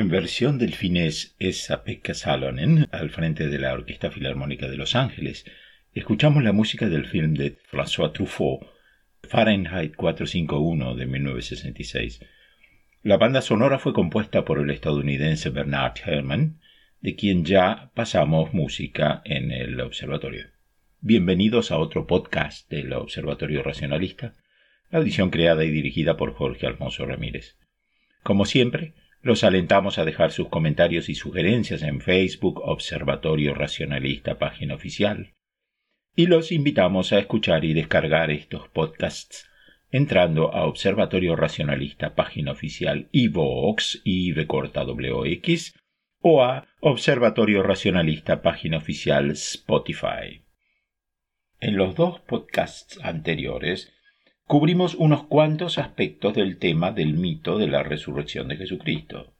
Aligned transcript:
En 0.00 0.08
versión 0.08 0.56
del 0.56 0.72
finés 0.72 1.36
Esa-Pekka 1.38 2.14
Salonen, 2.14 2.88
al 2.90 3.10
frente 3.10 3.48
de 3.48 3.58
la 3.58 3.74
Orquesta 3.74 4.10
Filarmónica 4.10 4.66
de 4.66 4.78
Los 4.78 4.96
Ángeles, 4.96 5.44
escuchamos 5.92 6.42
la 6.42 6.52
música 6.52 6.88
del 6.88 7.04
film 7.04 7.34
de 7.34 7.58
François 7.70 8.10
Truffaut, 8.14 8.62
Fahrenheit 9.24 9.94
451 9.96 10.94
de 10.94 11.04
1966. 11.04 12.20
La 13.02 13.18
banda 13.18 13.42
sonora 13.42 13.78
fue 13.78 13.92
compuesta 13.92 14.46
por 14.46 14.58
el 14.58 14.70
estadounidense 14.70 15.50
Bernard 15.50 15.98
Herrmann, 16.02 16.62
de 17.02 17.14
quien 17.14 17.44
ya 17.44 17.90
pasamos 17.94 18.54
música 18.54 19.20
en 19.26 19.52
el 19.52 19.78
Observatorio. 19.82 20.46
Bienvenidos 21.02 21.72
a 21.72 21.76
otro 21.76 22.06
podcast 22.06 22.70
del 22.70 22.94
Observatorio 22.94 23.62
Racionalista, 23.62 24.32
la 24.90 25.00
audición 25.00 25.28
creada 25.28 25.62
y 25.66 25.70
dirigida 25.70 26.16
por 26.16 26.32
Jorge 26.32 26.66
Alfonso 26.66 27.04
Ramírez. 27.04 27.58
Como 28.22 28.46
siempre, 28.46 28.94
los 29.22 29.44
alentamos 29.44 29.98
a 29.98 30.04
dejar 30.04 30.32
sus 30.32 30.48
comentarios 30.48 31.08
y 31.08 31.14
sugerencias 31.14 31.82
en 31.82 32.00
Facebook 32.00 32.60
Observatorio 32.64 33.54
Racionalista, 33.54 34.38
página 34.38 34.74
oficial. 34.74 35.34
Y 36.16 36.26
los 36.26 36.52
invitamos 36.52 37.12
a 37.12 37.18
escuchar 37.18 37.64
y 37.64 37.74
descargar 37.74 38.30
estos 38.30 38.68
podcasts 38.68 39.48
entrando 39.90 40.54
a 40.54 40.66
Observatorio 40.66 41.36
Racionalista, 41.36 42.14
página 42.14 42.52
oficial 42.52 43.08
iVoox 43.12 44.00
y 44.04 44.32
WX 44.32 45.74
o 46.20 46.42
a 46.42 46.68
Observatorio 46.80 47.62
Racionalista, 47.62 48.42
página 48.42 48.78
oficial 48.78 49.30
Spotify. 49.32 50.44
En 51.60 51.76
los 51.76 51.94
dos 51.94 52.20
podcasts 52.20 52.98
anteriores 53.02 53.92
cubrimos 54.50 54.96
unos 54.96 55.28
cuantos 55.28 55.78
aspectos 55.78 56.34
del 56.34 56.58
tema 56.58 56.90
del 56.90 57.14
mito 57.14 57.56
de 57.56 57.68
la 57.68 57.84
resurrección 57.84 58.48
de 58.48 58.56
Jesucristo. 58.56 59.32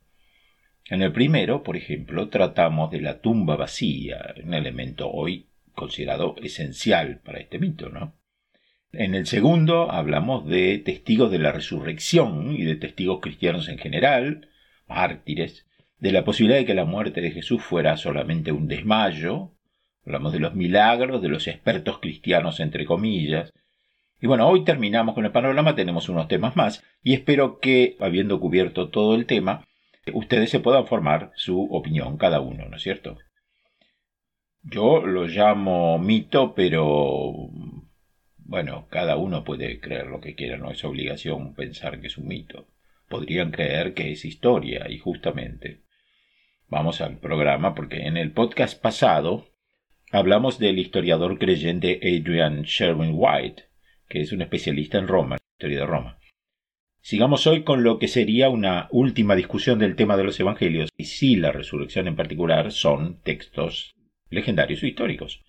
En 0.84 1.02
el 1.02 1.10
primero, 1.10 1.64
por 1.64 1.76
ejemplo, 1.76 2.28
tratamos 2.28 2.92
de 2.92 3.00
la 3.00 3.20
tumba 3.20 3.56
vacía, 3.56 4.36
un 4.40 4.54
elemento 4.54 5.10
hoy 5.10 5.48
considerado 5.74 6.36
esencial 6.40 7.18
para 7.24 7.40
este 7.40 7.58
mito, 7.58 7.88
¿no? 7.88 8.20
En 8.92 9.16
el 9.16 9.26
segundo 9.26 9.90
hablamos 9.90 10.46
de 10.46 10.78
testigos 10.78 11.32
de 11.32 11.40
la 11.40 11.50
resurrección 11.50 12.54
y 12.54 12.62
de 12.62 12.76
testigos 12.76 13.18
cristianos 13.20 13.68
en 13.68 13.78
general, 13.78 14.48
mártires, 14.86 15.66
de 15.98 16.12
la 16.12 16.22
posibilidad 16.24 16.60
de 16.60 16.66
que 16.66 16.74
la 16.74 16.84
muerte 16.84 17.20
de 17.20 17.32
Jesús 17.32 17.60
fuera 17.64 17.96
solamente 17.96 18.52
un 18.52 18.68
desmayo, 18.68 19.56
hablamos 20.06 20.32
de 20.32 20.38
los 20.38 20.54
milagros 20.54 21.20
de 21.20 21.30
los 21.30 21.48
expertos 21.48 21.98
cristianos 21.98 22.60
entre 22.60 22.84
comillas, 22.84 23.52
y 24.20 24.26
bueno, 24.26 24.48
hoy 24.48 24.64
terminamos 24.64 25.14
con 25.14 25.24
el 25.24 25.32
panorama, 25.32 25.74
tenemos 25.74 26.08
unos 26.08 26.28
temas 26.28 26.56
más 26.56 26.84
y 27.02 27.14
espero 27.14 27.58
que, 27.58 27.96
habiendo 28.00 28.38
cubierto 28.38 28.90
todo 28.90 29.14
el 29.14 29.26
tema, 29.26 29.66
ustedes 30.12 30.50
se 30.50 30.60
puedan 30.60 30.86
formar 30.86 31.32
su 31.36 31.62
opinión 31.70 32.16
cada 32.18 32.40
uno, 32.40 32.66
¿no 32.68 32.76
es 32.76 32.82
cierto? 32.82 33.16
Yo 34.62 35.06
lo 35.06 35.26
llamo 35.26 35.98
mito, 35.98 36.54
pero 36.54 37.48
bueno, 38.36 38.88
cada 38.90 39.16
uno 39.16 39.42
puede 39.42 39.80
creer 39.80 40.08
lo 40.08 40.20
que 40.20 40.34
quiera, 40.34 40.58
no 40.58 40.70
es 40.70 40.84
obligación 40.84 41.54
pensar 41.54 42.00
que 42.00 42.08
es 42.08 42.18
un 42.18 42.26
mito. 42.26 42.66
Podrían 43.08 43.52
creer 43.52 43.94
que 43.94 44.12
es 44.12 44.24
historia 44.24 44.90
y 44.90 44.98
justamente. 44.98 45.80
Vamos 46.68 47.00
al 47.00 47.18
programa 47.18 47.74
porque 47.74 48.06
en 48.06 48.16
el 48.16 48.32
podcast 48.32 48.80
pasado 48.80 49.46
hablamos 50.12 50.58
del 50.58 50.78
historiador 50.78 51.38
creyente 51.38 51.98
Adrian 52.02 52.62
Sherwin 52.62 53.12
White, 53.14 53.69
que 54.10 54.20
es 54.20 54.32
un 54.32 54.42
especialista 54.42 54.98
en 54.98 55.08
Roma, 55.08 55.36
en 55.36 55.42
historia 55.54 55.80
de 55.80 55.86
Roma. 55.86 56.18
Sigamos 57.00 57.46
hoy 57.46 57.62
con 57.62 57.82
lo 57.82 57.98
que 57.98 58.08
sería 58.08 58.50
una 58.50 58.88
última 58.90 59.36
discusión 59.36 59.78
del 59.78 59.96
tema 59.96 60.16
de 60.18 60.24
los 60.24 60.38
evangelios 60.38 60.90
y 60.98 61.04
si 61.04 61.36
la 61.36 61.52
resurrección 61.52 62.08
en 62.08 62.16
particular 62.16 62.72
son 62.72 63.22
textos 63.22 63.94
legendarios 64.28 64.82
o 64.82 64.86
históricos. 64.86 65.42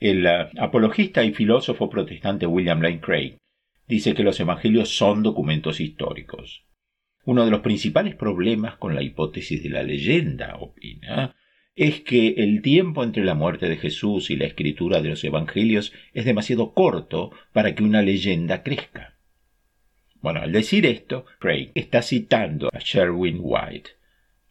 El 0.00 0.26
uh, 0.26 0.60
apologista 0.60 1.24
y 1.24 1.32
filósofo 1.32 1.88
protestante 1.88 2.46
William 2.46 2.82
Lane 2.82 3.00
Craig 3.00 3.38
dice 3.86 4.12
que 4.12 4.24
los 4.24 4.38
evangelios 4.40 4.94
son 4.94 5.22
documentos 5.22 5.80
históricos. 5.80 6.64
Uno 7.24 7.44
de 7.44 7.50
los 7.50 7.60
principales 7.60 8.14
problemas 8.16 8.76
con 8.76 8.94
la 8.94 9.02
hipótesis 9.02 9.62
de 9.62 9.70
la 9.70 9.82
leyenda, 9.82 10.56
opina, 10.56 11.34
es 11.78 12.00
que 12.00 12.34
el 12.38 12.60
tiempo 12.60 13.04
entre 13.04 13.24
la 13.24 13.34
muerte 13.34 13.68
de 13.68 13.76
Jesús 13.76 14.30
y 14.30 14.36
la 14.36 14.46
escritura 14.46 15.00
de 15.00 15.10
los 15.10 15.22
Evangelios 15.22 15.92
es 16.12 16.24
demasiado 16.24 16.74
corto 16.74 17.30
para 17.52 17.76
que 17.76 17.84
una 17.84 18.02
leyenda 18.02 18.64
crezca. 18.64 19.14
Bueno, 20.20 20.40
al 20.40 20.50
decir 20.50 20.84
esto, 20.86 21.24
Craig 21.38 21.70
está 21.76 22.02
citando 22.02 22.68
a 22.72 22.80
Sherwin 22.80 23.38
White, 23.40 23.90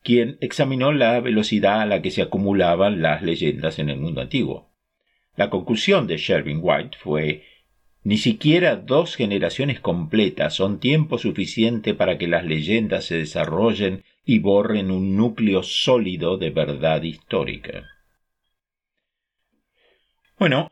quien 0.04 0.38
examinó 0.40 0.94
la 0.94 1.20
velocidad 1.20 1.82
a 1.82 1.86
la 1.86 2.02
que 2.02 2.12
se 2.12 2.22
acumulaban 2.22 3.02
las 3.02 3.22
leyendas 3.22 3.78
en 3.80 3.90
el 3.90 3.98
mundo 3.98 4.22
antiguo. 4.22 4.72
La 5.36 5.50
conclusión 5.50 6.08
de 6.08 6.18
Sherwin 6.18 6.60
White 6.62 6.98
fue 6.98 7.44
ni 8.04 8.18
siquiera 8.18 8.78
dos 8.78 9.18
generaciones 9.18 9.82
completas 9.82 10.54
son 10.54 10.80
tiempo 10.80 11.18
suficiente 11.18 11.94
para 11.94 12.18
que 12.18 12.30
las 12.30 12.46
leyendas 12.46 13.04
se 13.04 13.18
desarrollen 13.18 14.06
y 14.28 14.40
borren 14.40 14.92
un 14.92 15.16
núcleo 15.16 15.64
sólido 15.64 16.38
de 16.38 16.50
verdad 16.50 17.02
histórica. 17.02 17.88
Bueno, 20.38 20.70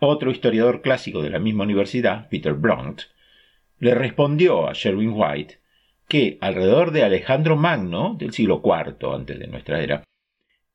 otro 0.00 0.32
historiador 0.32 0.82
clásico 0.82 1.22
de 1.22 1.30
la 1.30 1.38
misma 1.38 1.62
universidad, 1.62 2.28
Peter 2.28 2.54
Blount, 2.54 3.02
le 3.78 3.94
respondió 3.94 4.68
a 4.68 4.72
Sherwin 4.72 5.12
White 5.14 5.60
que 6.08 6.38
alrededor 6.40 6.90
de 6.90 7.04
Alejandro 7.04 7.56
Magno, 7.56 8.16
del 8.18 8.32
siglo 8.32 8.60
IV 8.64 9.14
antes 9.14 9.38
de 9.38 9.46
nuestra 9.46 9.80
era, 9.80 10.02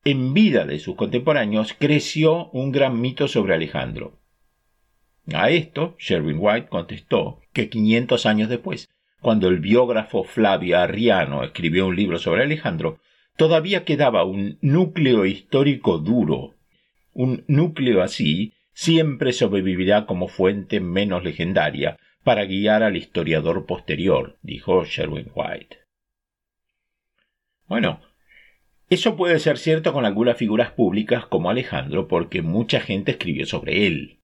en 0.02 0.32
vida 0.32 0.64
de 0.64 0.78
sus 0.78 0.96
contemporáneos 0.96 1.74
creció 1.78 2.48
un 2.52 2.72
gran 2.72 3.02
mito 3.02 3.28
sobre 3.28 3.54
Alejandro. 3.54 4.18
A 5.34 5.50
esto, 5.50 5.94
Sherwin 5.98 6.38
White 6.40 6.68
contestó 6.68 7.42
que 7.52 7.68
500 7.68 8.24
años 8.24 8.48
después, 8.48 8.88
cuando 9.24 9.48
el 9.48 9.58
biógrafo 9.58 10.22
Flavio 10.22 10.78
Arriano 10.78 11.44
escribió 11.44 11.86
un 11.86 11.96
libro 11.96 12.18
sobre 12.18 12.42
Alejandro, 12.42 13.00
todavía 13.38 13.86
quedaba 13.86 14.22
un 14.22 14.58
núcleo 14.60 15.24
histórico 15.24 15.96
duro. 15.96 16.56
Un 17.14 17.42
núcleo 17.48 18.02
así 18.02 18.52
siempre 18.74 19.32
sobrevivirá 19.32 20.04
como 20.04 20.28
fuente 20.28 20.78
menos 20.78 21.24
legendaria 21.24 21.98
para 22.22 22.44
guiar 22.44 22.82
al 22.82 22.98
historiador 22.98 23.64
posterior, 23.64 24.36
dijo 24.42 24.84
Sherwin 24.84 25.30
White. 25.34 25.78
Bueno, 27.66 28.02
eso 28.90 29.16
puede 29.16 29.38
ser 29.38 29.56
cierto 29.56 29.94
con 29.94 30.04
algunas 30.04 30.36
figuras 30.36 30.72
públicas 30.72 31.24
como 31.24 31.48
Alejandro, 31.48 32.08
porque 32.08 32.42
mucha 32.42 32.78
gente 32.78 33.12
escribió 33.12 33.46
sobre 33.46 33.86
él. 33.86 34.20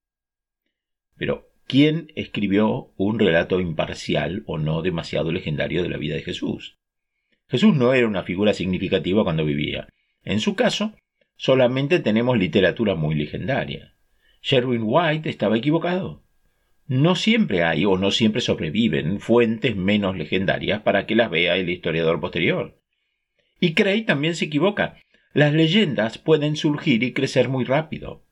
Pero, 1.17 1.50
¿quién 1.71 2.11
escribió 2.15 2.91
un 2.97 3.17
relato 3.17 3.61
imparcial 3.61 4.43
o 4.45 4.57
no 4.57 4.81
demasiado 4.81 5.31
legendario 5.31 5.83
de 5.83 5.87
la 5.87 5.95
vida 5.95 6.15
de 6.15 6.21
Jesús? 6.21 6.77
Jesús 7.47 7.73
no 7.73 7.93
era 7.93 8.09
una 8.09 8.23
figura 8.23 8.53
significativa 8.53 9.23
cuando 9.23 9.45
vivía. 9.45 9.87
En 10.25 10.41
su 10.41 10.55
caso, 10.55 10.93
solamente 11.37 12.01
tenemos 12.01 12.37
literatura 12.37 12.95
muy 12.95 13.15
legendaria. 13.15 13.95
Sherwin 14.41 14.81
White 14.83 15.29
estaba 15.29 15.57
equivocado. 15.57 16.25
No 16.87 17.15
siempre 17.15 17.63
hay 17.63 17.85
o 17.85 17.97
no 17.97 18.11
siempre 18.11 18.41
sobreviven 18.41 19.21
fuentes 19.21 19.77
menos 19.77 20.17
legendarias 20.17 20.81
para 20.81 21.05
que 21.05 21.15
las 21.15 21.31
vea 21.31 21.55
el 21.55 21.69
historiador 21.69 22.19
posterior. 22.19 22.81
Y 23.61 23.75
Cray 23.75 24.01
también 24.01 24.35
se 24.35 24.43
equivoca. 24.43 24.97
Las 25.33 25.53
leyendas 25.53 26.17
pueden 26.17 26.57
surgir 26.57 27.01
y 27.03 27.13
crecer 27.13 27.47
muy 27.47 27.63
rápido. 27.63 28.25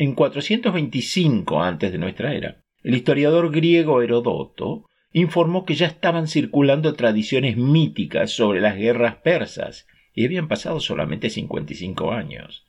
En 0.00 0.14
425 0.14 1.62
antes 1.62 1.92
de 1.92 1.98
nuestra 1.98 2.32
era, 2.32 2.62
el 2.82 2.94
historiador 2.94 3.52
griego 3.52 4.00
Herodoto 4.00 4.86
informó 5.12 5.66
que 5.66 5.74
ya 5.74 5.88
estaban 5.88 6.26
circulando 6.26 6.94
tradiciones 6.94 7.58
míticas 7.58 8.30
sobre 8.30 8.62
las 8.62 8.78
guerras 8.78 9.16
persas, 9.16 9.86
y 10.14 10.24
habían 10.24 10.48
pasado 10.48 10.80
solamente 10.80 11.28
55 11.28 12.12
años. 12.12 12.64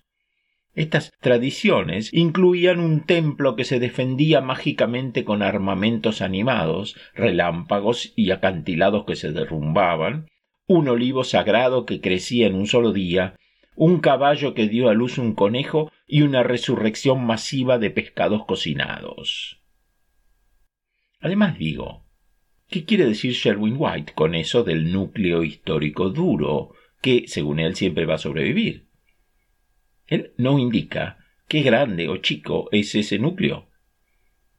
Estas 0.76 1.14
tradiciones 1.22 2.14
incluían 2.14 2.82
un 2.82 3.06
templo 3.06 3.56
que 3.56 3.64
se 3.64 3.80
defendía 3.80 4.42
mágicamente 4.42 5.24
con 5.24 5.42
armamentos 5.42 6.22
animados, 6.22 6.98
relámpagos 7.16 8.12
y 8.18 8.32
acantilados 8.32 9.06
que 9.06 9.16
se 9.16 9.32
derrumbaban, 9.32 10.28
un 10.68 10.90
olivo 10.90 11.24
sagrado 11.24 11.86
que 11.86 12.02
crecía 12.02 12.48
en 12.48 12.56
un 12.56 12.68
solo 12.68 12.92
día, 12.92 13.38
un 13.78 14.02
caballo 14.02 14.54
que 14.54 14.68
dio 14.68 14.90
a 14.90 14.94
luz 14.94 15.18
un 15.18 15.34
conejo 15.34 15.92
y 16.12 16.24
una 16.24 16.44
resurrección 16.44 17.26
masiva 17.26 17.80
de 17.80 17.90
pescados 17.90 18.44
cocinados. 18.44 19.62
Además 21.22 21.58
digo, 21.58 22.06
¿qué 22.68 22.84
quiere 22.84 23.06
decir 23.06 23.32
Sherwin 23.32 23.78
White 23.78 24.12
con 24.14 24.36
eso 24.36 24.66
del 24.66 24.92
núcleo 24.92 25.42
histórico 25.42 26.10
duro, 26.10 26.74
que, 27.02 27.24
según 27.28 27.62
él, 27.62 27.78
siempre 27.78 28.06
va 28.06 28.16
a 28.16 28.18
sobrevivir? 28.18 28.88
Él 30.06 30.34
no 30.36 30.60
indica 30.60 31.18
qué 31.48 31.62
grande 31.62 32.10
o 32.10 32.18
chico 32.18 32.68
es 32.74 32.94
ese 32.94 33.18
núcleo. 33.18 33.70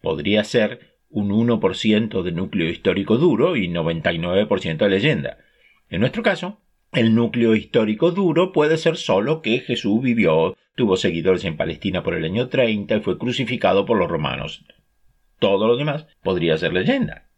Podría 0.00 0.44
ser 0.44 0.96
un 1.10 1.28
1% 1.28 2.22
de 2.22 2.32
núcleo 2.32 2.70
histórico 2.70 3.19
duro 3.19 3.56
y 3.56 3.69
99% 3.69 4.78
de 4.78 4.88
leyenda. 4.88 5.38
En 5.90 6.00
nuestro 6.00 6.22
caso, 6.22 6.62
el 6.93 7.15
núcleo 7.15 7.56
histórico 7.56 8.11
duro 8.11 8.53
puede 8.53 8.77
ser 8.77 8.97
solo 8.97 9.41
que 9.41 9.61
Jesús 9.61 10.03
vivió, 10.03 10.56
tuvo 10.77 10.97
seguidores 10.97 11.44
en 11.44 11.56
Palestina 11.56 12.03
por 12.03 12.15
el 12.15 12.25
año 12.25 12.49
30 12.49 12.97
y 12.97 13.00
fue 13.00 13.19
crucificado 13.19 13.87
por 13.87 13.99
los 13.99 14.11
romanos. 14.11 14.65
Todo 15.39 15.67
lo 15.67 15.77
demás 15.77 16.06
podría 16.23 16.56
ser 16.59 16.75
leyenda. 16.75 17.31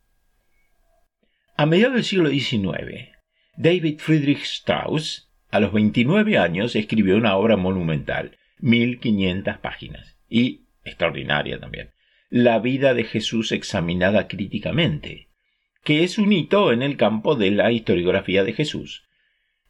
A 1.56 1.66
mediados 1.66 1.94
del 1.94 2.04
siglo 2.04 2.30
XIX, 2.30 3.10
David 3.56 4.00
Friedrich 4.00 4.42
Strauss, 4.42 5.30
a 5.50 5.60
los 5.60 5.72
29 5.72 6.36
años, 6.36 6.74
escribió 6.74 7.16
una 7.16 7.36
obra 7.36 7.56
monumental, 7.56 8.36
1500 8.58 9.58
páginas, 9.58 10.18
y 10.28 10.66
extraordinaria 10.84 11.60
también, 11.60 11.92
La 12.28 12.58
vida 12.58 12.92
de 12.92 13.04
Jesús 13.04 13.52
examinada 13.52 14.26
críticamente, 14.26 15.28
que 15.84 16.02
es 16.02 16.18
un 16.18 16.32
hito 16.32 16.72
en 16.72 16.82
el 16.82 16.96
campo 16.96 17.36
de 17.36 17.52
la 17.52 17.70
historiografía 17.70 18.42
de 18.42 18.52
Jesús, 18.52 19.04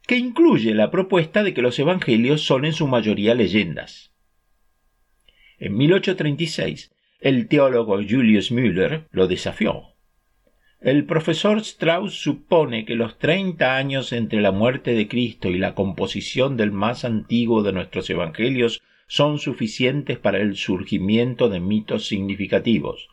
que 0.05 0.17
incluye 0.17 0.73
la 0.73 0.91
propuesta 0.91 1.43
de 1.43 1.53
que 1.53 1.61
los 1.61 1.79
evangelios 1.79 2.45
son 2.45 2.65
en 2.65 2.73
su 2.73 2.87
mayoría 2.87 3.33
leyendas. 3.33 4.11
En 5.57 5.75
1836, 5.75 6.91
el 7.19 7.47
teólogo 7.47 7.95
Julius 7.97 8.51
Müller 8.51 9.07
lo 9.11 9.27
desafió. 9.27 9.95
El 10.81 11.05
profesor 11.05 11.57
Strauss 11.59 12.13
supone 12.21 12.85
que 12.85 12.95
los 12.95 13.17
treinta 13.17 13.77
años 13.77 14.13
entre 14.13 14.41
la 14.41 14.51
muerte 14.51 14.93
de 14.93 15.07
Cristo 15.07 15.49
y 15.49 15.57
la 15.57 15.73
composición 15.73 16.57
del 16.57 16.71
más 16.71 17.05
antiguo 17.05 17.63
de 17.63 17.71
nuestros 17.71 18.09
evangelios 18.09 18.83
son 19.07 19.39
suficientes 19.39 20.19
para 20.19 20.39
el 20.39 20.55
surgimiento 20.55 21.49
de 21.49 21.59
mitos 21.59 22.07
significativos, 22.07 23.07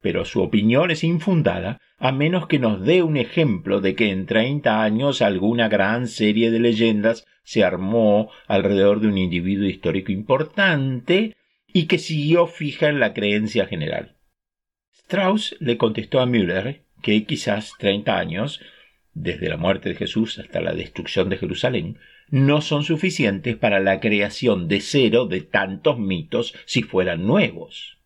pero 0.00 0.24
su 0.24 0.42
opinión 0.42 0.90
es 0.90 1.02
infundada 1.02 1.80
a 1.98 2.12
menos 2.12 2.46
que 2.46 2.58
nos 2.58 2.84
dé 2.84 3.02
un 3.02 3.16
ejemplo 3.16 3.80
de 3.80 3.94
que 3.94 4.10
en 4.10 4.26
treinta 4.26 4.82
años 4.82 5.22
alguna 5.22 5.68
gran 5.68 6.08
serie 6.08 6.50
de 6.50 6.60
leyendas 6.60 7.26
se 7.42 7.64
armó 7.64 8.30
alrededor 8.46 9.00
de 9.00 9.08
un 9.08 9.18
individuo 9.18 9.66
histórico 9.66 10.12
importante 10.12 11.36
y 11.72 11.86
que 11.86 11.98
siguió 11.98 12.46
fija 12.46 12.88
en 12.88 13.00
la 13.00 13.14
creencia 13.14 13.66
general. 13.66 14.16
Strauss 14.92 15.56
le 15.60 15.78
contestó 15.78 16.20
a 16.20 16.26
Müller 16.26 16.82
que 17.02 17.24
quizás 17.24 17.72
treinta 17.78 18.18
años, 18.18 18.60
desde 19.14 19.48
la 19.48 19.56
muerte 19.56 19.90
de 19.90 19.94
Jesús 19.94 20.38
hasta 20.38 20.60
la 20.60 20.74
destrucción 20.74 21.28
de 21.28 21.38
Jerusalén, 21.38 21.98
no 22.28 22.60
son 22.60 22.82
suficientes 22.82 23.56
para 23.56 23.78
la 23.78 24.00
creación 24.00 24.68
de 24.68 24.80
cero 24.80 25.26
de 25.26 25.42
tantos 25.42 25.98
mitos 25.98 26.54
si 26.66 26.82
fueran 26.82 27.26
nuevos. 27.26 27.98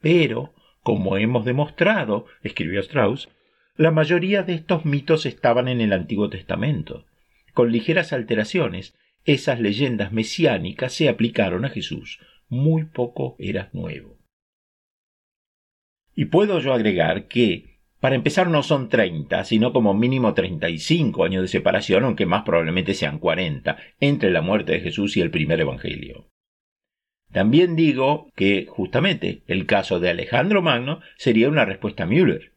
Pero 0.00 0.52
como 0.84 1.16
hemos 1.16 1.46
demostrado, 1.46 2.26
escribió 2.42 2.78
Strauss, 2.80 3.30
la 3.74 3.90
mayoría 3.90 4.42
de 4.42 4.52
estos 4.52 4.84
mitos 4.84 5.26
estaban 5.26 5.66
en 5.66 5.80
el 5.80 5.92
Antiguo 5.92 6.28
Testamento. 6.28 7.06
Con 7.54 7.72
ligeras 7.72 8.12
alteraciones, 8.12 8.94
esas 9.24 9.58
leyendas 9.58 10.12
mesiánicas 10.12 10.92
se 10.92 11.08
aplicaron 11.08 11.64
a 11.64 11.70
Jesús. 11.70 12.20
Muy 12.48 12.84
poco 12.84 13.34
era 13.38 13.70
nuevo. 13.72 14.18
Y 16.14 16.26
puedo 16.26 16.60
yo 16.60 16.74
agregar 16.74 17.28
que, 17.28 17.80
para 17.98 18.14
empezar, 18.14 18.48
no 18.48 18.62
son 18.62 18.90
treinta, 18.90 19.42
sino 19.44 19.72
como 19.72 19.94
mínimo 19.94 20.34
treinta 20.34 20.68
y 20.68 20.78
cinco 20.78 21.24
años 21.24 21.40
de 21.40 21.48
separación, 21.48 22.04
aunque 22.04 22.26
más 22.26 22.42
probablemente 22.42 22.92
sean 22.92 23.18
cuarenta, 23.18 23.78
entre 24.00 24.30
la 24.30 24.42
muerte 24.42 24.72
de 24.72 24.80
Jesús 24.80 25.16
y 25.16 25.22
el 25.22 25.30
primer 25.30 25.60
Evangelio. 25.60 26.28
También 27.34 27.74
digo 27.74 28.30
que 28.36 28.64
justamente 28.70 29.42
el 29.48 29.66
caso 29.66 29.98
de 29.98 30.08
Alejandro 30.08 30.62
Magno 30.62 31.00
sería 31.16 31.48
una 31.48 31.64
respuesta 31.64 32.04
a 32.04 32.06
Müller. 32.06 32.52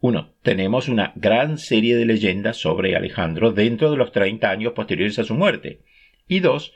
Uno, 0.00 0.32
tenemos 0.42 0.88
una 0.88 1.12
gran 1.16 1.58
serie 1.58 1.96
de 1.96 2.06
leyendas 2.06 2.56
sobre 2.56 2.96
Alejandro 2.96 3.52
dentro 3.52 3.90
de 3.90 3.98
los 3.98 4.12
30 4.12 4.48
años 4.48 4.72
posteriores 4.72 5.18
a 5.18 5.24
su 5.24 5.34
muerte. 5.34 5.80
Y 6.26 6.40
dos, 6.40 6.72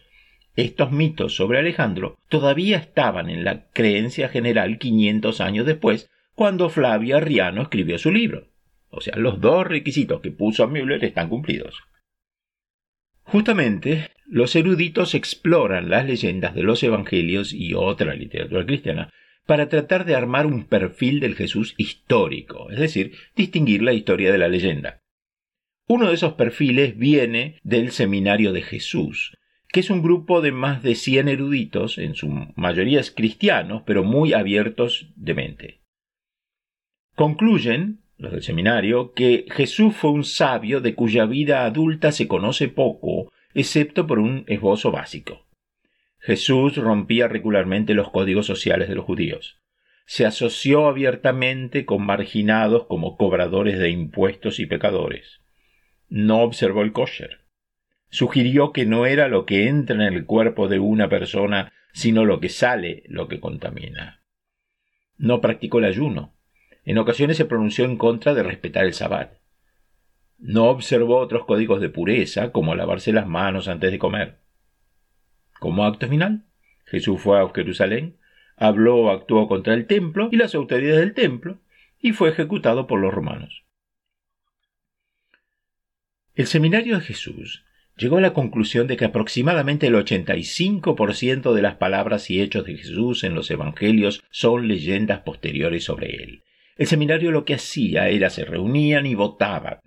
estos 0.55 0.93
mitos 0.93 1.35
sobre 1.35 1.59
Alejandro 1.59 2.19
todavía 2.29 2.77
estaban 2.77 3.31
en 3.31 3.43
la 3.43 3.71
creencia 3.73 4.29
general 4.29 4.77
500 4.77 5.41
años 5.41 5.65
después, 5.65 6.11
cuando 6.35 6.69
Flavio 6.69 7.17
Arriano 7.17 7.63
escribió 7.63 7.97
su 7.97 8.13
libro. 8.13 8.49
O 8.91 9.01
sea, 9.01 9.17
los 9.17 9.41
dos 9.41 9.67
requisitos 9.67 10.21
que 10.21 10.31
puso 10.31 10.69
Müller 10.69 11.03
están 11.03 11.31
cumplidos. 11.31 11.85
Justamente, 13.31 14.11
los 14.27 14.57
eruditos 14.57 15.15
exploran 15.15 15.89
las 15.89 16.05
leyendas 16.05 16.53
de 16.53 16.65
los 16.65 16.83
evangelios 16.83 17.53
y 17.53 17.75
otra 17.75 18.17
literatura 18.17 18.67
cristiana 18.67 19.09
para 19.47 19.69
tratar 19.69 20.05
de 20.05 20.17
armar 20.17 20.47
un 20.47 20.65
perfil 20.65 21.21
del 21.21 21.37
Jesús 21.37 21.77
histórico, 21.77 22.73
es 22.73 22.81
decir, 22.81 23.13
distinguir 23.37 23.83
la 23.83 23.93
historia 23.93 24.33
de 24.33 24.39
la 24.39 24.49
leyenda. 24.49 25.05
Uno 25.87 26.09
de 26.09 26.15
esos 26.15 26.33
perfiles 26.33 26.99
viene 26.99 27.61
del 27.63 27.93
Seminario 27.93 28.53
de 28.53 28.63
Jesús, 28.63 29.37
que 29.69 29.79
es 29.79 29.91
un 29.91 30.03
grupo 30.03 30.41
de 30.41 30.51
más 30.51 30.83
de 30.83 30.97
100 30.97 31.29
eruditos, 31.29 31.99
en 31.99 32.17
su 32.17 32.29
mayoría 32.57 33.01
cristianos, 33.15 33.85
pero 33.87 34.03
muy 34.03 34.33
abiertos 34.33 35.13
de 35.15 35.35
mente. 35.35 35.81
Concluyen 37.15 38.01
los 38.21 38.33
del 38.33 38.43
seminario, 38.43 39.13
que 39.15 39.47
Jesús 39.51 39.97
fue 39.97 40.11
un 40.11 40.25
sabio 40.25 40.81
de 40.81 40.95
cuya 40.95 41.25
vida 41.25 41.65
adulta 41.65 42.13
se 42.13 42.29
conoce 42.29 42.69
poco, 42.69 43.33
excepto 43.55 44.07
por 44.07 44.19
un 44.19 44.45
esbozo 44.47 44.93
básico. 44.93 45.47
Jesús 46.19 46.77
rompía 46.77 47.29
regularmente 47.29 47.95
los 47.95 48.11
códigos 48.11 48.45
sociales 48.45 48.89
de 48.89 48.95
los 48.95 49.05
judíos. 49.05 49.57
se 50.07 50.27
asoció 50.27 50.89
abiertamente 50.89 51.87
con 51.87 52.05
marginados 52.05 52.87
como 52.87 53.17
cobradores 53.17 53.79
de 53.79 53.91
impuestos 53.91 54.59
y 54.59 54.67
pecadores. 54.67 55.41
No 56.09 56.41
observó 56.41 56.83
el 56.83 56.91
kosher. 56.91 57.43
Sugirió 58.09 58.73
que 58.73 58.87
no 58.87 59.07
era 59.07 59.29
lo 59.29 59.47
que 59.47 59.69
entra 59.69 59.95
en 59.95 60.13
el 60.13 60.27
cuerpo 60.27 60.67
de 60.67 60.81
una 60.81 61.09
persona, 61.09 61.73
sino 61.93 62.25
lo 62.25 62.41
que 62.41 62.49
sale 62.49 63.05
lo 63.07 63.29
que 63.29 63.39
contamina. 63.39 64.25
No 65.17 65.41
practicó 65.41 65.79
el 65.79 65.85
ayuno. 65.85 66.35
En 66.85 66.99
ocasiones 66.99 67.37
se 67.37 67.45
pronunció 67.45 67.85
en 67.85 67.97
contra 67.97 68.35
de 68.35 68.43
respetar 68.43 68.85
el 68.85 68.95
sabbat. 68.95 69.35
No 70.39 70.71
observó 70.71 71.19
otros 71.19 71.45
códigos 71.45 71.81
de 71.81 71.91
pureza, 71.91 72.51
como 72.51 72.75
lavarse 72.75 73.13
las 73.13 73.27
manos 73.27 73.69
antes 73.69 73.91
de 73.91 73.99
comer. 73.99 74.39
Como 75.59 75.85
acto 75.85 76.09
final, 76.09 76.45
Jesús 76.87 77.21
fue 77.21 77.41
a 77.41 77.49
Jerusalén, 77.55 78.17
habló 78.57 78.97
o 78.97 79.11
actuó 79.11 79.47
contra 79.47 79.75
el 79.75 79.87
templo 79.87 80.29
y 80.33 80.37
las 80.37 80.55
autoridades 80.55 81.01
del 81.01 81.15
templo, 81.15 81.59
y 82.01 82.13
fue 82.13 82.31
ejecutado 82.31 82.87
por 82.87 83.01
los 83.01 83.13
romanos. 83.13 83.65
El 86.35 86.47
seminario 86.47 86.97
de 86.97 87.05
Jesús 87.05 87.65
llegó 87.99 88.17
a 88.17 88.23
la 88.23 88.33
conclusión 88.33 88.87
de 88.87 88.97
que 88.97 89.05
aproximadamente 89.05 89.89
el 89.89 89.95
85% 89.95 91.53
de 91.53 91.63
las 91.63 91.75
palabras 91.75 92.31
y 92.31 92.41
hechos 92.41 92.65
de 92.65 92.79
Jesús 92.79 93.25
en 93.25 93.35
los 93.35 93.51
evangelios 93.51 94.25
son 94.31 94.67
leyendas 94.67 95.21
posteriores 95.21 95.85
sobre 95.85 96.23
él. 96.23 96.43
El 96.81 96.87
seminario 96.87 97.31
lo 97.31 97.45
que 97.45 97.53
hacía 97.53 98.09
era 98.09 98.31
se 98.31 98.47
reunían 98.47 99.05
y 99.05 99.15
votaban, 99.15 99.81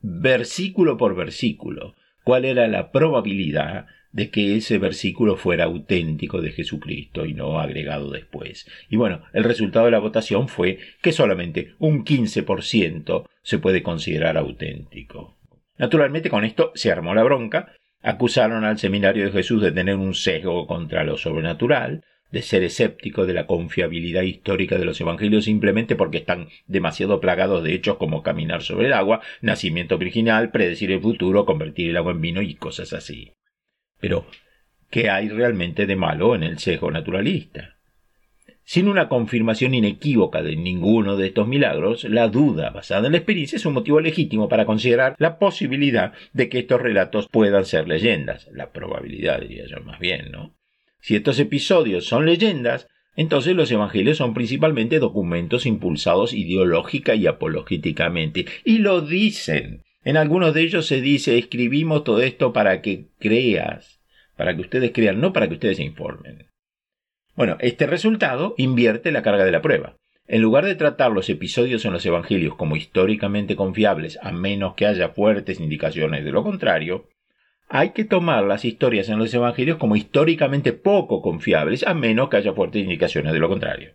versículo 0.00 0.96
por 0.96 1.14
versículo, 1.14 1.94
cuál 2.24 2.44
era 2.44 2.66
la 2.66 2.90
probabilidad 2.90 3.86
de 4.10 4.30
que 4.30 4.56
ese 4.56 4.78
versículo 4.78 5.36
fuera 5.36 5.66
auténtico 5.66 6.42
de 6.42 6.50
Jesucristo 6.50 7.24
y 7.24 7.34
no 7.34 7.60
agregado 7.60 8.10
después. 8.10 8.68
Y 8.90 8.96
bueno, 8.96 9.22
el 9.32 9.44
resultado 9.44 9.84
de 9.84 9.92
la 9.92 10.00
votación 10.00 10.48
fue 10.48 10.80
que 11.02 11.12
solamente 11.12 11.76
un 11.78 12.04
15% 12.04 13.28
se 13.44 13.58
puede 13.60 13.84
considerar 13.84 14.36
auténtico. 14.36 15.36
Naturalmente 15.78 16.30
con 16.30 16.44
esto 16.44 16.72
se 16.74 16.90
armó 16.90 17.14
la 17.14 17.22
bronca, 17.22 17.76
acusaron 18.02 18.64
al 18.64 18.80
seminario 18.80 19.24
de 19.24 19.30
Jesús 19.30 19.62
de 19.62 19.70
tener 19.70 19.94
un 19.94 20.14
sesgo 20.14 20.66
contra 20.66 21.04
lo 21.04 21.16
sobrenatural, 21.16 22.02
de 22.34 22.42
ser 22.42 22.64
escéptico 22.64 23.26
de 23.26 23.32
la 23.32 23.46
confiabilidad 23.46 24.22
histórica 24.22 24.76
de 24.76 24.84
los 24.84 25.00
evangelios 25.00 25.44
simplemente 25.44 25.94
porque 25.94 26.18
están 26.18 26.48
demasiado 26.66 27.20
plagados 27.20 27.62
de 27.62 27.74
hechos 27.74 27.96
como 27.96 28.24
caminar 28.24 28.62
sobre 28.62 28.88
el 28.88 28.92
agua, 28.92 29.20
nacimiento 29.40 29.98
virginal, 29.98 30.50
predecir 30.50 30.90
el 30.90 31.00
futuro, 31.00 31.46
convertir 31.46 31.90
el 31.90 31.96
agua 31.96 32.10
en 32.10 32.20
vino 32.20 32.42
y 32.42 32.56
cosas 32.56 32.92
así. 32.92 33.32
Pero, 34.00 34.26
¿qué 34.90 35.10
hay 35.10 35.28
realmente 35.28 35.86
de 35.86 35.94
malo 35.94 36.34
en 36.34 36.42
el 36.42 36.58
sesgo 36.58 36.90
naturalista? 36.90 37.78
Sin 38.64 38.88
una 38.88 39.08
confirmación 39.08 39.72
inequívoca 39.72 40.42
de 40.42 40.56
ninguno 40.56 41.16
de 41.16 41.28
estos 41.28 41.46
milagros, 41.46 42.02
la 42.02 42.26
duda 42.26 42.70
basada 42.70 43.06
en 43.06 43.12
la 43.12 43.18
experiencia 43.18 43.56
es 43.56 43.66
un 43.66 43.74
motivo 43.74 44.00
legítimo 44.00 44.48
para 44.48 44.66
considerar 44.66 45.14
la 45.18 45.38
posibilidad 45.38 46.12
de 46.32 46.48
que 46.48 46.58
estos 46.60 46.82
relatos 46.82 47.28
puedan 47.28 47.64
ser 47.64 47.86
leyendas. 47.86 48.48
La 48.52 48.72
probabilidad, 48.72 49.40
diría 49.40 49.66
yo 49.68 49.80
más 49.84 50.00
bien, 50.00 50.32
¿no? 50.32 50.56
Si 51.04 51.16
estos 51.16 51.38
episodios 51.38 52.06
son 52.06 52.24
leyendas, 52.24 52.88
entonces 53.14 53.54
los 53.54 53.70
evangelios 53.70 54.16
son 54.16 54.32
principalmente 54.32 55.00
documentos 55.00 55.66
impulsados 55.66 56.32
ideológica 56.32 57.14
y 57.14 57.26
apologéticamente. 57.26 58.46
Y 58.64 58.78
lo 58.78 59.02
dicen. 59.02 59.82
En 60.02 60.16
algunos 60.16 60.54
de 60.54 60.62
ellos 60.62 60.86
se 60.86 61.02
dice 61.02 61.36
escribimos 61.36 62.04
todo 62.04 62.22
esto 62.22 62.54
para 62.54 62.80
que 62.80 63.08
creas 63.18 64.00
para 64.36 64.54
que 64.54 64.62
ustedes 64.62 64.92
crean, 64.92 65.20
no 65.20 65.32
para 65.32 65.48
que 65.48 65.54
ustedes 65.54 65.76
se 65.76 65.84
informen. 65.84 66.46
Bueno, 67.36 67.56
este 67.60 67.86
resultado 67.86 68.54
invierte 68.58 69.12
la 69.12 69.22
carga 69.22 69.44
de 69.44 69.52
la 69.52 69.62
prueba. 69.62 69.96
En 70.26 70.40
lugar 70.40 70.64
de 70.64 70.74
tratar 70.74 71.12
los 71.12 71.28
episodios 71.28 71.84
en 71.84 71.92
los 71.92 72.06
Evangelios 72.06 72.54
como 72.56 72.76
históricamente 72.76 73.56
confiables, 73.56 74.18
a 74.22 74.32
menos 74.32 74.74
que 74.74 74.86
haya 74.86 75.10
fuertes 75.10 75.60
indicaciones 75.60 76.24
de 76.24 76.32
lo 76.32 76.42
contrario, 76.42 77.08
hay 77.76 77.90
que 77.90 78.04
tomar 78.04 78.44
las 78.44 78.64
historias 78.64 79.08
en 79.08 79.18
los 79.18 79.34
Evangelios 79.34 79.78
como 79.78 79.96
históricamente 79.96 80.72
poco 80.72 81.20
confiables, 81.20 81.84
a 81.84 81.92
menos 81.92 82.28
que 82.28 82.36
haya 82.36 82.52
fuertes 82.52 82.80
indicaciones 82.80 83.32
de 83.32 83.40
lo 83.40 83.48
contrario. 83.48 83.94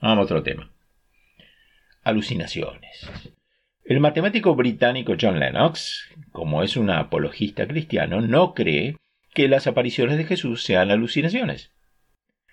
Vamos 0.00 0.20
a 0.20 0.22
otro 0.22 0.42
tema. 0.42 0.70
Alucinaciones. 2.02 3.10
El 3.84 4.00
matemático 4.00 4.54
británico 4.54 5.16
John 5.20 5.38
Lennox, 5.38 6.14
como 6.32 6.62
es 6.62 6.78
un 6.78 6.88
apologista 6.88 7.68
cristiano, 7.68 8.22
no 8.22 8.54
cree 8.54 8.96
que 9.34 9.46
las 9.46 9.66
apariciones 9.66 10.16
de 10.16 10.24
Jesús 10.24 10.64
sean 10.64 10.90
alucinaciones. 10.90 11.72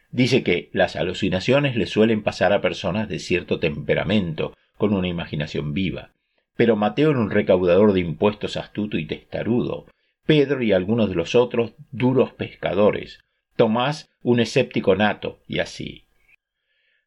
Dice 0.09 0.43
que 0.43 0.69
las 0.73 0.97
alucinaciones 0.97 1.77
le 1.77 1.85
suelen 1.85 2.23
pasar 2.23 2.51
a 2.51 2.59
personas 2.59 3.07
de 3.07 3.19
cierto 3.19 3.61
temperamento, 3.61 4.53
con 4.77 4.93
una 4.93 5.07
imaginación 5.07 5.73
viva. 5.73 6.11
Pero 6.55 6.75
Mateo 6.75 7.11
era 7.11 7.19
un 7.19 7.31
recaudador 7.31 7.93
de 7.93 8.01
impuestos 8.01 8.57
astuto 8.57 8.97
y 8.97 9.05
testarudo, 9.05 9.87
Pedro 10.25 10.61
y 10.61 10.71
algunos 10.71 11.09
de 11.09 11.15
los 11.15 11.35
otros 11.35 11.73
duros 11.91 12.33
pescadores, 12.33 13.19
Tomás 13.55 14.09
un 14.23 14.39
escéptico 14.39 14.95
nato, 14.95 15.39
y 15.47 15.59
así 15.59 16.05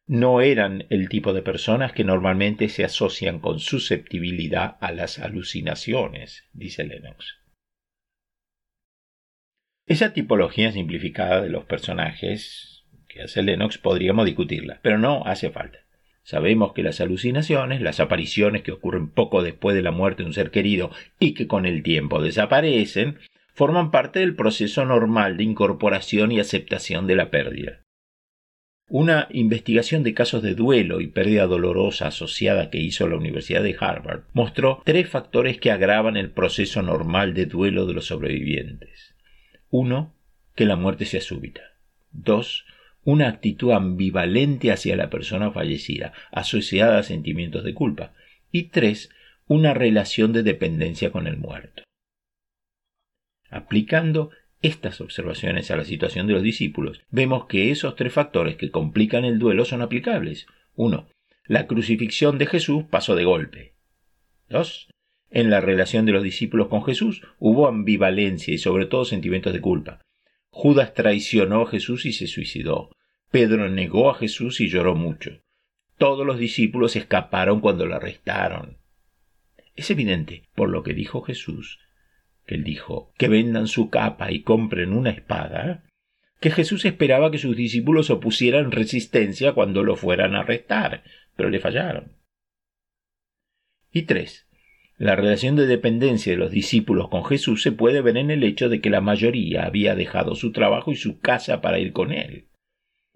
no 0.07 0.41
eran 0.41 0.85
el 0.89 1.09
tipo 1.09 1.33
de 1.33 1.41
personas 1.41 1.91
que 1.91 2.03
normalmente 2.03 2.69
se 2.69 2.83
asocian 2.83 3.39
con 3.39 3.59
susceptibilidad 3.59 4.77
a 4.79 4.91
las 4.91 5.19
alucinaciones, 5.19 6.43
dice 6.53 6.83
Lennox. 6.83 7.39
Esa 9.87 10.13
tipología 10.13 10.71
simplificada 10.71 11.41
de 11.41 11.49
los 11.49 11.65
personajes 11.65 12.85
que 13.07 13.23
hace 13.23 13.41
Lennox 13.43 13.77
podríamos 13.77 14.25
discutirla, 14.25 14.79
pero 14.81 14.97
no 14.97 15.25
hace 15.25 15.49
falta. 15.49 15.84
Sabemos 16.25 16.73
que 16.73 16.81
las 16.81 17.01
alucinaciones, 17.01 17.81
las 17.81 17.99
apariciones 17.99 18.63
que 18.63 18.71
ocurren 18.71 19.09
poco 19.09 19.43
después 19.43 19.75
de 19.75 19.83
la 19.83 19.91
muerte 19.91 20.23
de 20.23 20.27
un 20.27 20.33
ser 20.33 20.49
querido 20.49 20.89
y 21.19 21.35
que 21.35 21.45
con 21.45 21.67
el 21.67 21.83
tiempo 21.83 22.19
desaparecen, 22.19 23.19
forman 23.53 23.91
parte 23.91 24.21
del 24.21 24.35
proceso 24.35 24.85
normal 24.85 25.37
de 25.37 25.43
incorporación 25.43 26.31
y 26.31 26.39
aceptación 26.39 27.05
de 27.05 27.15
la 27.15 27.29
pérdida. 27.29 27.83
Una 28.89 29.27
investigación 29.29 30.01
de 30.01 30.15
casos 30.15 30.41
de 30.41 30.55
duelo 30.55 30.99
y 30.99 31.07
pérdida 31.07 31.45
dolorosa 31.45 32.07
asociada 32.07 32.71
que 32.71 32.79
hizo 32.79 33.07
la 33.07 33.17
Universidad 33.17 33.61
de 33.61 33.75
Harvard 33.79 34.23
mostró 34.33 34.81
tres 34.83 35.07
factores 35.07 35.59
que 35.59 35.69
agravan 35.69 36.17
el 36.17 36.31
proceso 36.31 36.81
normal 36.81 37.35
de 37.35 37.45
duelo 37.45 37.85
de 37.85 37.93
los 37.93 38.07
sobrevivientes. 38.07 39.15
Uno, 39.69 40.15
que 40.55 40.65
la 40.65 40.75
muerte 40.75 41.05
sea 41.05 41.21
súbita. 41.21 41.61
Dos, 42.11 42.65
una 43.05 43.29
actitud 43.29 43.71
ambivalente 43.71 44.71
hacia 44.71 44.97
la 44.97 45.09
persona 45.09 45.51
fallecida, 45.51 46.11
asociada 46.31 46.97
a 46.97 47.03
sentimientos 47.03 47.63
de 47.63 47.73
culpa. 47.73 48.13
Y 48.51 48.63
tres, 48.63 49.09
una 49.47 49.73
relación 49.73 50.33
de 50.33 50.43
dependencia 50.43 51.11
con 51.11 51.27
el 51.27 51.37
muerto. 51.37 51.83
Aplicando 53.49 54.31
estas 54.61 54.99
observaciones 54.99 55.69
a 55.69 55.75
la 55.75 55.85
situación 55.85 56.25
de 56.25 56.33
los 56.33 56.41
discípulos, 56.41 57.01
vemos 57.11 57.45
que 57.45 57.69
esos 57.71 57.95
tres 57.95 58.11
factores 58.11 58.57
que 58.57 58.71
complican 58.71 59.23
el 59.23 59.37
duelo 59.37 59.63
son 59.65 59.83
aplicables. 59.83 60.47
1. 60.75 61.07
La 61.45 61.67
crucifixión 61.67 62.39
de 62.39 62.47
Jesús 62.47 62.85
pasó 62.89 63.15
de 63.15 63.23
golpe. 63.23 63.75
2. 64.49 64.89
En 65.29 65.49
la 65.51 65.61
relación 65.61 66.07
de 66.07 66.13
los 66.13 66.23
discípulos 66.23 66.69
con 66.69 66.83
Jesús 66.83 67.21
hubo 67.37 67.67
ambivalencia 67.67 68.53
y 68.53 68.57
sobre 68.57 68.87
todo 68.87 69.05
sentimientos 69.05 69.53
de 69.53 69.61
culpa. 69.61 70.01
Judas 70.57 70.93
traicionó 70.93 71.63
a 71.63 71.67
Jesús 71.67 72.05
y 72.05 72.13
se 72.13 72.27
suicidó. 72.27 72.89
Pedro 73.29 73.67
negó 73.67 74.09
a 74.09 74.15
Jesús 74.15 74.61
y 74.61 74.69
lloró 74.69 74.95
mucho. 74.95 75.41
Todos 75.97 76.25
los 76.25 76.39
discípulos 76.39 76.95
escaparon 76.95 77.59
cuando 77.59 77.85
lo 77.85 77.95
arrestaron. 77.95 78.77
Es 79.75 79.91
evidente, 79.91 80.47
por 80.55 80.69
lo 80.69 80.81
que 80.81 80.93
dijo 80.93 81.21
Jesús, 81.23 81.81
que 82.45 82.55
él 82.55 82.63
dijo 82.63 83.11
que 83.17 83.27
vendan 83.27 83.67
su 83.67 83.89
capa 83.89 84.31
y 84.31 84.43
compren 84.43 84.93
una 84.93 85.09
espada, 85.09 85.83
que 86.39 86.51
Jesús 86.51 86.85
esperaba 86.85 87.31
que 87.31 87.37
sus 87.37 87.57
discípulos 87.57 88.09
opusieran 88.09 88.71
resistencia 88.71 89.51
cuando 89.51 89.83
lo 89.83 89.97
fueran 89.97 90.35
a 90.35 90.39
arrestar, 90.39 91.03
pero 91.35 91.49
le 91.49 91.59
fallaron. 91.59 92.13
Y 93.91 94.03
tres, 94.03 94.44
la 94.97 95.15
relación 95.15 95.57
de 95.57 95.67
dependencia 95.67 96.31
de 96.31 96.37
los 96.37 96.51
discípulos 96.51 97.09
con 97.09 97.25
Jesús 97.25 97.61
se 97.61 97.73
puede 97.73 98.01
ver 98.01 98.15
en 98.15 98.31
el 98.31 98.43
hecho 98.43 98.69
de 98.69 98.79
que 98.79 98.89
la 98.89 99.01
mayoría 99.01 99.65
había 99.65 99.93
dejado 99.93 100.35
su 100.35 100.53
trabajo 100.53 100.91
y 100.91 100.95
su 100.95 101.19
casa 101.19 101.59
para 101.59 101.79
ir 101.79 101.91
con 101.91 102.13
él. 102.13 102.45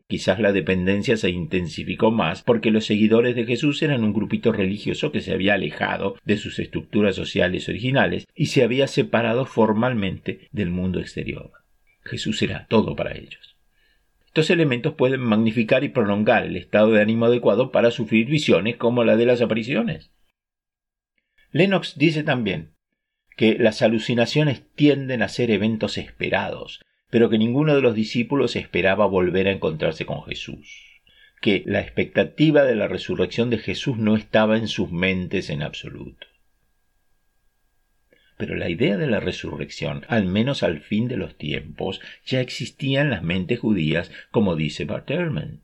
Quizás 0.07 0.39
la 0.39 0.51
dependencia 0.51 1.15
se 1.15 1.29
intensificó 1.29 2.11
más 2.11 2.41
porque 2.41 2.71
los 2.71 2.85
seguidores 2.85 3.35
de 3.35 3.45
Jesús 3.45 3.81
eran 3.81 4.03
un 4.03 4.11
grupito 4.11 4.51
religioso 4.51 5.11
que 5.11 5.21
se 5.21 5.31
había 5.31 5.53
alejado 5.53 6.15
de 6.25 6.37
sus 6.37 6.59
estructuras 6.59 7.15
sociales 7.15 7.69
originales 7.69 8.27
y 8.35 8.47
se 8.47 8.63
había 8.63 8.87
separado 8.87 9.45
formalmente 9.45 10.47
del 10.51 10.71
mundo 10.71 10.99
exterior. 10.99 11.51
Jesús 12.03 12.41
era 12.41 12.65
todo 12.67 12.95
para 12.95 13.15
ellos. 13.15 13.55
Estos 14.25 14.49
elementos 14.49 14.95
pueden 14.95 15.21
magnificar 15.21 15.83
y 15.83 15.89
prolongar 15.89 16.45
el 16.45 16.57
estado 16.57 16.91
de 16.91 17.01
ánimo 17.01 17.27
adecuado 17.27 17.71
para 17.71 17.91
sufrir 17.91 18.27
visiones 18.27 18.77
como 18.77 19.03
la 19.03 19.15
de 19.15 19.27
las 19.27 19.41
apariciones. 19.41 20.11
Lennox 21.51 21.97
dice 21.97 22.23
también 22.23 22.73
que 23.35 23.57
las 23.57 23.81
alucinaciones 23.81 24.63
tienden 24.75 25.21
a 25.21 25.29
ser 25.29 25.49
eventos 25.49 25.97
esperados, 25.97 26.81
pero 27.09 27.29
que 27.29 27.37
ninguno 27.37 27.73
de 27.75 27.81
los 27.81 27.95
discípulos 27.95 28.55
esperaba 28.55 29.05
volver 29.05 29.47
a 29.47 29.51
encontrarse 29.51 30.05
con 30.05 30.23
Jesús. 30.23 30.85
que 31.41 31.63
la 31.65 31.79
expectativa 31.79 32.63
de 32.63 32.75
la 32.75 32.89
resurrección 32.89 33.49
de 33.49 33.59
Jesús 33.59 33.97
no 33.97 34.17
estaba 34.17 34.57
en 34.57 34.67
sus 34.67 34.91
mentes 34.91 35.49
en 35.49 35.61
absoluto. 35.61 36.27
Pero 38.37 38.55
la 38.55 38.69
idea 38.69 38.97
de 38.97 39.07
la 39.07 39.19
resurrección, 39.19 40.05
al 40.07 40.25
menos 40.25 40.63
al 40.63 40.81
fin 40.81 41.07
de 41.07 41.17
los 41.17 41.37
tiempos, 41.37 42.01
ya 42.25 42.41
existía 42.41 43.01
en 43.01 43.09
las 43.09 43.23
mentes 43.23 43.59
judías, 43.59 44.11
como 44.31 44.55
dice 44.55 44.85
Bart 44.85 45.09
Ehrman. 45.11 45.61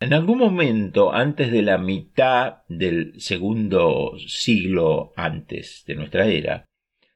En 0.00 0.12
algún 0.12 0.38
momento, 0.38 1.12
antes 1.12 1.50
de 1.50 1.62
la 1.62 1.76
mitad 1.76 2.58
del 2.68 3.20
segundo 3.20 4.12
siglo 4.28 5.12
antes 5.16 5.82
de 5.88 5.96
nuestra 5.96 6.26
era, 6.26 6.66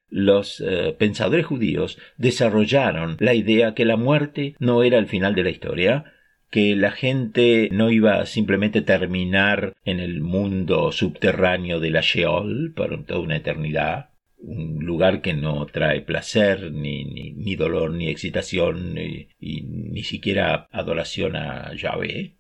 los 0.09 0.61
eh, 0.61 0.95
pensadores 0.99 1.47
judíos 1.47 1.99
desarrollaron 2.17 3.17
la 3.21 3.35
idea 3.35 3.75
que 3.75 3.85
la 3.85 3.97
muerte 3.97 4.57
no 4.59 4.83
era 4.83 4.99
el 4.99 5.07
final 5.07 5.35
de 5.35 5.45
la 5.45 5.51
historia, 5.51 6.13
que 6.51 6.77
la 6.77 6.91
gente 6.91 7.69
no 7.73 7.91
iba 7.91 8.21
a 8.21 8.27
simplemente 8.27 8.83
terminar 8.83 9.73
en 9.85 10.01
el 10.01 10.21
mundo 10.21 10.93
subterráneo 10.93 11.79
de 11.79 11.91
la 11.91 12.01
Sheol 12.03 12.75
por 12.77 13.07
toda 13.07 13.21
una 13.21 13.37
eternidad, 13.37 14.11
un 14.37 14.85
lugar 14.85 15.23
que 15.23 15.35
no 15.35 15.67
trae 15.67 16.01
placer, 16.01 16.73
ni, 16.73 17.05
ni, 17.05 17.55
dolor, 17.55 17.93
ni 17.93 18.09
excitación, 18.09 18.93
ni, 18.95 19.29
y, 19.41 19.63
ni 19.63 20.03
siquiera 20.03 20.69
adoración 20.73 21.37
a 21.37 21.75
Yahvé. 21.75 22.35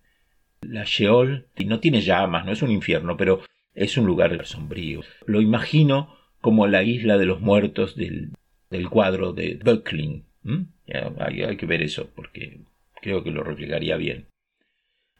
La 0.62 0.85
Sheol 0.85 1.47
no 1.66 1.81
tiene 1.81 2.00
llamas, 2.00 2.45
no 2.45 2.52
es 2.52 2.62
un 2.62 2.71
infierno, 2.71 3.16
pero 3.16 3.42
es 3.75 3.97
un 3.97 4.07
lugar 4.07 4.45
sombrío. 4.47 5.00
Lo 5.26 5.40
imagino 5.40 6.16
como 6.40 6.66
la 6.66 6.83
isla 6.83 7.19
de 7.19 7.26
los 7.26 7.40
muertos 7.40 7.97
del, 7.97 8.33
cuadro 8.90 9.33
de 9.33 9.59
Böckling. 9.62 10.25
Hay, 11.19 11.57
que 11.57 11.66
ver 11.66 11.83
eso, 11.83 12.11
porque 12.14 12.61
creo 13.00 13.23
que 13.23 13.31
lo 13.31 13.42
reflejaría 13.42 13.97
bien. 13.97 14.26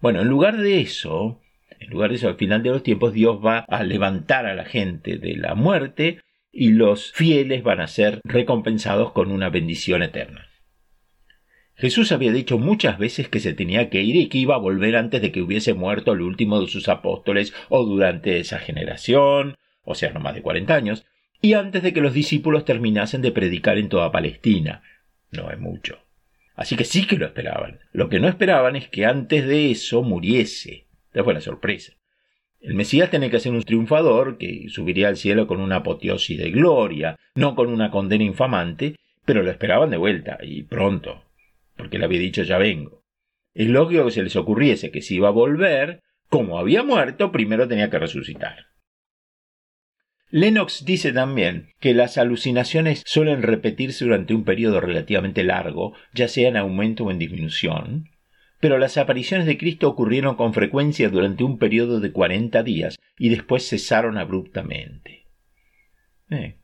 Bueno, 0.01 0.21
en 0.21 0.29
lugar 0.29 0.59
de 0.59 0.81
eso, 0.81 1.41
en 1.79 1.91
lugar 1.91 2.11
de 2.11 2.17
eso, 2.17 2.29
al 2.29 2.37
final 2.37 2.63
de 2.63 2.71
los 2.71 2.83
tiempos, 2.83 3.13
Dios 3.13 3.39
va 3.45 3.61
a 3.61 3.85
levantar 3.85 4.47
a 4.47 4.55
la 4.55 4.65
gente 4.65 5.17
de 5.17 5.37
la 5.37 5.55
muerte 5.55 6.21
y 6.51 6.71
los 6.71 7.13
fieles 7.13 7.63
van 7.63 7.81
a 7.81 7.87
ser 7.87 8.21
recompensados 8.25 9.13
con 9.13 9.31
una 9.31 9.49
bendición 9.49 10.03
eterna. 10.03 10.49
Jesús 11.83 12.12
había 12.12 12.31
dicho 12.31 12.61
muchas 12.61 12.97
veces 12.97 13.29
que 13.29 13.41
se 13.41 13.55
tenía 13.55 13.91
que 13.91 14.03
ir 14.03 14.15
y 14.15 14.29
que 14.29 14.39
iba 14.39 14.55
a 14.55 14.59
volver 14.59 14.95
antes 14.95 15.21
de 15.21 15.33
que 15.33 15.43
hubiese 15.43 15.75
muerto 15.75 16.12
el 16.12 16.21
último 16.21 16.61
de 16.61 16.69
sus 16.69 16.89
apóstoles 16.89 17.53
o 17.71 17.85
durante 17.85 18.39
esa 18.39 18.61
generación, 18.61 19.57
o 19.83 19.97
sea, 19.97 20.12
no 20.12 20.21
más 20.21 20.37
de 20.37 20.43
cuarenta 20.43 20.77
años, 20.77 21.05
y 21.41 21.55
antes 21.55 21.83
de 21.83 21.93
que 21.93 22.01
los 22.01 22.15
discípulos 22.15 22.65
terminasen 22.65 23.21
de 23.21 23.33
predicar 23.33 23.79
en 23.79 23.89
toda 23.89 24.12
Palestina. 24.12 24.85
No 25.33 25.51
es 25.51 25.59
mucho. 25.59 25.99
Así 26.55 26.77
que 26.77 26.85
sí 26.85 27.05
que 27.05 27.17
lo 27.17 27.27
esperaban. 27.27 27.81
Lo 27.91 28.09
que 28.09 28.21
no 28.21 28.29
esperaban 28.29 28.77
es 28.77 28.87
que 28.87 29.05
antes 29.05 29.45
de 29.45 29.73
eso 29.73 30.05
muriese. 30.05 30.87
Esta 31.07 31.25
fue 31.25 31.41
sorpresa. 31.41 31.95
El 32.61 32.75
Mesías 32.75 33.11
tenía 33.11 33.29
que 33.29 33.41
ser 33.41 33.51
un 33.51 33.65
triunfador 33.65 34.39
que 34.39 34.67
subiría 34.69 35.09
al 35.09 35.17
cielo 35.17 35.49
con 35.49 35.61
una 35.61 35.79
apoteosis 35.79 36.39
de 36.39 36.53
gloria, 36.53 37.19
no 37.35 37.57
con 37.57 37.67
una 37.71 37.91
condena 37.91 38.23
infamante, 38.23 38.95
pero 39.25 39.43
lo 39.43 39.51
esperaban 39.51 39.91
de 39.91 39.97
vuelta, 39.97 40.39
y 40.43 40.62
pronto, 40.62 41.25
porque 41.76 41.99
le 41.99 42.05
había 42.05 42.21
dicho 42.21 42.43
ya 42.43 42.59
vengo. 42.59 43.02
Es 43.55 43.69
lógico 43.69 44.07
que 44.07 44.12
se 44.12 44.23
les 44.23 44.37
ocurriese 44.37 44.91
que 44.91 45.02
si 45.02 45.17
iba 45.17 45.29
a 45.29 45.33
volver, 45.33 46.02
como 46.29 46.59
había 46.59 46.83
muerto, 46.83 47.33
primero 47.33 47.69
tenía 47.69 47.91
que 47.91 47.99
resucitar. 47.99 48.67
Lennox 50.31 50.87
dice 50.87 51.12
también 51.12 51.75
que 51.79 51.93
las 51.93 52.17
alucinaciones 52.17 53.02
suelen 53.05 53.43
repetirse 53.43 54.07
durante 54.07 54.33
un 54.33 54.45
periodo 54.45 54.81
relativamente 54.81 55.45
largo, 55.45 55.93
ya 56.14 56.26
sea 56.26 56.49
en 56.49 56.57
aumento 56.57 57.05
o 57.05 57.11
en 57.11 57.19
disminución, 57.19 58.09
pero 58.59 58.79
las 58.79 58.97
apariciones 58.97 59.47
de 59.47 59.59
Cristo 59.59 59.88
ocurrieron 59.88 60.37
con 60.37 60.55
frecuencia 60.55 61.11
durante 61.11 61.45
un 61.45 61.59
periodo 61.59 62.00
de 62.00 62.12
cuarenta 62.12 62.62
días 62.62 62.99
y 63.19 63.29
después 63.29 63.69
cesaron 63.69 64.17
abruptamente. 64.17 65.26
Eh, 66.30 66.62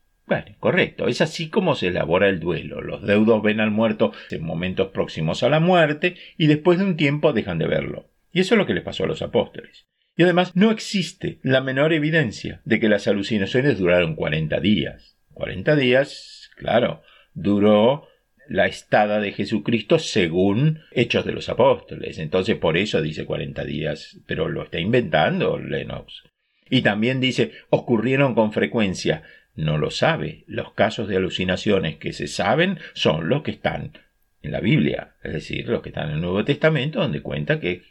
correcto, 0.61 1.09
es 1.09 1.21
así 1.21 1.49
como 1.49 1.75
se 1.75 1.89
elabora 1.89 2.29
el 2.29 2.41
duelo. 2.41 2.81
Los 2.81 3.03
deudos 3.03 3.43
ven 3.43 3.61
al 3.61 3.71
muerto 3.71 4.13
en 4.31 4.45
momentos 4.45 4.89
próximos 4.89 5.43
a 5.43 5.49
la 5.49 5.61
muerte 5.61 6.17
y 6.37 6.47
después 6.47 6.79
de 6.79 6.85
un 6.85 6.97
tiempo 6.97 7.33
dejan 7.33 7.59
de 7.59 7.67
verlo. 7.67 8.11
Y 8.33 8.41
eso 8.41 8.55
es 8.55 8.59
lo 8.59 8.67
que 8.67 8.75
les 8.75 8.85
pasó 8.85 9.05
a 9.05 9.09
los 9.09 9.23
apóstoles. 9.23 9.87
Y 10.17 10.25
además 10.25 10.57
no 10.57 10.71
existe 10.71 11.39
la 11.43 11.61
menor 11.61 11.93
evidencia 11.93 12.61
de 12.65 12.81
que 12.81 12.89
las 12.89 13.07
alucinaciones 13.07 13.79
duraron 13.79 14.17
40 14.17 14.59
días. 14.61 15.17
40 15.35 15.77
días, 15.77 16.51
claro, 16.57 17.03
duró 17.35 18.09
la 18.49 18.67
estada 18.67 19.21
de 19.21 19.33
Jesucristo 19.33 19.99
según 19.99 20.81
Hechos 20.91 21.25
de 21.25 21.33
los 21.33 21.49
Apóstoles. 21.49 22.19
Entonces 22.19 22.57
por 22.57 22.77
eso 22.77 23.01
dice 23.01 23.27
40 23.27 23.65
días, 23.65 24.19
pero 24.27 24.49
lo 24.49 24.65
está 24.65 24.81
inventando 24.81 25.59
Lennox. 25.59 26.25
Y 26.71 26.83
también 26.83 27.21
dice 27.21 27.53
ocurrieron 27.71 28.35
con 28.35 28.53
frecuencia. 28.53 29.23
No 29.59 29.77
lo 29.77 29.91
sabe. 29.91 30.45
Los 30.47 30.73
casos 30.73 31.09
de 31.09 31.17
alucinaciones 31.17 31.97
que 31.97 32.13
se 32.13 32.29
saben 32.29 32.79
son 32.93 33.29
los 33.29 33.43
que 33.43 33.51
están 33.51 33.99
en 34.41 34.53
la 34.53 34.61
Biblia, 34.61 35.17
es 35.21 35.33
decir, 35.33 35.69
los 35.69 35.83
que 35.83 35.89
están 35.89 36.11
en 36.11 36.15
el 36.15 36.21
Nuevo 36.21 36.45
Testamento, 36.45 37.01
donde 37.01 37.23
cuenta 37.23 37.59
que 37.59 37.83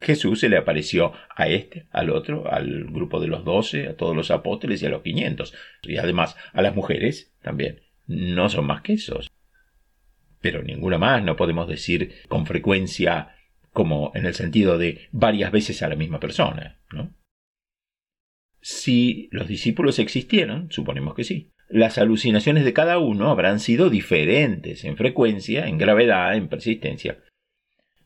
Jesús 0.00 0.40
se 0.40 0.48
le 0.48 0.56
apareció 0.56 1.12
a 1.36 1.46
este, 1.46 1.86
al 1.92 2.10
otro, 2.10 2.52
al 2.52 2.86
grupo 2.86 3.20
de 3.20 3.28
los 3.28 3.44
doce, 3.44 3.86
a 3.86 3.96
todos 3.96 4.16
los 4.16 4.32
apóstoles 4.32 4.82
y 4.82 4.86
a 4.86 4.88
los 4.88 5.02
quinientos. 5.02 5.54
Y 5.82 5.96
además 5.96 6.36
a 6.52 6.60
las 6.60 6.74
mujeres 6.74 7.32
también. 7.40 7.82
No 8.08 8.48
son 8.48 8.66
más 8.66 8.82
que 8.82 8.94
esos. 8.94 9.30
Pero 10.40 10.64
ninguna 10.64 10.98
más, 10.98 11.22
no 11.22 11.36
podemos 11.36 11.68
decir 11.68 12.16
con 12.26 12.46
frecuencia 12.46 13.36
como 13.72 14.10
en 14.16 14.26
el 14.26 14.34
sentido 14.34 14.76
de 14.76 15.06
varias 15.12 15.52
veces 15.52 15.84
a 15.84 15.88
la 15.88 15.94
misma 15.94 16.18
persona, 16.18 16.80
¿no? 16.90 17.14
Si 18.62 19.28
los 19.32 19.48
discípulos 19.48 19.98
existieron, 19.98 20.70
suponemos 20.70 21.14
que 21.14 21.24
sí, 21.24 21.50
las 21.68 21.98
alucinaciones 21.98 22.64
de 22.64 22.72
cada 22.72 22.98
uno 22.98 23.30
habrán 23.30 23.58
sido 23.58 23.90
diferentes 23.90 24.84
en 24.84 24.96
frecuencia, 24.96 25.66
en 25.66 25.78
gravedad, 25.78 26.36
en 26.36 26.48
persistencia. 26.48 27.18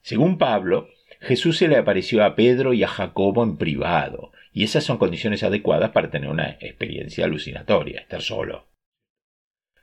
Según 0.01 0.39
Pablo, 0.39 0.89
Jesús 1.21 1.59
se 1.59 1.69
le 1.69 1.77
apareció 1.77 2.25
a 2.25 2.37
Pedro 2.37 2.73
y 2.73 2.83
a 2.85 2.89
Jacobo 2.89 3.43
en 3.45 3.59
privado, 3.59 4.33
y 4.53 4.65
esas 4.65 4.85
son 4.85 4.97
condiciones 4.97 5.43
adecuadas 5.43 5.91
para 5.91 6.11
tener 6.11 6.31
una 6.31 6.57
experiencia 6.61 7.27
alucinatoria, 7.27 8.01
estar 8.01 8.23
solo. 8.23 8.69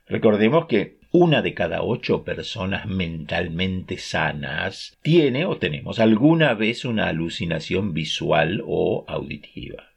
Recordemos 0.06 0.66
que 0.66 0.98
una 1.12 1.42
de 1.42 1.54
cada 1.54 1.82
ocho 1.82 2.24
personas 2.24 2.86
mentalmente 2.86 3.98
sanas 3.98 4.98
tiene 5.02 5.44
o 5.44 5.58
tenemos 5.58 6.00
alguna 6.00 6.54
vez 6.54 6.84
una 6.84 7.08
alucinación 7.08 7.94
visual 7.94 8.62
o 8.66 9.04
auditiva. 9.06 9.93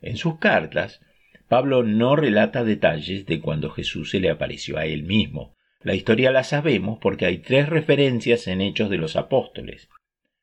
En 0.00 0.16
sus 0.16 0.38
cartas, 0.38 1.00
Pablo 1.48 1.82
no 1.82 2.16
relata 2.16 2.64
detalles 2.64 3.26
de 3.26 3.40
cuando 3.40 3.70
Jesús 3.70 4.10
se 4.10 4.20
le 4.20 4.30
apareció 4.30 4.78
a 4.78 4.86
él 4.86 5.02
mismo, 5.02 5.56
la 5.82 5.94
historia 5.94 6.30
la 6.30 6.44
sabemos 6.44 6.98
porque 7.00 7.24
hay 7.24 7.38
tres 7.38 7.68
referencias 7.68 8.46
en 8.46 8.60
Hechos 8.60 8.90
de 8.90 8.98
los 8.98 9.16
Apóstoles. 9.16 9.88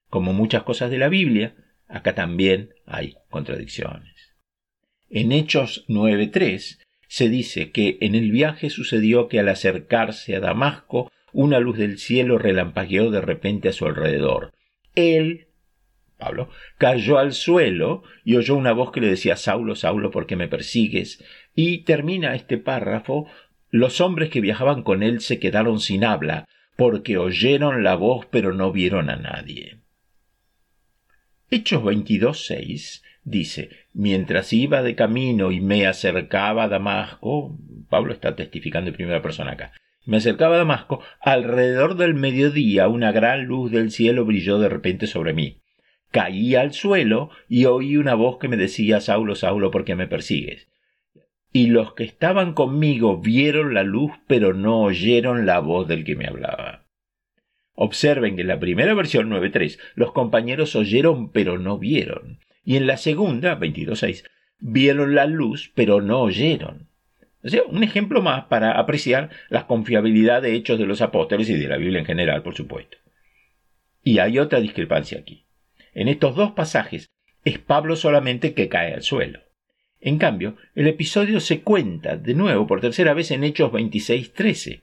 Como 0.10 0.34
muchas 0.34 0.63
cosas 0.63 0.89
de 0.89 0.98
la 0.98 1.10
Biblia, 1.10 1.56
acá 1.88 2.15
también 2.15 2.74
hay 2.86 3.15
contradicciones. 3.30 4.36
En 5.10 5.32
Hechos 5.32 5.86
9.3 5.88 6.80
se 7.08 7.30
dice 7.30 7.72
que 7.72 7.98
en 8.02 8.15
el 8.15 8.32
viaje 8.32 8.70
sucedió 8.70 9.28
que 9.28 9.39
al 9.39 9.50
acercarse 9.50 10.36
a 10.36 10.39
Damasco, 10.39 11.12
una 11.32 11.60
luz 11.60 11.78
del 11.78 12.00
cielo 12.00 12.39
relampagueó 12.39 13.12
de 13.12 13.22
repente 13.22 13.70
a 13.70 13.74
su 13.74 13.86
alrededor. 13.86 14.54
Él, 14.96 15.47
Pablo, 16.18 16.50
cayó 16.78 17.20
al 17.20 17.34
suelo 17.34 18.04
y 18.24 18.36
oyó 18.36 18.56
una 18.56 18.74
voz 18.74 18.92
que 18.92 19.02
le 19.02 19.08
decía 19.08 19.36
Saulo, 19.36 19.76
Saulo, 19.76 20.12
¿por 20.12 20.26
qué 20.26 20.36
me 20.36 20.48
persigues? 20.48 21.24
Y 21.56 21.80
termina 21.80 22.36
este 22.36 22.58
párrafo 22.58 23.28
los 23.70 24.00
hombres 24.02 24.30
que 24.30 24.42
viajaban 24.42 24.82
con 24.84 25.04
él 25.04 25.20
se 25.22 25.40
quedaron 25.40 25.80
sin 25.80 26.06
habla, 26.06 26.48
porque 26.76 27.18
oyeron 27.18 27.84
la 27.84 27.96
voz 27.96 28.26
pero 28.32 28.54
no 28.54 28.72
vieron 28.72 29.10
a 29.10 29.18
nadie. 29.18 29.80
Hechos 31.50 31.84
22.6 31.84 33.04
dice, 33.24 33.70
mientras 33.94 34.54
iba 34.54 34.84
de 34.84 34.96
camino 34.96 35.52
y 35.52 35.60
me 35.60 35.86
acercaba 35.86 36.64
a 36.64 36.68
Damasco, 36.70 37.58
Pablo 37.90 38.14
está 38.14 38.36
testificando 38.36 38.90
en 38.90 38.96
primera 38.96 39.22
persona 39.22 39.52
acá, 39.52 39.74
me 40.06 40.18
acercaba 40.18 40.56
a 40.56 40.60
Damasco, 40.60 41.02
alrededor 41.20 41.98
del 41.98 42.14
mediodía 42.14 42.88
una 42.88 43.12
gran 43.12 43.46
luz 43.46 43.72
del 43.72 43.92
cielo 43.92 44.24
brilló 44.24 44.60
de 44.60 44.70
repente 44.70 45.08
sobre 45.08 45.34
mí. 45.34 45.62
Caí 46.12 46.56
al 46.56 46.74
suelo 46.74 47.30
y 47.48 47.65
oí 47.65 47.98
una 47.98 48.15
voz 48.15 48.38
que 48.39 48.48
me 48.48 48.58
decía 48.58 49.02
Saulo, 49.02 49.36
Saulo, 49.36 49.72
¿por 49.72 49.86
qué 49.86 49.96
me 49.96 50.08
persigues? 50.08 50.67
y 51.58 51.65
los 51.65 51.96
que 51.96 52.04
estaban 52.04 52.54
conmigo 52.54 53.17
vieron 53.17 53.74
la 53.74 53.82
luz, 53.82 54.12
pero 54.28 54.54
no 54.54 54.82
oyeron 54.82 55.48
la 55.48 55.58
voz 55.58 55.88
del 55.88 56.04
que 56.04 56.15
me 56.15 56.28
hablaba. 56.28 56.86
Observen 57.74 58.36
que 58.36 58.41
en 58.41 58.48
la 58.48 58.60
primera 58.60 58.93
versión 58.93 59.30
9.3 59.32 59.80
los 59.96 60.12
compañeros 60.12 60.76
oyeron 60.76 61.32
pero 61.32 61.58
no 61.58 61.80
vieron, 61.80 62.39
y 62.63 62.76
en 62.76 62.86
la 62.86 62.98
segunda 62.98 63.60
22.6 63.60 64.24
vieron 64.60 65.15
la 65.15 65.26
luz 65.26 65.72
pero 65.74 66.00
no 66.00 66.22
oyeron. 66.22 66.89
O 67.43 67.50
sea, 67.50 67.63
un 67.63 67.84
ejemplo 67.84 68.22
más 68.22 68.46
para 68.46 68.74
apreciar 68.74 69.32
la 69.50 69.65
confiabilidad 69.65 70.43
de 70.43 70.54
hechos 70.54 70.78
de 70.78 70.86
los 70.86 71.02
apóstoles 71.02 71.50
y 71.50 71.56
de 71.56 71.67
la 71.67 71.78
Biblia 71.78 72.00
en 72.00 72.06
general, 72.06 72.43
por 72.43 72.54
supuesto. 72.54 72.98
Y 74.04 74.20
hay 74.20 74.38
otra 74.38 74.60
discrepancia 74.60 75.20
aquí. 75.20 75.47
En 75.98 76.10
estos 76.10 76.36
dos 76.36 76.52
pasajes 76.52 77.10
es 77.44 77.58
Pablo 77.58 77.96
solamente 77.96 78.54
que 78.54 78.70
cae 78.70 78.94
al 78.94 79.02
suelo. 79.02 79.40
En 80.00 80.20
cambio, 80.20 80.56
el 80.76 80.86
episodio 80.86 81.40
se 81.40 81.62
cuenta 81.62 82.18
de 82.18 82.36
nuevo 82.36 82.68
por 82.68 82.82
tercera 82.82 83.16
vez 83.16 83.32
en 83.32 83.44
Hechos 83.44 83.72
26:13. 83.72 84.82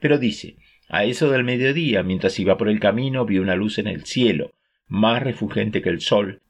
Pero 0.00 0.18
dice, 0.18 0.56
a 0.88 1.04
eso 1.04 1.30
del 1.30 1.44
mediodía, 1.44 2.02
mientras 2.02 2.40
iba 2.40 2.58
por 2.58 2.68
el 2.68 2.80
camino, 2.80 3.24
vi 3.24 3.38
una 3.38 3.54
luz 3.54 3.78
en 3.78 3.86
el 3.86 4.04
cielo, 4.04 4.50
más 4.88 5.22
refulgente 5.22 5.80
que 5.80 5.90
el 5.90 6.00
sol, 6.00 6.42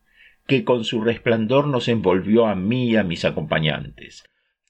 que 0.46 0.64
con 0.64 0.84
su 0.84 1.02
resplandor 1.02 1.66
nos 1.66 1.86
envolvió 1.88 2.46
a 2.46 2.54
mí 2.54 2.92
y 2.92 2.96
a 2.96 3.04
mis 3.04 3.26
acompañantes. 3.26 4.24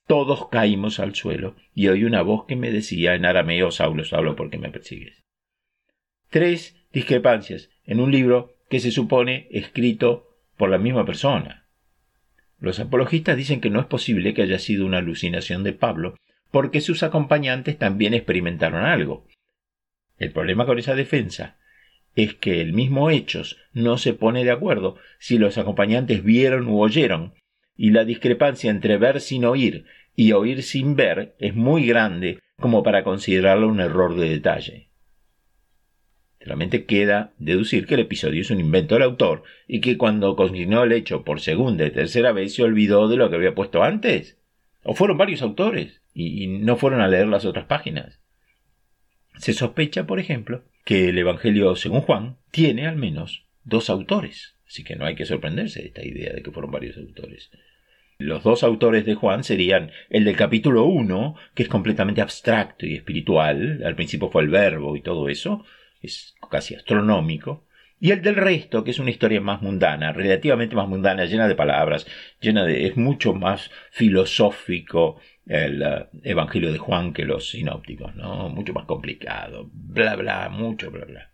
Todos 0.09 0.49
caímos 0.49 0.99
al 0.99 1.15
suelo, 1.15 1.55
y 1.77 1.87
oí 1.87 2.03
una 2.03 2.23
voz 2.23 2.47
que 2.47 2.57
me 2.57 2.73
decía 2.73 3.15
en 3.15 3.25
arameo, 3.25 3.71
Saulo, 3.71 4.03
Saulo, 4.03 4.35
¿por 4.35 4.51
qué 4.51 4.59
me 4.59 4.71
persigues? 4.71 5.23
Tres 6.29 6.75
discrepancias 6.93 7.71
en 7.85 8.01
un 8.01 8.11
libro 8.11 8.52
que 8.73 8.81
se 8.81 8.91
supone 8.91 9.49
escrito 9.51 10.31
por 10.57 10.71
la 10.71 10.79
misma 10.79 11.05
persona. 11.05 11.67
Los 12.59 12.81
apologistas 12.81 13.37
dicen 13.37 13.61
que 13.61 13.69
no 13.69 13.81
es 13.81 13.85
posible 13.85 14.33
que 14.33 14.41
haya 14.41 14.59
sido 14.59 14.87
una 14.87 14.97
alucinación 14.97 15.63
de 15.63 15.75
Pablo, 15.75 16.17
porque 16.51 16.81
sus 16.81 17.03
acompañantes 17.03 17.77
también 17.77 18.15
experimentaron 18.15 18.83
algo. 18.83 19.27
El 20.17 20.33
problema 20.33 20.65
con 20.65 20.79
esa 20.79 20.95
defensa 20.95 21.59
es 22.17 22.33
que 22.33 22.63
el 22.63 22.73
mismo 22.73 23.11
Hechos 23.11 23.59
no 23.75 23.99
se 23.99 24.15
pone 24.15 24.43
de 24.43 24.53
acuerdo 24.53 24.97
si 25.19 25.37
los 25.37 25.59
acompañantes 25.59 26.25
vieron 26.25 26.67
u 26.67 26.81
oyeron, 26.81 27.35
y 27.77 27.91
la 27.91 28.07
discrepancia 28.07 28.71
entre 28.71 28.97
ver 28.97 29.21
sin 29.21 29.45
oír 29.45 29.85
y 30.17 30.33
oír 30.33 30.63
sin 30.63 30.97
ver 30.97 31.37
es 31.39 31.55
muy 31.55 31.85
grande 31.85 32.39
como 32.59 32.83
para 32.83 33.05
considerarlo 33.05 33.69
un 33.69 33.81
error 33.81 34.17
de 34.17 34.31
detalle. 34.31 34.92
Solamente 36.43 36.87
queda 36.87 37.33
deducir 37.39 37.87
que 37.87 37.95
el 37.95 38.01
episodio 38.01 38.41
es 38.41 38.51
un 38.51 38.59
invento 38.59 38.95
del 38.95 39.05
autor 39.05 39.45
y 39.69 39.81
que 39.81 39.97
cuando 39.97 40.35
consignó 40.35 40.83
el 40.83 40.93
hecho 40.93 41.23
por 41.23 41.41
segunda 41.41 41.87
y 41.87 41.93
tercera 41.93 42.33
vez 42.33 42.55
se 42.55 42.65
olvidó 42.65 43.09
de 43.09 43.17
lo 43.17 43.31
que 43.31 43.37
había 43.37 43.55
puesto 43.55 43.83
antes. 43.83 44.39
O 44.83 44.95
fueron 44.95 45.19
varios 45.19 45.43
autores 45.43 46.03
y 46.15 46.49
no 46.49 46.77
fueron 46.77 47.01
a 47.01 47.09
leer 47.09 47.29
las 47.29 47.45
otras 47.45 47.67
páginas. 47.67 48.21
Se 49.39 49.53
sospecha, 49.53 50.07
por 50.07 50.19
ejemplo, 50.19 50.65
que 50.85 51.09
el 51.09 51.19
Evangelio 51.19 51.77
según 51.77 52.01
Juan 52.01 52.37
tiene 52.51 52.87
al 52.87 52.97
menos 52.97 53.47
dos 53.65 53.89
autores, 53.89 54.57
así 54.67 54.83
que 54.83 54.97
no 54.97 55.07
hay 55.07 55.15
que 55.15 55.27
sorprenderse 55.27 55.81
de 55.81 55.89
esta 55.89 56.05
idea 56.05 56.33
de 56.33 56.43
que 56.43 56.51
fueron 56.51 56.73
varios 56.73 56.97
autores. 56.97 57.51
Los 58.19 58.43
dos 58.43 58.63
autores 58.63 59.05
de 59.05 59.15
Juan 59.15 59.43
serían 59.45 59.91
el 60.11 60.25
del 60.25 60.37
capítulo 60.37 60.85
1, 60.85 61.35
que 61.55 61.63
es 61.63 61.69
completamente 61.69 62.21
abstracto 62.21 62.87
y 62.87 62.95
espiritual, 62.95 63.83
al 63.85 63.95
principio 63.95 64.29
fue 64.29 64.43
el 64.43 64.49
verbo 64.49 64.97
y 64.97 65.03
todo 65.03 65.29
eso, 65.29 65.65
es 66.03 66.35
casi 66.51 66.75
astronómico, 66.75 67.67
y 68.03 68.11
el 68.11 68.21
del 68.21 68.35
resto, 68.35 68.83
que 68.83 68.91
es 68.91 68.99
una 68.99 69.13
historia 69.13 69.41
más 69.41 69.63
mundana, 69.63 70.13
relativamente 70.13 70.75
más 70.75 70.89
mundana, 70.89 71.25
llena 71.25 71.47
de 71.47 71.55
palabras, 71.55 72.05
llena 72.41 72.65
de. 72.65 72.89
es 72.89 72.97
mucho 72.97 73.33
más 73.33 73.71
filosófico 73.93 75.21
el 75.47 75.83
eh, 75.83 76.07
Evangelio 76.25 76.73
de 76.73 76.79
Juan 76.79 77.13
que 77.13 77.25
los 77.25 77.51
sinópticos, 77.51 78.17
¿no? 78.17 78.49
Mucho 78.49 78.73
más 78.73 78.87
complicado, 78.87 79.71
bla 79.73 80.17
bla, 80.17 80.49
mucho 80.49 80.91
bla 80.91 81.05
bla. 81.05 81.31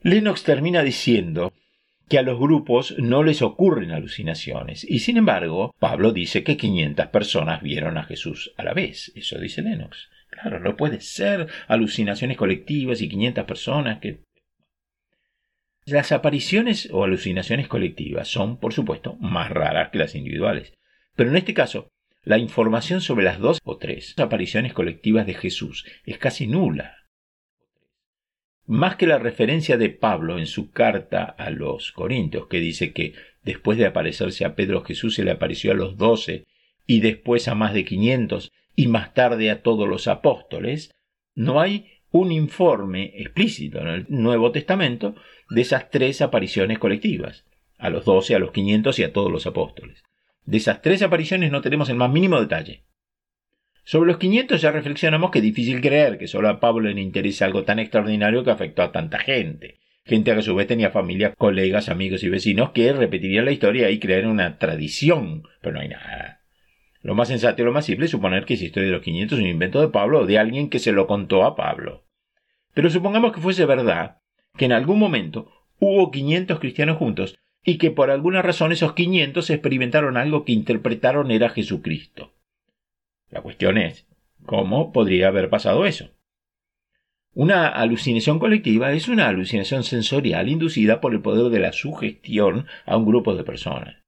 Lennox 0.00 0.44
termina 0.44 0.82
diciendo 0.82 1.52
que 2.08 2.18
a 2.18 2.22
los 2.22 2.38
grupos 2.38 2.94
no 2.98 3.22
les 3.22 3.42
ocurren 3.42 3.90
alucinaciones, 3.90 4.82
y 4.88 5.00
sin 5.00 5.18
embargo, 5.18 5.74
Pablo 5.78 6.10
dice 6.10 6.42
que 6.42 6.56
500 6.56 7.08
personas 7.08 7.62
vieron 7.62 7.98
a 7.98 8.04
Jesús 8.04 8.54
a 8.56 8.64
la 8.64 8.72
vez. 8.72 9.12
Eso 9.14 9.38
dice 9.38 9.60
Lennox. 9.60 10.08
Claro, 10.30 10.60
no 10.60 10.76
puede 10.76 11.00
ser 11.00 11.48
alucinaciones 11.66 12.36
colectivas 12.36 13.02
y 13.02 13.08
500 13.08 13.44
personas 13.44 13.98
que 13.98 14.20
las 15.86 16.12
apariciones 16.12 16.88
o 16.92 17.04
alucinaciones 17.04 17.66
colectivas 17.66 18.28
son, 18.28 18.58
por 18.58 18.72
supuesto, 18.72 19.16
más 19.16 19.50
raras 19.50 19.90
que 19.90 19.98
las 19.98 20.14
individuales. 20.14 20.72
Pero 21.16 21.30
en 21.30 21.36
este 21.36 21.52
caso, 21.52 21.90
la 22.22 22.38
información 22.38 23.00
sobre 23.00 23.24
las 23.24 23.40
dos 23.40 23.58
o 23.64 23.76
tres 23.76 24.14
apariciones 24.18 24.72
colectivas 24.72 25.26
de 25.26 25.34
Jesús 25.34 25.86
es 26.04 26.18
casi 26.18 26.46
nula. 26.46 26.96
Más 28.66 28.96
que 28.96 29.06
la 29.06 29.18
referencia 29.18 29.76
de 29.78 29.88
Pablo 29.88 30.38
en 30.38 30.46
su 30.46 30.70
carta 30.70 31.24
a 31.24 31.50
los 31.50 31.90
Corintios, 31.90 32.46
que 32.46 32.60
dice 32.60 32.92
que 32.92 33.14
después 33.42 33.78
de 33.78 33.86
aparecerse 33.86 34.44
a 34.44 34.54
Pedro 34.54 34.84
Jesús 34.84 35.16
se 35.16 35.24
le 35.24 35.32
apareció 35.32 35.72
a 35.72 35.74
los 35.74 35.96
doce 35.96 36.44
y 36.86 37.00
después 37.00 37.48
a 37.48 37.56
más 37.56 37.74
de 37.74 37.84
quinientos 37.84 38.52
y 38.80 38.86
más 38.86 39.12
tarde 39.12 39.50
a 39.50 39.60
todos 39.60 39.86
los 39.86 40.08
apóstoles, 40.08 40.90
no 41.34 41.60
hay 41.60 42.00
un 42.10 42.32
informe 42.32 43.12
explícito 43.14 43.78
en 43.78 43.88
el 43.88 44.06
Nuevo 44.08 44.52
Testamento 44.52 45.16
de 45.50 45.60
esas 45.60 45.90
tres 45.90 46.22
apariciones 46.22 46.78
colectivas, 46.78 47.44
a 47.76 47.90
los 47.90 48.06
doce, 48.06 48.34
a 48.34 48.38
los 48.38 48.52
quinientos 48.52 48.98
y 48.98 49.02
a 49.02 49.12
todos 49.12 49.30
los 49.30 49.46
apóstoles. 49.46 50.02
De 50.46 50.56
esas 50.56 50.80
tres 50.80 51.02
apariciones 51.02 51.52
no 51.52 51.60
tenemos 51.60 51.90
el 51.90 51.96
más 51.96 52.10
mínimo 52.10 52.40
detalle. 52.40 52.84
Sobre 53.84 54.08
los 54.08 54.16
quinientos 54.16 54.62
ya 54.62 54.72
reflexionamos 54.72 55.30
que 55.30 55.40
es 55.40 55.44
difícil 55.44 55.82
creer 55.82 56.16
que 56.16 56.26
solo 56.26 56.48
a 56.48 56.58
Pablo 56.58 56.88
le 56.88 57.02
interese 57.02 57.44
algo 57.44 57.64
tan 57.64 57.80
extraordinario 57.80 58.44
que 58.44 58.50
afectó 58.50 58.80
a 58.80 58.92
tanta 58.92 59.18
gente. 59.18 59.80
Gente 60.06 60.32
que 60.32 60.38
a 60.38 60.42
su 60.42 60.54
vez 60.54 60.66
tenía 60.66 60.88
familia, 60.88 61.34
colegas, 61.34 61.90
amigos 61.90 62.22
y 62.24 62.30
vecinos 62.30 62.70
que 62.70 62.94
repetirían 62.94 63.44
la 63.44 63.52
historia 63.52 63.90
y 63.90 63.98
creer 63.98 64.26
una 64.26 64.56
tradición. 64.56 65.42
Pero 65.60 65.74
no 65.74 65.80
hay 65.80 65.88
nada. 65.90 66.39
Lo 67.02 67.14
más 67.14 67.28
sensato 67.28 67.62
y 67.62 67.64
lo 67.64 67.72
más 67.72 67.86
simple 67.86 68.04
es 68.04 68.10
suponer 68.10 68.44
que 68.44 68.54
esa 68.54 68.64
historia 68.64 68.88
de 68.88 68.94
los 68.94 69.02
quinientos 69.02 69.38
es 69.38 69.44
un 69.44 69.50
invento 69.50 69.80
de 69.80 69.88
Pablo 69.88 70.20
o 70.20 70.26
de 70.26 70.38
alguien 70.38 70.68
que 70.68 70.78
se 70.78 70.92
lo 70.92 71.06
contó 71.06 71.44
a 71.44 71.56
Pablo. 71.56 72.04
Pero 72.74 72.90
supongamos 72.90 73.32
que 73.32 73.40
fuese 73.40 73.64
verdad 73.64 74.18
que 74.56 74.66
en 74.66 74.72
algún 74.72 74.98
momento 74.98 75.50
hubo 75.78 76.10
500 76.10 76.58
cristianos 76.60 76.98
juntos 76.98 77.38
y 77.64 77.78
que 77.78 77.90
por 77.90 78.10
alguna 78.10 78.42
razón 78.42 78.72
esos 78.72 78.92
500 78.92 79.48
experimentaron 79.50 80.16
algo 80.16 80.44
que 80.44 80.52
interpretaron 80.52 81.30
era 81.30 81.48
Jesucristo. 81.48 82.32
La 83.30 83.42
cuestión 83.42 83.78
es, 83.78 84.06
¿cómo 84.44 84.92
podría 84.92 85.28
haber 85.28 85.48
pasado 85.48 85.86
eso? 85.86 86.10
Una 87.32 87.68
alucinación 87.68 88.38
colectiva 88.38 88.92
es 88.92 89.08
una 89.08 89.28
alucinación 89.28 89.84
sensorial 89.84 90.48
inducida 90.48 91.00
por 91.00 91.12
el 91.12 91.22
poder 91.22 91.50
de 91.50 91.60
la 91.60 91.72
sugestión 91.72 92.66
a 92.86 92.96
un 92.96 93.06
grupo 93.06 93.36
de 93.36 93.44
personas. 93.44 93.99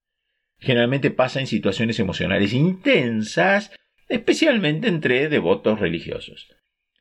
Generalmente 0.63 1.11
pasa 1.11 1.41
en 1.41 1.49
situaciones 1.49 1.99
emocionales 1.99 2.53
intensas, 2.53 3.73
especialmente 4.09 4.87
entre 4.87 5.29
devotos 5.29 5.81
religiosos. 5.81 6.55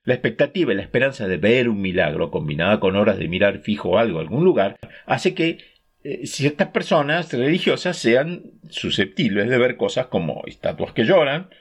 La 0.04 0.16
expectativa 0.16 0.74
y 0.74 0.76
la 0.76 0.82
esperanza 0.82 1.28
de 1.28 1.38
ver 1.38 1.70
un 1.70 1.80
milagro, 1.80 2.32
combinada 2.32 2.80
con 2.80 2.96
horas 2.96 3.20
de 3.20 3.28
mirar 3.28 3.60
fijo 3.60 4.00
algo 4.00 4.18
a 4.18 4.22
algún 4.22 4.44
lugar, 4.44 4.80
hace 5.06 5.36
que 5.36 5.60
eh, 6.04 6.26
ciertas 6.26 6.70
personas 6.70 7.32
religiosas 7.32 7.98
sean 7.98 8.46
susceptibles 8.68 9.48
de 9.48 9.60
ver 9.60 9.78
cosas 9.78 10.08
como 10.08 10.42
estatuas 10.48 10.94
que 10.94 11.06
lloran. 11.06 11.52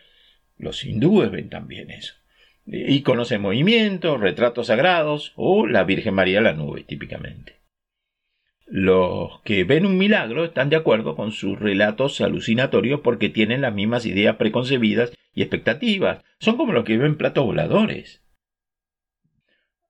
Los 0.56 0.86
hindúes 0.86 1.30
ven 1.30 1.50
también 1.50 1.90
eso. 1.90 2.14
Y 2.64 3.02
conocen 3.02 3.42
movimientos, 3.42 4.20
retratos 4.20 4.68
sagrados 4.68 5.34
o 5.36 5.66
la 5.66 5.84
Virgen 5.84 6.14
María 6.14 6.38
en 6.38 6.44
la 6.44 6.54
nube, 6.54 6.82
típicamente. 6.84 7.59
Los 8.70 9.40
que 9.40 9.64
ven 9.64 9.84
un 9.84 9.98
milagro 9.98 10.44
están 10.44 10.70
de 10.70 10.76
acuerdo 10.76 11.16
con 11.16 11.32
sus 11.32 11.58
relatos 11.58 12.20
alucinatorios 12.20 13.00
porque 13.00 13.28
tienen 13.28 13.62
las 13.62 13.74
mismas 13.74 14.06
ideas 14.06 14.36
preconcebidas 14.36 15.12
y 15.34 15.42
expectativas. 15.42 16.22
Son 16.38 16.56
como 16.56 16.72
los 16.72 16.84
que 16.84 16.96
ven 16.96 17.16
platos 17.16 17.44
voladores. 17.44 18.22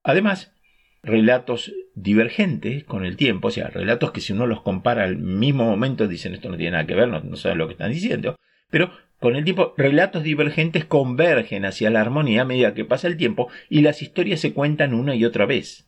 Además, 0.03 0.55
relatos 1.03 1.75
divergentes 1.95 2.85
con 2.85 3.05
el 3.05 3.19
tiempo, 3.19 3.49
o 3.49 3.51
sea, 3.51 3.69
relatos 3.69 4.13
que 4.13 4.23
si 4.23 4.33
uno 4.33 4.47
los 4.47 4.63
compara 4.63 5.05
al 5.05 5.19
mismo 5.19 5.65
momento 5.67 6.09
dicen 6.09 6.33
esto 6.33 6.49
no 6.49 6.57
tiene 6.57 6.73
nada 6.73 6.87
que 6.87 6.95
ver, 6.95 7.09
no, 7.09 7.37
saben 7.37 7.59
lo 7.59 7.67
que 7.67 7.73
están 7.73 7.93
diciendo, 7.93 8.37
pero 8.71 8.93
con 9.19 9.37
el 9.37 9.45
tiempo 9.45 9.75
relatos 9.77 10.23
divergentes 10.23 10.87
convergen 10.87 11.67
hacia 11.67 11.91
la 11.91 12.01
armonía 12.01 12.43
a 12.43 12.47
medida 12.47 12.73
que 12.73 12.87
pasa 12.87 13.09
el 13.09 13.19
tiempo 13.19 13.49
y 13.69 13.83
las 13.83 14.01
historias 14.01 14.41
se 14.41 14.55
cuentan 14.55 14.95
una 14.95 15.15
y 15.15 15.27
otra 15.27 15.45
vez. 15.45 15.87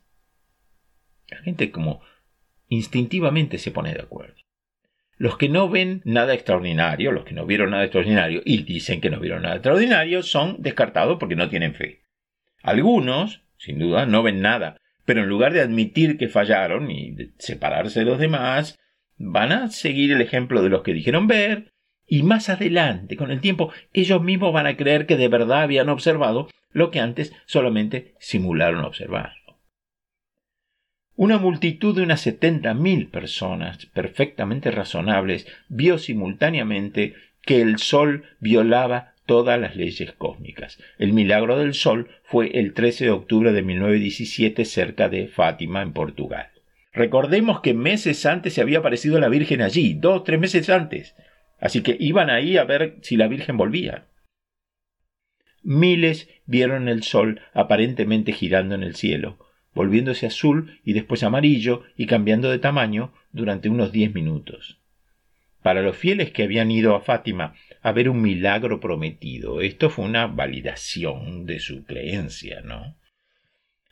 La 1.31 1.39
gente 1.39 1.71
como 1.71 2.03
instintivamente 2.73 3.59
se 3.59 3.71
pone 3.71 3.93
de 3.93 4.01
acuerdo. 4.01 4.35
Los 5.19 5.37
que 5.37 5.49
no 5.49 5.69
ven 5.69 6.01
nada 6.05 6.33
extraordinario, 6.35 7.13
los 7.13 7.25
que 7.25 7.35
no 7.35 7.45
vieron 7.45 7.71
nada 7.71 7.85
extraordinario 7.85 8.43
y 8.45 8.63
dicen 8.63 9.01
que 9.01 9.11
no 9.11 9.21
vieron 9.21 9.43
nada 9.43 9.57
extraordinario, 9.57 10.23
son 10.23 10.57
descartados 10.61 11.19
porque 11.21 11.37
no 11.37 11.49
tienen 11.49 11.75
fe. 11.75 12.03
Algunos, 12.63 13.43
sin 13.59 13.79
duda, 13.79 14.07
no 14.07 14.23
ven 14.23 14.41
nada, 14.41 14.79
pero 15.05 15.23
en 15.23 15.29
lugar 15.29 15.53
de 15.53 15.61
admitir 15.61 16.17
que 16.17 16.29
fallaron 16.29 16.91
y 16.91 17.15
separarse 17.39 18.01
de 18.01 18.07
los 18.07 18.19
demás, 18.19 18.79
van 19.19 19.53
a 19.53 19.69
seguir 19.69 20.11
el 20.11 20.23
ejemplo 20.23 20.63
de 20.63 20.71
los 20.71 20.83
que 20.83 20.95
dijeron 20.95 21.27
ver, 21.27 21.73
y 22.07 22.23
más 22.23 22.49
adelante, 22.49 23.17
con 23.17 23.31
el 23.31 23.41
tiempo, 23.41 23.71
ellos 23.93 24.23
mismos 24.23 24.53
van 24.53 24.67
a 24.67 24.77
creer 24.77 25.07
que 25.07 25.17
de 25.17 25.29
verdad 25.29 25.63
habían 25.63 25.89
observado 25.89 26.49
lo 26.73 26.91
que 26.91 27.01
antes 27.01 27.33
solamente 27.47 28.15
simularon 28.19 28.85
observar. 28.85 29.42
Una 31.15 31.39
multitud 31.39 31.95
de 31.95 32.03
unas 32.03 32.23
setenta 32.23 32.73
mil 32.73 33.09
personas 33.09 33.85
perfectamente 33.87 34.71
razonables 34.71 35.47
vio 35.69 35.99
simultáneamente 35.99 37.15
que 37.43 37.61
el 37.61 37.79
sol 37.79 38.25
violaba 38.41 39.13
todas 39.27 39.61
las 39.61 39.77
leyes 39.77 40.13
cósmicas. 40.13 40.79
El 40.99 41.13
milagro 41.13 41.59
del 41.59 41.75
sol 41.75 42.09
fue 42.25 42.59
el 42.59 42.73
13 42.73 43.05
de 43.05 43.11
octubre 43.11 43.53
de 43.53 43.63
1917 43.63 44.65
cerca 44.65 45.09
de 45.09 45.29
Fátima, 45.29 45.83
en 45.83 45.93
Portugal. 45.93 46.49
Recordemos 46.93 47.61
que 47.61 47.75
meses 47.75 48.25
antes 48.27 48.55
se 48.55 48.61
había 48.61 48.79
aparecido 48.79 49.21
la 49.21 49.29
Virgen 49.29 49.63
allí, 49.63 49.95
dos, 49.95 50.25
tres 50.25 50.41
meses 50.41 50.69
antes. 50.71 51.15
Así 51.61 51.83
que 51.83 51.97
iban 51.99 52.31
ahí 52.31 52.57
a 52.57 52.65
ver 52.65 52.97
si 53.03 53.17
la 53.17 53.29
Virgen 53.29 53.57
volvía. 53.57 54.07
Miles 55.63 56.29
vieron 56.47 56.89
el 56.89 57.03
sol 57.03 57.41
aparentemente 57.55 58.33
girando 58.33 58.75
en 58.75 58.83
el 58.83 58.97
cielo, 58.97 59.39
volviéndose 59.75 60.27
azul 60.27 60.79
y 60.85 60.93
después 60.93 61.23
amarillo 61.23 61.83
y 61.97 62.07
cambiando 62.07 62.51
de 62.51 62.59
tamaño 62.59 63.13
durante 63.33 63.69
unos 63.69 63.93
diez 63.93 64.15
minutos. 64.15 64.79
Para 65.63 65.83
los 65.83 65.97
fieles 65.97 66.33
que 66.33 66.43
habían 66.43 66.71
ido 66.71 66.95
a 66.95 67.01
Fátima 67.01 67.55
a 67.83 67.93
ver 67.93 68.09
un 68.09 68.21
milagro 68.21 68.81
prometido, 68.81 69.61
esto 69.61 69.91
fue 69.91 70.05
una 70.05 70.27
validación 70.27 71.47
de 71.47 71.61
su 71.61 71.85
creencia, 71.85 72.61
¿no? 72.63 72.97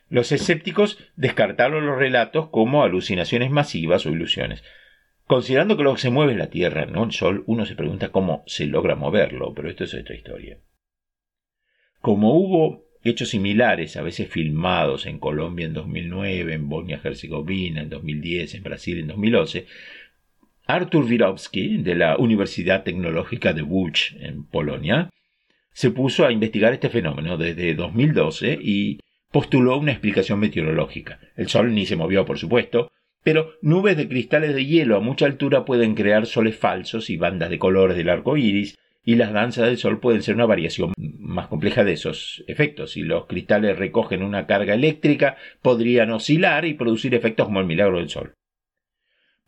Los 0.09 0.33
escépticos 0.33 0.97
descartaron 1.15 1.85
los 1.85 1.97
relatos 1.97 2.49
como 2.49 2.83
alucinaciones 2.83 3.49
masivas 3.49 4.05
o 4.05 4.09
ilusiones. 4.09 4.61
Considerando 5.25 5.77
que 5.77 5.83
lo 5.83 5.93
que 5.95 6.01
se 6.01 6.09
mueve 6.09 6.33
es 6.33 6.37
la 6.37 6.49
Tierra, 6.49 6.85
no 6.85 7.05
el 7.05 7.13
Sol, 7.13 7.45
uno 7.47 7.65
se 7.65 7.77
pregunta 7.77 8.09
cómo 8.09 8.43
se 8.45 8.65
logra 8.65 8.97
moverlo, 8.97 9.53
pero 9.53 9.69
esto 9.69 9.85
es 9.85 9.93
otra 9.93 10.13
historia. 10.13 10.57
Como 12.01 12.33
hubo 12.33 12.83
hechos 13.03 13.29
similares, 13.29 13.97
a 13.97 14.01
veces 14.01 14.29
filmados 14.29 15.05
en 15.05 15.19
Colombia 15.19 15.65
en 15.65 15.73
2009, 15.73 16.53
en 16.53 16.69
Bosnia-Herzegovina 16.69 17.81
en 17.81 17.89
2010, 17.89 18.55
en 18.55 18.63
Brasil 18.63 18.99
en 18.99 19.07
2011, 19.07 19.65
Artur 20.67 21.05
Wirowski, 21.05 21.77
de 21.77 21.95
la 21.95 22.17
Universidad 22.17 22.83
Tecnológica 22.83 23.53
de 23.53 23.63
Łódź, 23.63 24.15
en 24.19 24.43
Polonia, 24.45 25.09
se 25.73 25.91
puso 25.91 26.25
a 26.25 26.31
investigar 26.31 26.73
este 26.73 26.89
fenómeno 26.89 27.37
desde 27.37 27.73
2012 27.73 28.59
y 28.61 28.99
postuló 29.31 29.77
una 29.77 29.91
explicación 29.91 30.39
meteorológica. 30.39 31.19
El 31.35 31.47
Sol 31.47 31.73
ni 31.73 31.85
se 31.85 31.95
movió, 31.95 32.25
por 32.25 32.37
supuesto, 32.37 32.91
pero 33.23 33.53
nubes 33.61 33.97
de 33.97 34.07
cristales 34.07 34.53
de 34.53 34.65
hielo 34.65 34.97
a 34.97 34.99
mucha 34.99 35.25
altura 35.25 35.65
pueden 35.65 35.95
crear 35.95 36.25
soles 36.25 36.57
falsos 36.57 37.09
y 37.09 37.17
bandas 37.17 37.49
de 37.49 37.59
colores 37.59 37.95
del 37.95 38.09
arco 38.09 38.35
iris, 38.37 38.77
y 39.03 39.15
las 39.15 39.33
danzas 39.33 39.65
del 39.65 39.77
Sol 39.77 39.99
pueden 39.99 40.21
ser 40.21 40.35
una 40.35 40.45
variación 40.45 40.93
más 40.97 41.47
compleja 41.47 41.83
de 41.83 41.93
esos 41.93 42.43
efectos. 42.47 42.91
Si 42.91 43.01
los 43.01 43.25
cristales 43.25 43.77
recogen 43.77 44.23
una 44.23 44.45
carga 44.45 44.75
eléctrica, 44.75 45.37
podrían 45.61 46.11
oscilar 46.11 46.65
y 46.65 46.75
producir 46.75 47.15
efectos 47.15 47.47
como 47.47 47.59
el 47.59 47.65
milagro 47.65 47.97
del 47.97 48.09
Sol. 48.09 48.33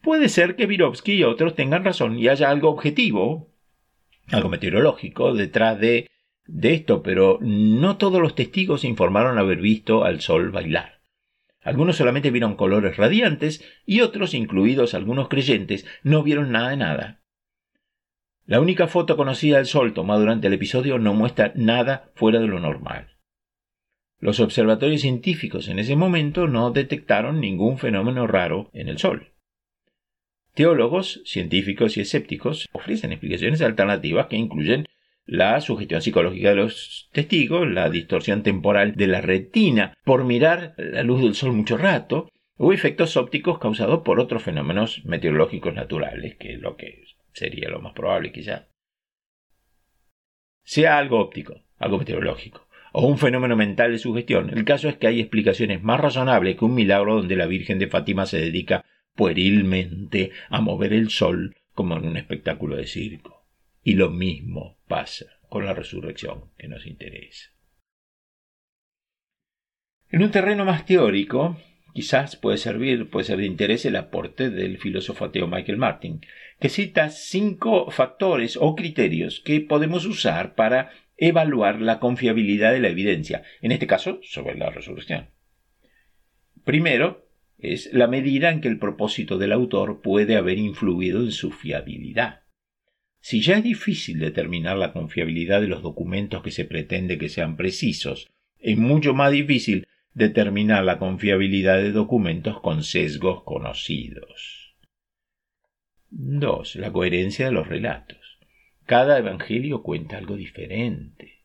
Puede 0.02 0.28
ser 0.30 0.56
que 0.56 0.66
Virovsky 0.66 1.14
y 1.14 1.24
otros 1.24 1.56
tengan 1.56 1.86
razón 1.86 2.18
y 2.18 2.28
haya 2.28 2.50
algo 2.50 2.70
objetivo, 2.70 3.54
algo 4.32 4.50
meteorológico, 4.50 5.34
detrás 5.34 5.80
de, 5.80 6.10
esto, 6.62 7.04
pero 7.04 7.40
no 7.42 7.98
todos 7.98 8.22
los 8.22 8.36
testigos 8.36 8.84
informaron 8.84 9.38
haber 9.38 9.60
visto 9.60 10.04
al 10.04 10.20
Sol 10.20 10.52
bailar. 10.52 11.00
Algunos 11.62 11.96
solamente 11.96 12.32
vieron 12.32 12.56
colores 12.56 12.98
radiantes 12.98 13.64
y 13.86 14.02
otros, 14.02 14.34
incluidos 14.34 14.94
algunos 14.94 15.30
creyentes, 15.30 15.86
no 16.04 16.22
vieron 16.22 16.52
nada 16.52 16.72
de 16.72 16.78
nada. 16.78 17.23
La 18.46 18.60
única 18.60 18.88
foto 18.88 19.16
conocida 19.16 19.58
del 19.58 19.66
Sol 19.66 19.94
tomada 19.94 20.20
durante 20.20 20.48
el 20.48 20.54
episodio 20.54 21.00
no 21.00 21.14
muestra 21.14 21.54
nada 21.56 22.12
fuera 22.16 22.40
de 22.40 22.48
lo 22.48 22.60
normal. 22.60 23.16
Los 24.20 24.42
observatorios 24.42 25.02
científicos 25.02 25.70
en 25.70 25.80
ese 25.80 25.96
momento 25.96 26.48
no 26.48 26.72
detectaron 26.72 27.40
ningún 27.40 27.78
fenómeno 27.78 28.28
raro 28.28 28.70
en 28.74 28.90
el 28.90 28.98
Sol. 28.98 29.34
Teólogos, 30.54 31.22
científicos 31.26 31.96
y 31.98 32.02
escépticos 32.02 32.70
ofrecen 32.74 33.12
explicaciones 33.12 33.62
alternativas 33.62 34.28
que 34.28 34.36
incluyen 34.36 34.88
la 35.26 35.60
sugestión 35.62 36.02
psicológica 36.02 36.50
de 36.50 36.56
los 36.56 37.10
testigos, 37.14 37.68
la 37.68 37.90
distorsión 37.90 38.44
temporal 38.44 38.96
de 38.96 39.08
la 39.08 39.22
retina 39.22 39.94
por 40.04 40.26
mirar 40.26 40.74
la 40.78 41.04
luz 41.04 41.22
del 41.22 41.34
sol 41.34 41.54
mucho 41.54 41.78
rato, 41.78 42.30
o 42.58 42.74
efectos 42.74 43.18
ópticos 43.18 43.58
causados 43.58 44.02
por 44.04 44.20
otros 44.20 44.44
fenómenos 44.44 45.04
meteorológicos 45.06 45.74
naturales, 45.74 46.36
que 46.36 46.54
es 46.54 46.60
lo 46.60 46.76
que 46.76 47.04
sería 47.34 47.70
lo 47.70 47.82
más 47.82 47.94
probable 47.94 48.32
quizá. 48.32 48.68
Sea 50.64 50.98
algo 50.98 51.20
óptico, 51.20 51.62
algo 51.78 51.98
meteorológico, 51.98 52.68
o 52.94 53.08
un 53.08 53.18
fenómeno 53.18 53.56
mental 53.56 53.92
de 53.92 53.98
sugestión, 53.98 54.50
el 54.50 54.64
caso 54.64 54.88
es 54.88 54.98
que 54.98 55.08
hay 55.08 55.20
explicaciones 55.20 55.84
más 55.84 56.00
razonables 56.00 56.56
que 56.56 56.66
un 56.66 56.76
milagro 56.76 57.16
donde 57.16 57.36
la 57.36 57.48
Virgen 57.48 57.80
de 57.80 57.88
Fátima 57.88 58.26
se 58.26 58.40
dedica 58.40 58.86
puerilmente 59.16 60.32
a 60.50 60.62
mover 60.62 60.94
el 60.94 61.10
sol 61.10 61.56
como 61.74 61.98
en 61.98 62.06
un 62.06 62.18
espectáculo 62.18 62.76
de 62.76 62.88
circo. 62.88 63.46
Y 63.84 63.96
lo 63.96 64.10
mismo 64.10 64.78
pasa 64.88 65.26
con 65.50 65.66
la 65.66 65.74
resurrección 65.74 66.52
que 66.58 66.68
nos 66.68 66.86
interesa. 66.86 67.52
En 70.10 70.24
un 70.24 70.32
terreno 70.32 70.64
más 70.64 70.86
teórico, 70.86 71.58
quizás 71.94 72.36
puede 72.36 72.58
servir, 72.58 73.10
puede 73.10 73.26
ser 73.26 73.38
de 73.38 73.46
interés 73.46 73.86
el 73.86 73.96
aporte 73.96 74.50
del 74.50 74.78
filósofo 74.78 75.26
ateo 75.26 75.48
Michael 75.48 75.78
Martin, 75.78 76.22
que 76.60 76.70
cita 76.70 77.10
cinco 77.10 77.92
factores 77.92 78.58
o 78.60 78.76
criterios 78.76 79.40
que 79.40 79.62
podemos 79.62 80.06
usar 80.06 80.56
para 80.56 80.92
evaluar 81.18 81.82
la 81.82 82.00
confiabilidad 82.00 82.74
de 82.74 82.80
la 82.80 82.90
evidencia, 82.90 83.44
en 83.62 83.72
este 83.72 83.88
caso 83.88 84.20
sobre 84.24 84.58
la 84.58 84.70
resurrección. 84.70 85.30
Primero, 86.66 87.28
es 87.60 87.94
la 87.94 88.08
medida 88.08 88.52
en 88.52 88.60
que 88.60 88.68
el 88.68 88.80
propósito 88.80 89.38
del 89.38 89.54
autor 89.54 90.02
puede 90.02 90.36
haber 90.36 90.58
influido 90.58 91.22
en 91.22 91.32
su 91.32 91.52
fiabilidad. 91.52 92.42
Si 93.22 93.42
ya 93.42 93.58
es 93.58 93.64
difícil 93.64 94.20
determinar 94.20 94.78
la 94.78 94.92
confiabilidad 94.92 95.62
de 95.62 95.68
los 95.68 95.82
documentos 95.82 96.44
que 96.44 96.52
se 96.52 96.66
pretende 96.66 97.18
que 97.18 97.30
sean 97.30 97.56
precisos, 97.56 98.30
es 98.60 98.78
mucho 98.78 99.14
más 99.14 99.32
difícil 99.32 99.88
determinar 100.14 100.84
la 100.84 101.00
confiabilidad 101.00 101.78
de 101.78 101.92
documentos 101.92 102.60
con 102.62 102.84
sesgos 102.84 103.44
conocidos. 103.44 104.76
2. 106.10 106.76
La 106.76 106.92
coherencia 106.92 107.46
de 107.46 107.52
los 107.52 107.68
relatos. 107.68 108.20
Cada 108.86 109.18
evangelio 109.18 109.82
cuenta 109.82 110.18
algo 110.18 110.36
diferente. 110.36 111.40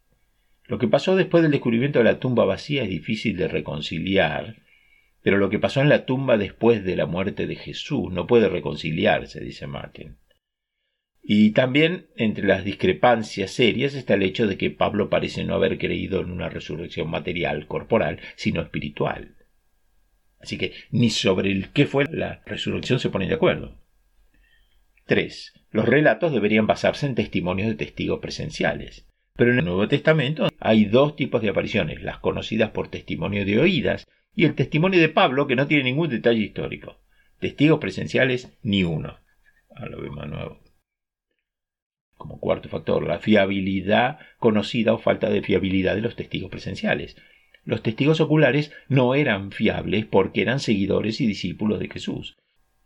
Lo 0.66 0.78
que 0.78 0.88
pasó 0.88 1.16
después 1.16 1.42
del 1.42 1.52
descubrimiento 1.52 2.00
de 2.00 2.04
la 2.04 2.20
tumba 2.20 2.44
vacía 2.44 2.82
es 2.82 2.90
difícil 2.90 3.38
de 3.38 3.48
reconciliar, 3.48 4.56
pero 5.22 5.38
lo 5.38 5.48
que 5.48 5.58
pasó 5.58 5.80
en 5.80 5.88
la 5.88 6.04
tumba 6.04 6.36
después 6.36 6.84
de 6.84 6.96
la 6.96 7.06
muerte 7.06 7.46
de 7.46 7.56
Jesús 7.56 8.12
no 8.12 8.26
puede 8.26 8.50
reconciliarse, 8.50 9.40
dice 9.40 9.66
Martin. 9.66 10.18
Y 11.30 11.50
también 11.50 12.06
entre 12.16 12.46
las 12.46 12.64
discrepancias 12.64 13.50
serias 13.50 13.92
está 13.92 14.14
el 14.14 14.22
hecho 14.22 14.46
de 14.46 14.56
que 14.56 14.70
Pablo 14.70 15.10
parece 15.10 15.44
no 15.44 15.56
haber 15.56 15.76
creído 15.76 16.22
en 16.22 16.30
una 16.30 16.48
resurrección 16.48 17.10
material, 17.10 17.66
corporal, 17.66 18.18
sino 18.34 18.62
espiritual. 18.62 19.36
Así 20.40 20.56
que 20.56 20.72
ni 20.90 21.10
sobre 21.10 21.52
el 21.52 21.68
qué 21.68 21.84
fue 21.84 22.06
la 22.10 22.40
resurrección 22.46 22.98
se 22.98 23.10
ponen 23.10 23.28
de 23.28 23.34
acuerdo. 23.34 23.76
3. 25.04 25.52
Los 25.70 25.84
relatos 25.84 26.32
deberían 26.32 26.66
basarse 26.66 27.04
en 27.04 27.14
testimonios 27.14 27.68
de 27.68 27.74
testigos 27.74 28.20
presenciales. 28.20 29.06
Pero 29.36 29.52
en 29.52 29.58
el 29.58 29.66
Nuevo 29.66 29.86
Testamento 29.86 30.48
hay 30.58 30.86
dos 30.86 31.14
tipos 31.14 31.42
de 31.42 31.50
apariciones, 31.50 32.02
las 32.02 32.20
conocidas 32.20 32.70
por 32.70 32.88
testimonio 32.88 33.44
de 33.44 33.58
oídas 33.58 34.06
y 34.34 34.46
el 34.46 34.54
testimonio 34.54 34.98
de 34.98 35.10
Pablo 35.10 35.46
que 35.46 35.56
no 35.56 35.66
tiene 35.66 35.84
ningún 35.84 36.08
detalle 36.08 36.40
histórico. 36.40 37.02
Testigos 37.38 37.80
presenciales, 37.80 38.56
ni 38.62 38.82
uno. 38.82 39.18
A 39.76 39.84
lo 39.84 40.00
vemos 40.00 40.26
nuevo. 40.26 40.67
Como 42.18 42.40
cuarto 42.40 42.68
factor, 42.68 43.06
la 43.06 43.20
fiabilidad 43.20 44.18
conocida 44.38 44.92
o 44.92 44.98
falta 44.98 45.30
de 45.30 45.40
fiabilidad 45.40 45.94
de 45.94 46.02
los 46.02 46.16
testigos 46.16 46.50
presenciales. 46.50 47.16
Los 47.64 47.82
testigos 47.82 48.20
oculares 48.20 48.72
no 48.88 49.14
eran 49.14 49.52
fiables 49.52 50.04
porque 50.04 50.42
eran 50.42 50.58
seguidores 50.58 51.20
y 51.20 51.26
discípulos 51.26 51.78
de 51.78 51.88
Jesús. 51.88 52.36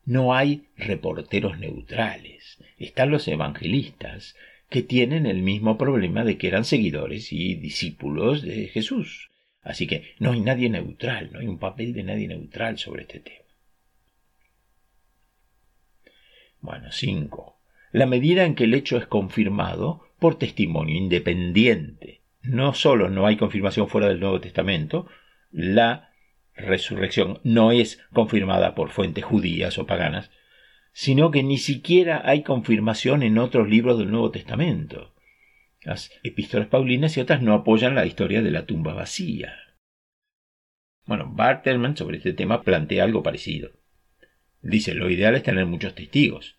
No 0.05 0.35
hay 0.35 0.67
reporteros 0.77 1.59
neutrales. 1.59 2.59
Están 2.77 3.11
los 3.11 3.27
evangelistas, 3.27 4.37
que 4.69 4.83
tienen 4.83 5.27
el 5.27 5.43
mismo 5.43 5.79
problema 5.79 6.25
de 6.25 6.37
que 6.37 6.49
eran 6.49 6.65
seguidores 6.65 7.33
y 7.33 7.55
discípulos 7.55 8.43
de 8.43 8.69
Jesús. 8.69 9.31
Así 9.63 9.87
que 9.87 10.15
no 10.19 10.33
hay 10.33 10.41
nadie 10.41 10.69
neutral, 10.69 11.31
no 11.33 11.39
hay 11.39 11.47
un 11.47 11.59
papel 11.59 11.95
de 11.95 12.03
nadie 12.03 12.29
neutral 12.29 12.79
sobre 12.79 13.03
este 13.03 13.21
tema. 13.21 13.47
Bueno, 16.61 16.93
cinco 16.93 17.62
la 17.93 18.07
medida 18.07 18.45
en 18.45 18.55
que 18.55 18.65
el 18.65 18.75
hecho 18.75 18.97
es 18.97 19.07
confirmado 19.07 20.09
por 20.19 20.39
testimonio 20.39 20.97
independiente. 20.97 22.23
No 22.43 22.75
solo 22.75 23.09
no 23.09 23.27
hay 23.27 23.37
confirmación 23.37 23.89
fuera 23.89 24.09
del 24.09 24.21
Nuevo 24.21 24.41
Testamento, 24.41 25.07
la 25.51 26.11
resurrección 26.55 27.41
no 27.45 27.71
es 27.71 28.01
confirmada 28.13 28.75
por 28.75 28.91
fuentes 28.91 29.25
judías 29.25 29.79
o 29.79 29.87
paganas, 29.87 30.31
sino 30.93 31.31
que 31.31 31.43
ni 31.43 31.59
siquiera 31.59 32.23
hay 32.25 32.43
confirmación 32.43 33.23
en 33.23 33.39
otros 33.39 33.69
libros 33.69 33.99
del 33.99 34.11
Nuevo 34.11 34.31
Testamento. 34.31 35.15
Las 35.83 36.11
epístolas 36.23 36.69
paulinas 36.69 37.17
y 37.17 37.21
otras 37.21 37.43
no 37.43 37.55
apoyan 37.55 37.95
la 37.95 38.07
historia 38.07 38.43
de 38.43 38.51
la 38.51 38.67
tumba 38.67 38.95
vacía. 38.95 39.55
Bueno, 41.05 41.31
Barterman 41.33 41.97
sobre 41.97 42.19
este 42.19 42.33
tema 42.33 42.63
plantea 42.63 43.05
algo 43.05 43.23
parecido. 43.23 43.71
Dice, 44.61 44.95
lo 44.95 45.11
ideal 45.11 45.35
es 45.35 45.43
tener 45.43 45.67
muchos 45.67 45.95
testigos. 45.95 46.57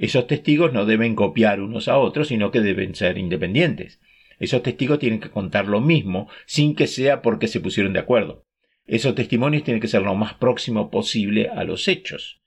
Esos 0.00 0.26
testigos 0.26 0.72
no 0.72 0.86
deben 0.86 1.14
copiar 1.14 1.60
unos 1.60 1.86
a 1.86 1.98
otros, 1.98 2.28
sino 2.28 2.50
que 2.50 2.62
deben 2.62 2.94
ser 2.94 3.18
independientes. 3.18 4.00
Esos 4.38 4.62
testigos 4.62 4.98
tienen 4.98 5.20
que 5.20 5.28
contar 5.28 5.66
lo 5.66 5.82
mismo 5.82 6.26
sin 6.46 6.74
que 6.74 6.86
sea 6.86 7.20
porque 7.20 7.48
se 7.48 7.60
pusieron 7.60 7.92
de 7.92 7.98
acuerdo. 7.98 8.46
Esos 8.86 9.14
testimonios 9.14 9.62
tienen 9.62 9.82
que 9.82 9.88
ser 9.88 10.00
lo 10.00 10.14
más 10.14 10.32
próximo 10.32 10.90
posible 10.90 11.50
a 11.50 11.64
los 11.64 11.86
hechos. 11.86 12.40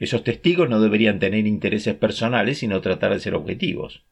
Esos 0.00 0.24
testigos 0.24 0.68
no 0.68 0.80
deberían 0.80 1.20
tener 1.20 1.46
intereses 1.46 1.94
personales, 1.94 2.58
sino 2.58 2.80
tratar 2.80 3.12
de 3.12 3.20
ser 3.20 3.36
objetivos. 3.36 4.04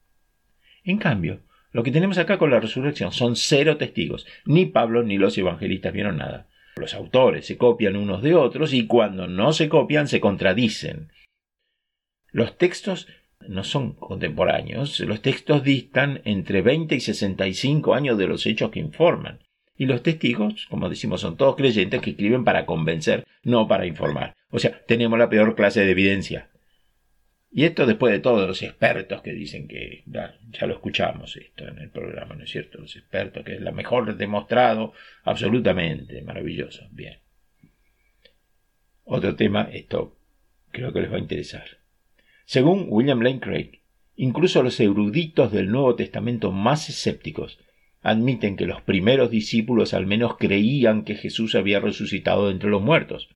En 0.85 0.97
cambio, 0.97 1.41
lo 1.73 1.83
que 1.83 1.91
tenemos 1.91 2.17
acá 2.17 2.37
con 2.37 2.49
la 2.49 2.61
resurrección 2.61 3.11
son 3.11 3.35
cero 3.35 3.75
testigos. 3.75 4.25
Ni 4.45 4.67
Pablo 4.67 5.03
ni 5.03 5.17
los 5.17 5.37
evangelistas 5.37 5.91
vieron 5.91 6.15
nada. 6.15 6.47
Los 6.77 6.93
autores 6.93 7.45
se 7.45 7.57
copian 7.57 7.97
unos 7.97 8.21
de 8.21 8.35
otros 8.35 8.73
y 8.73 8.87
cuando 8.87 9.27
no 9.27 9.51
se 9.51 9.67
copian 9.67 10.07
se 10.07 10.21
contradicen. 10.21 11.09
Los 12.35 12.57
textos 12.57 13.07
no 13.47 13.63
son 13.63 13.93
contemporáneos, 13.93 14.99
los 14.99 15.21
textos 15.21 15.63
distan 15.63 16.19
entre 16.25 16.61
20 16.61 16.93
y 16.93 16.99
65 16.99 17.93
años 17.93 18.17
de 18.17 18.27
los 18.27 18.45
hechos 18.45 18.71
que 18.71 18.81
informan. 18.81 19.39
Y 19.77 19.85
los 19.85 20.03
testigos, 20.03 20.65
como 20.69 20.89
decimos, 20.89 21.21
son 21.21 21.37
todos 21.37 21.55
creyentes 21.55 22.01
que 22.01 22.09
escriben 22.09 22.43
para 22.43 22.65
convencer, 22.65 23.25
no 23.43 23.69
para 23.69 23.85
informar. 23.85 24.35
O 24.49 24.59
sea, 24.59 24.83
tenemos 24.85 25.17
la 25.17 25.29
peor 25.29 25.55
clase 25.55 25.85
de 25.85 25.91
evidencia. 25.91 26.49
Y 27.51 27.63
esto 27.63 27.85
después 27.85 28.11
de 28.11 28.19
todos 28.19 28.45
los 28.45 28.61
expertos 28.63 29.21
que 29.21 29.31
dicen 29.31 29.69
que, 29.69 30.03
ya, 30.05 30.37
lo 30.67 30.73
escuchamos 30.73 31.37
esto 31.37 31.65
en 31.65 31.79
el 31.79 31.89
programa, 31.89 32.35
¿no 32.35 32.43
es 32.43 32.49
cierto? 32.49 32.79
Los 32.79 32.97
expertos, 32.97 33.45
que 33.45 33.53
es 33.53 33.61
la 33.61 33.71
mejor 33.71 34.13
demostrado, 34.17 34.91
absolutamente 35.23 36.21
maravilloso. 36.21 36.85
Bien. 36.91 37.17
Otro 39.05 39.37
tema, 39.37 39.69
esto 39.71 40.19
creo 40.73 40.91
que 40.91 40.99
les 40.99 41.09
va 41.09 41.15
a 41.15 41.19
interesar. 41.19 41.84
Según 42.45 42.85
William 42.89 43.21
Lane 43.21 43.39
Craig, 43.39 43.81
incluso 44.15 44.61
los 44.61 44.79
eruditos 44.79 45.51
del 45.51 45.71
Nuevo 45.71 45.95
Testamento 45.95 46.51
más 46.51 46.89
escépticos 46.89 47.59
admiten 48.01 48.55
que 48.55 48.67
los 48.67 48.83
primeros 48.83 49.31
discípulos 49.31 49.95
al 49.95 50.05
menos 50.05 50.37
creían 50.37 51.03
que 51.03 51.15
Jesús 51.15 51.55
había 51.55 51.79
resucitado 51.79 52.45
de 52.45 52.53
entre 52.53 52.69
los 52.69 52.83
muertos. 52.83 53.29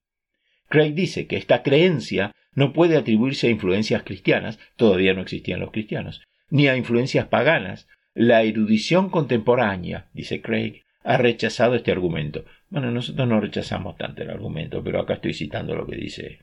Craig 0.67 0.93
dice 0.93 1.26
que 1.26 1.38
esta 1.38 1.63
creencia 1.63 2.36
no 2.54 2.72
puede 2.72 2.95
atribuirse 2.95 3.48
a 3.48 3.50
influencias 3.50 4.04
cristianas, 4.04 4.60
todavía 4.76 5.15
no 5.15 5.22
existían 5.22 5.60
los 5.60 5.72
cristianos, 5.72 6.22
ni 6.52 6.67
a 6.67 6.78
influencias 6.78 7.26
paganas. 7.26 7.88
La 8.13 8.43
erudición 8.43 9.10
contemporánea, 9.10 10.10
dice 10.13 10.41
Craig, 10.41 10.84
ha 11.04 11.17
rechazado 11.17 11.74
este 11.74 11.91
argumento. 11.91 12.45
Bueno, 12.69 12.91
nosotros 12.91 13.28
no 13.28 13.39
rechazamos 13.39 13.98
tanto 13.98 14.22
el 14.22 14.30
argumento, 14.30 14.84
pero 14.84 15.00
acá 15.00 15.15
estoy 15.15 15.34
citando 15.34 15.74
lo 15.74 15.88
que 15.88 15.95
dice. 15.95 16.39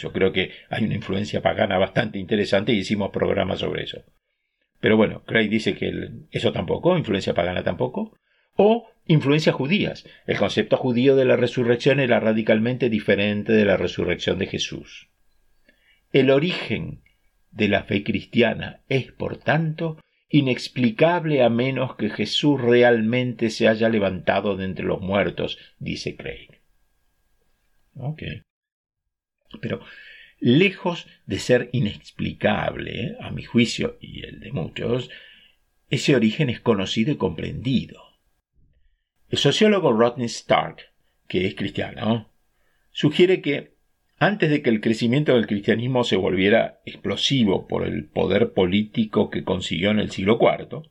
Yo 0.00 0.12
creo 0.12 0.32
que 0.32 0.50
hay 0.68 0.84
una 0.84 0.94
influencia 0.94 1.42
pagana 1.42 1.78
bastante 1.78 2.18
interesante 2.18 2.72
y 2.72 2.78
hicimos 2.78 3.10
programas 3.10 3.58
sobre 3.58 3.84
eso. 3.84 4.02
Pero 4.80 4.96
bueno, 4.96 5.22
Craig 5.24 5.48
dice 5.48 5.74
que 5.74 5.92
eso 6.30 6.52
tampoco, 6.52 6.96
influencia 6.96 7.34
pagana 7.34 7.62
tampoco. 7.62 8.16
O 8.56 8.88
influencias 9.06 9.54
judías. 9.54 10.06
El 10.26 10.38
concepto 10.38 10.76
judío 10.76 11.16
de 11.16 11.24
la 11.24 11.36
resurrección 11.36 12.00
era 12.00 12.18
radicalmente 12.18 12.88
diferente 12.88 13.52
de 13.52 13.64
la 13.64 13.76
resurrección 13.76 14.38
de 14.38 14.46
Jesús. 14.46 15.08
El 16.12 16.30
origen 16.30 17.02
de 17.50 17.68
la 17.68 17.84
fe 17.84 18.02
cristiana 18.02 18.80
es, 18.88 19.12
por 19.12 19.36
tanto, 19.36 19.98
inexplicable 20.28 21.42
a 21.42 21.50
menos 21.50 21.96
que 21.96 22.08
Jesús 22.08 22.60
realmente 22.60 23.50
se 23.50 23.68
haya 23.68 23.88
levantado 23.88 24.56
de 24.56 24.64
entre 24.64 24.84
los 24.84 25.00
muertos, 25.00 25.58
dice 25.78 26.16
Craig. 26.16 26.60
Ok. 27.94 28.22
Pero 29.60 29.80
lejos 30.38 31.06
de 31.26 31.38
ser 31.38 31.68
inexplicable, 31.72 33.16
a 33.20 33.30
mi 33.30 33.42
juicio 33.42 33.98
y 34.00 34.24
el 34.24 34.40
de 34.40 34.52
muchos, 34.52 35.10
ese 35.90 36.14
origen 36.14 36.50
es 36.50 36.60
conocido 36.60 37.12
y 37.12 37.16
comprendido. 37.16 38.00
El 39.28 39.38
sociólogo 39.38 39.92
Rodney 39.92 40.26
Stark, 40.26 40.78
que 41.28 41.46
es 41.46 41.54
cristiano, 41.54 42.30
sugiere 42.90 43.40
que 43.40 43.74
antes 44.18 44.50
de 44.50 44.60
que 44.60 44.70
el 44.70 44.80
crecimiento 44.80 45.34
del 45.34 45.46
cristianismo 45.46 46.04
se 46.04 46.16
volviera 46.16 46.80
explosivo 46.84 47.66
por 47.66 47.86
el 47.86 48.04
poder 48.04 48.52
político 48.52 49.30
que 49.30 49.44
consiguió 49.44 49.90
en 49.90 49.98
el 49.98 50.10
siglo 50.10 50.38
IV, 50.40 50.82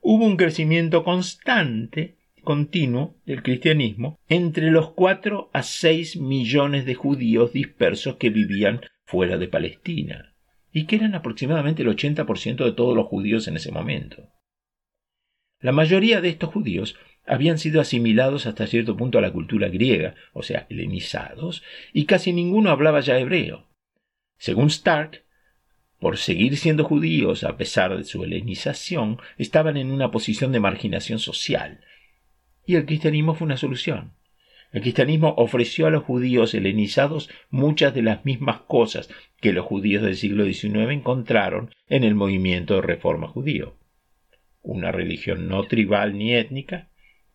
hubo 0.00 0.24
un 0.24 0.36
crecimiento 0.36 1.02
constante, 1.02 2.15
continuo, 2.46 3.16
del 3.26 3.42
cristianismo 3.42 4.18
entre 4.28 4.70
los 4.70 4.92
4 4.92 5.50
a 5.52 5.62
6 5.62 6.16
millones 6.16 6.86
de 6.86 6.94
judíos 6.94 7.52
dispersos 7.52 8.16
que 8.16 8.30
vivían 8.30 8.80
fuera 9.04 9.36
de 9.36 9.48
Palestina, 9.48 10.34
y 10.72 10.86
que 10.86 10.96
eran 10.96 11.14
aproximadamente 11.14 11.82
el 11.82 11.88
80% 11.88 12.64
de 12.64 12.72
todos 12.72 12.96
los 12.96 13.06
judíos 13.06 13.48
en 13.48 13.56
ese 13.56 13.72
momento. 13.72 14.30
La 15.60 15.72
mayoría 15.72 16.20
de 16.20 16.28
estos 16.28 16.50
judíos 16.50 16.96
habían 17.26 17.58
sido 17.58 17.80
asimilados 17.80 18.46
hasta 18.46 18.66
cierto 18.66 18.96
punto 18.96 19.18
a 19.18 19.22
la 19.22 19.32
cultura 19.32 19.68
griega, 19.68 20.14
o 20.32 20.42
sea, 20.42 20.66
helenizados, 20.70 21.64
y 21.92 22.04
casi 22.04 22.32
ninguno 22.32 22.70
hablaba 22.70 23.00
ya 23.00 23.18
hebreo. 23.18 23.66
Según 24.38 24.68
Stark, 24.68 25.24
por 25.98 26.16
seguir 26.16 26.56
siendo 26.56 26.84
judíos 26.84 27.42
a 27.42 27.56
pesar 27.56 27.96
de 27.96 28.04
su 28.04 28.22
helenización, 28.22 29.18
estaban 29.36 29.76
en 29.76 29.90
una 29.90 30.12
posición 30.12 30.52
de 30.52 30.60
marginación 30.60 31.18
social. 31.18 31.80
Y 32.66 32.74
el 32.74 32.84
cristianismo 32.84 33.34
fue 33.34 33.46
una 33.46 33.56
solución. 33.56 34.12
El 34.72 34.82
cristianismo 34.82 35.34
ofreció 35.38 35.86
a 35.86 35.90
los 35.90 36.02
judíos 36.02 36.52
helenizados 36.52 37.30
muchas 37.48 37.94
de 37.94 38.02
las 38.02 38.24
mismas 38.24 38.60
cosas 38.60 39.08
que 39.40 39.52
los 39.52 39.64
judíos 39.64 40.02
del 40.02 40.16
siglo 40.16 40.44
XIX 40.44 40.90
encontraron 40.90 41.74
en 41.88 42.04
el 42.04 42.14
movimiento 42.14 42.74
de 42.74 42.82
reforma 42.82 43.28
judío. 43.28 43.76
Una 44.62 44.90
religión 44.90 45.48
no 45.48 45.62
tribal 45.62 46.18
ni 46.18 46.34
étnica, 46.34 46.88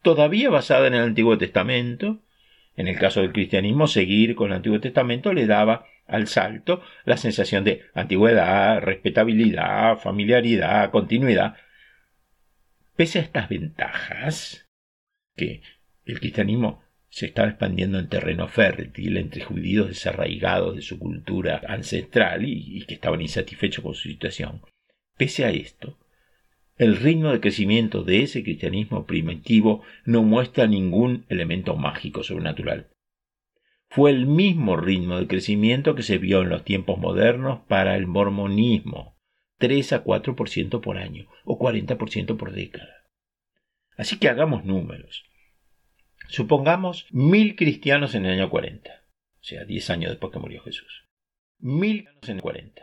todavía 0.04 0.50
basada 0.50 0.88
en 0.88 0.96
el 0.96 1.02
Antiguo 1.02 1.38
Testamento. 1.38 2.20
En 2.76 2.88
el 2.88 3.00
caso 3.00 3.22
del 3.22 3.32
cristianismo, 3.32 3.88
seguir 3.88 4.36
con 4.36 4.52
el 4.52 4.58
Antiguo 4.58 4.80
Testamento 4.80 5.34
le 5.34 5.48
daba 5.48 5.86
al 6.08 6.28
salto 6.28 6.82
la 7.06 7.16
sensación 7.16 7.64
de 7.64 7.84
antigüedad, 7.94 8.82
respetabilidad, 8.82 9.98
familiaridad, 9.98 10.92
continuidad. 10.92 11.56
Pese 12.96 13.20
a 13.20 13.22
estas 13.22 13.50
ventajas, 13.50 14.68
el 16.06 16.20
cristianismo 16.20 16.82
se 17.10 17.26
estaba 17.26 17.50
expandiendo 17.50 18.00
en 18.00 18.08
terreno 18.08 18.48
fértil 18.48 19.18
entre 19.18 19.44
judíos 19.44 19.90
desarraigados 19.90 20.76
de 20.76 20.82
su 20.82 20.98
cultura 20.98 21.62
ancestral 21.68 22.46
y, 22.46 22.78
y 22.78 22.86
que 22.86 22.94
estaban 22.94 23.22
insatisfechos 23.22 23.84
con 23.84 23.94
su 23.94 24.10
situación. 24.10 24.62
Pese 25.18 25.46
a 25.46 25.52
esto, 25.52 25.98
el 26.78 26.98
ritmo 26.98 27.32
de 27.32 27.42
crecimiento 27.42 28.04
de 28.04 28.24
ese 28.24 28.44
cristianismo 28.44 29.06
primitivo 29.06 29.84
no 30.06 30.24
muestra 30.24 30.66
ningún 30.68 31.26
elemento 31.30 31.76
mágico 31.76 32.24
sobrenatural. 32.24 32.88
Fue 33.90 34.10
el 34.10 34.26
mismo 34.26 34.78
ritmo 34.78 35.20
de 35.20 35.28
crecimiento 35.28 35.96
que 35.96 36.02
se 36.02 36.18
vio 36.18 36.42
en 36.42 36.50
los 36.50 36.64
tiempos 36.64 36.98
modernos 36.98 37.60
para 37.68 37.98
el 37.98 38.08
mormonismo, 38.08 39.18
3 39.58 39.94
a 39.94 40.04
4% 40.04 40.82
por 40.82 40.98
año 40.98 41.28
o 41.44 41.60
40% 41.60 42.38
por 42.38 42.54
década. 42.54 43.06
Así 43.98 44.18
que 44.18 44.30
hagamos 44.30 44.66
números. 44.66 45.26
Supongamos 46.32 47.08
mil 47.12 47.58
cristianos 47.58 48.16
en 48.16 48.26
el 48.26 48.40
año 48.40 48.50
40, 48.50 48.90
o 48.90 49.44
sea, 49.44 49.66
10 49.66 49.90
años 49.90 50.12
después 50.12 50.32
que 50.32 50.40
murió 50.40 50.62
Jesús. 50.62 51.04
Mil 51.60 52.08
en 52.22 52.38
el 52.38 52.42
40. 52.42 52.82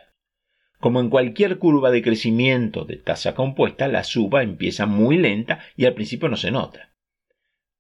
Como 0.79 1.01
en 1.01 1.09
cualquier 1.09 1.59
curva 1.59 1.91
de 1.91 2.03
crecimiento 2.03 2.85
de 2.85 2.97
tasa 2.97 3.35
compuesta, 3.35 3.89
la 3.89 4.05
suba 4.05 4.43
empieza 4.43 4.85
muy 4.85 5.17
lenta 5.17 5.61
y 5.79 5.87
al 5.87 5.95
principio 5.95 6.29
no 6.29 6.37
se 6.37 6.51
nota. 6.51 6.93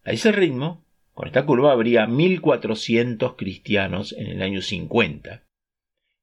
A 0.04 0.12
ese 0.12 0.33
ritmo, 0.33 0.87
con 1.12 1.26
esta 1.26 1.44
curva 1.44 1.72
habría 1.72 2.07
1.400 2.07 3.37
cristianos 3.37 4.14
en 4.14 4.28
el 4.28 4.40
año 4.40 4.62
50 4.62 5.42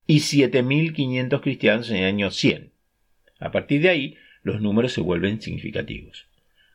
y 0.08 0.22
7.500 0.22 1.42
cristianos 1.42 1.92
en 1.92 1.98
el 1.98 2.06
año 2.06 2.32
100. 2.32 2.72
A 3.40 3.52
partir 3.52 3.84
de 3.84 3.90
ahí, 3.90 4.18
los 4.42 4.60
números 4.60 4.94
se 4.94 5.02
vuelven 5.02 5.40
significativos. 5.40 6.25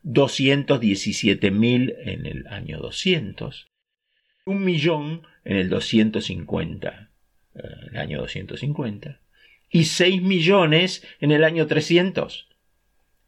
217.000 0.05 1.95
en 2.05 2.27
el 2.27 2.47
año 2.49 2.79
200, 2.79 3.69
un 4.47 4.65
millón 4.65 5.23
en 5.45 5.57
el 5.57 5.69
250, 5.69 7.11
eh, 7.55 7.61
el 7.93 7.97
año 7.99 8.19
250, 8.21 9.21
y 9.71 9.85
6 9.85 10.23
millones 10.23 11.07
en 11.21 11.33
el 11.33 11.45
año 11.45 11.67
300. 11.67 12.49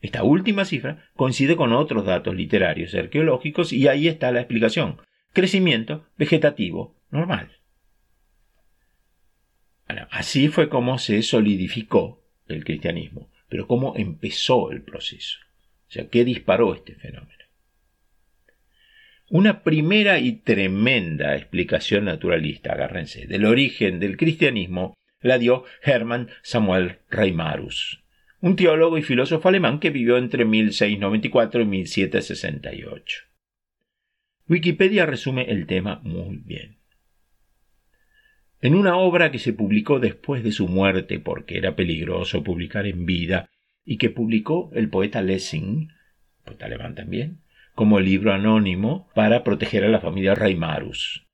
Esta 0.00 0.24
última 0.24 0.64
cifra 0.64 1.10
coincide 1.14 1.54
con 1.54 1.72
otros 1.72 2.04
datos 2.04 2.34
literarios 2.34 2.92
y 2.92 2.98
arqueológicos 2.98 3.72
y 3.72 3.86
ahí 3.86 4.08
está 4.08 4.32
la 4.32 4.40
explicación. 4.40 5.00
Crecimiento 5.32 6.06
vegetativo 6.18 6.96
normal. 7.10 7.58
así 10.10 10.48
fue 10.48 10.68
como 10.68 10.98
se 10.98 11.22
solidificó 11.22 12.22
el 12.48 12.64
cristianismo, 12.64 13.30
pero 13.48 13.68
cómo 13.68 13.94
empezó 13.96 14.72
el 14.72 14.82
proceso. 14.82 15.38
O 15.92 15.94
sea, 15.94 16.08
¿qué 16.08 16.24
disparó 16.24 16.74
este 16.74 16.94
fenómeno? 16.94 17.44
Una 19.28 19.62
primera 19.62 20.20
y 20.20 20.32
tremenda 20.32 21.36
explicación 21.36 22.06
naturalista, 22.06 22.72
agárrense, 22.72 23.26
del 23.26 23.44
origen 23.44 24.00
del 24.00 24.16
cristianismo 24.16 24.94
la 25.20 25.36
dio 25.36 25.64
Hermann 25.82 26.30
Samuel 26.42 27.00
Reimarus, 27.10 28.02
un 28.40 28.56
teólogo 28.56 28.96
y 28.96 29.02
filósofo 29.02 29.50
alemán 29.50 29.80
que 29.80 29.90
vivió 29.90 30.16
entre 30.16 30.46
1694 30.46 31.60
y 31.60 31.66
1768. 31.66 33.18
Wikipedia 34.48 35.04
resume 35.04 35.42
el 35.50 35.66
tema 35.66 36.00
muy 36.04 36.38
bien. 36.38 36.78
En 38.62 38.74
una 38.74 38.96
obra 38.96 39.30
que 39.30 39.38
se 39.38 39.52
publicó 39.52 40.00
después 40.00 40.42
de 40.42 40.52
su 40.52 40.68
muerte 40.68 41.20
porque 41.20 41.58
era 41.58 41.76
peligroso 41.76 42.42
publicar 42.42 42.86
en 42.86 43.04
vida 43.04 43.50
y 43.84 43.98
que 43.98 44.10
publicó 44.10 44.70
el 44.74 44.88
poeta 44.88 45.22
Lessing, 45.22 45.92
poeta 46.44 46.66
alemán 46.66 46.94
también, 46.94 47.40
como 47.74 48.00
libro 48.00 48.32
anónimo 48.32 49.08
para 49.14 49.44
proteger 49.44 49.84
a 49.84 49.88
la 49.88 50.00
familia 50.00 50.34
Reimarus. 50.34 51.26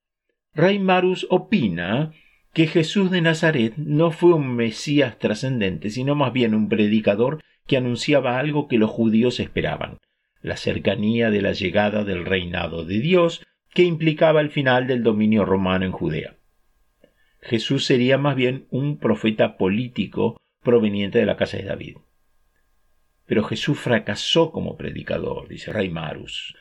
Reimarus 0.55 1.26
opina 1.30 2.12
que 2.53 2.66
Jesús 2.66 3.11
de 3.11 3.20
Nazaret 3.20 3.74
no 3.76 4.11
fue 4.11 4.34
un 4.34 4.57
Mesías 4.57 5.18
trascendente, 5.18 5.90
sino 5.90 6.14
más 6.14 6.32
bien 6.32 6.55
un 6.55 6.68
predicador 6.68 7.42
que 7.66 7.76
anunciaba 7.76 8.38
algo 8.38 8.66
que 8.66 8.78
los 8.78 8.90
judíos 8.90 9.40
esperaban, 9.40 9.99
la 10.40 10.57
cercanía 10.57 11.30
de 11.30 11.42
la 11.42 11.53
llegada 11.53 12.05
del 12.05 12.24
reinado 12.24 12.84
de 12.84 13.01
Dios, 13.01 13.44
que 13.74 13.82
implicaba 13.82 14.40
el 14.40 14.51
final 14.51 14.86
del 14.86 15.03
dominio 15.03 15.44
romano 15.44 15.84
en 15.84 15.92
Judea. 15.92 16.36
Jesús 17.40 17.84
sería 17.84 18.18
más 18.18 18.34
bien 18.34 18.66
un 18.70 18.99
profeta 18.99 19.57
político 19.57 20.40
proveniente 20.62 21.18
de 21.18 21.26
la 21.26 21.36
casa 21.36 21.59
de 21.59 21.64
David. 21.64 21.96
Pero 23.29 23.45
Jesús 23.45 23.79
fracasó 23.79 24.51
como 24.51 24.76
predicador, 24.76 25.49
dice 25.49 25.70
Reimarus. 25.70 26.57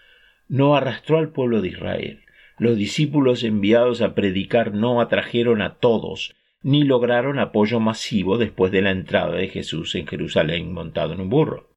No 0.50 0.76
arrastró 0.76 1.18
al 1.18 1.30
pueblo 1.30 1.62
de 1.62 1.70
Israel. 1.70 2.20
Los 2.60 2.76
discípulos 2.76 3.44
enviados 3.44 4.02
a 4.02 4.14
predicar 4.14 4.74
no 4.74 5.00
atrajeron 5.00 5.62
a 5.62 5.76
todos, 5.76 6.36
ni 6.62 6.84
lograron 6.84 7.40
apoyo 7.40 7.80
masivo 7.80 8.38
después 8.38 8.74
de 8.74 8.82
la 8.82 8.92
entrada 8.92 9.38
de 9.38 9.48
Jesús 9.48 9.96
en 9.96 10.08
Jerusalén 10.08 10.74
montado 10.74 11.14
en 11.14 11.22
un 11.22 11.30
burro. 11.30 11.70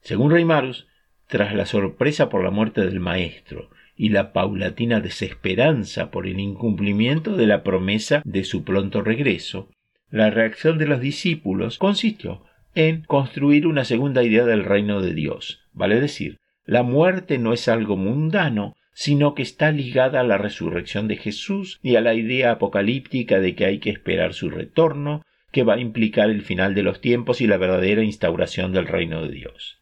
Según 0.00 0.32
Reimarus, 0.32 0.88
tras 1.28 1.54
la 1.54 1.64
sorpresa 1.64 2.28
por 2.28 2.42
la 2.42 2.50
muerte 2.50 2.84
del 2.84 2.98
Maestro 2.98 3.70
y 3.96 4.08
la 4.08 4.32
paulatina 4.32 5.00
desesperanza 5.00 6.10
por 6.10 6.26
el 6.26 6.40
incumplimiento 6.40 7.36
de 7.36 7.46
la 7.46 7.62
promesa 7.62 8.22
de 8.24 8.42
su 8.42 8.64
pronto 8.64 9.02
regreso, 9.02 9.68
la 10.10 10.30
reacción 10.30 10.78
de 10.78 10.86
los 10.86 11.00
discípulos 11.00 11.78
consistió 11.78 12.42
en 12.74 13.02
construir 13.02 13.66
una 13.66 13.84
segunda 13.84 14.22
idea 14.22 14.44
del 14.44 14.64
reino 14.64 15.00
de 15.00 15.14
Dios, 15.14 15.62
vale 15.72 16.00
decir, 16.00 16.38
la 16.64 16.82
muerte 16.82 17.38
no 17.38 17.52
es 17.52 17.68
algo 17.68 17.96
mundano, 17.96 18.74
sino 18.94 19.34
que 19.34 19.42
está 19.42 19.70
ligada 19.70 20.20
a 20.20 20.24
la 20.24 20.38
resurrección 20.38 21.08
de 21.08 21.16
Jesús 21.16 21.78
y 21.82 21.96
a 21.96 22.00
la 22.00 22.14
idea 22.14 22.52
apocalíptica 22.52 23.40
de 23.40 23.54
que 23.54 23.66
hay 23.66 23.78
que 23.78 23.90
esperar 23.90 24.34
su 24.34 24.50
retorno, 24.50 25.22
que 25.52 25.62
va 25.62 25.74
a 25.74 25.80
implicar 25.80 26.30
el 26.30 26.42
final 26.42 26.74
de 26.74 26.82
los 26.82 27.00
tiempos 27.00 27.40
y 27.40 27.46
la 27.46 27.56
verdadera 27.56 28.02
instauración 28.02 28.72
del 28.72 28.86
reino 28.86 29.22
de 29.22 29.32
Dios. 29.32 29.78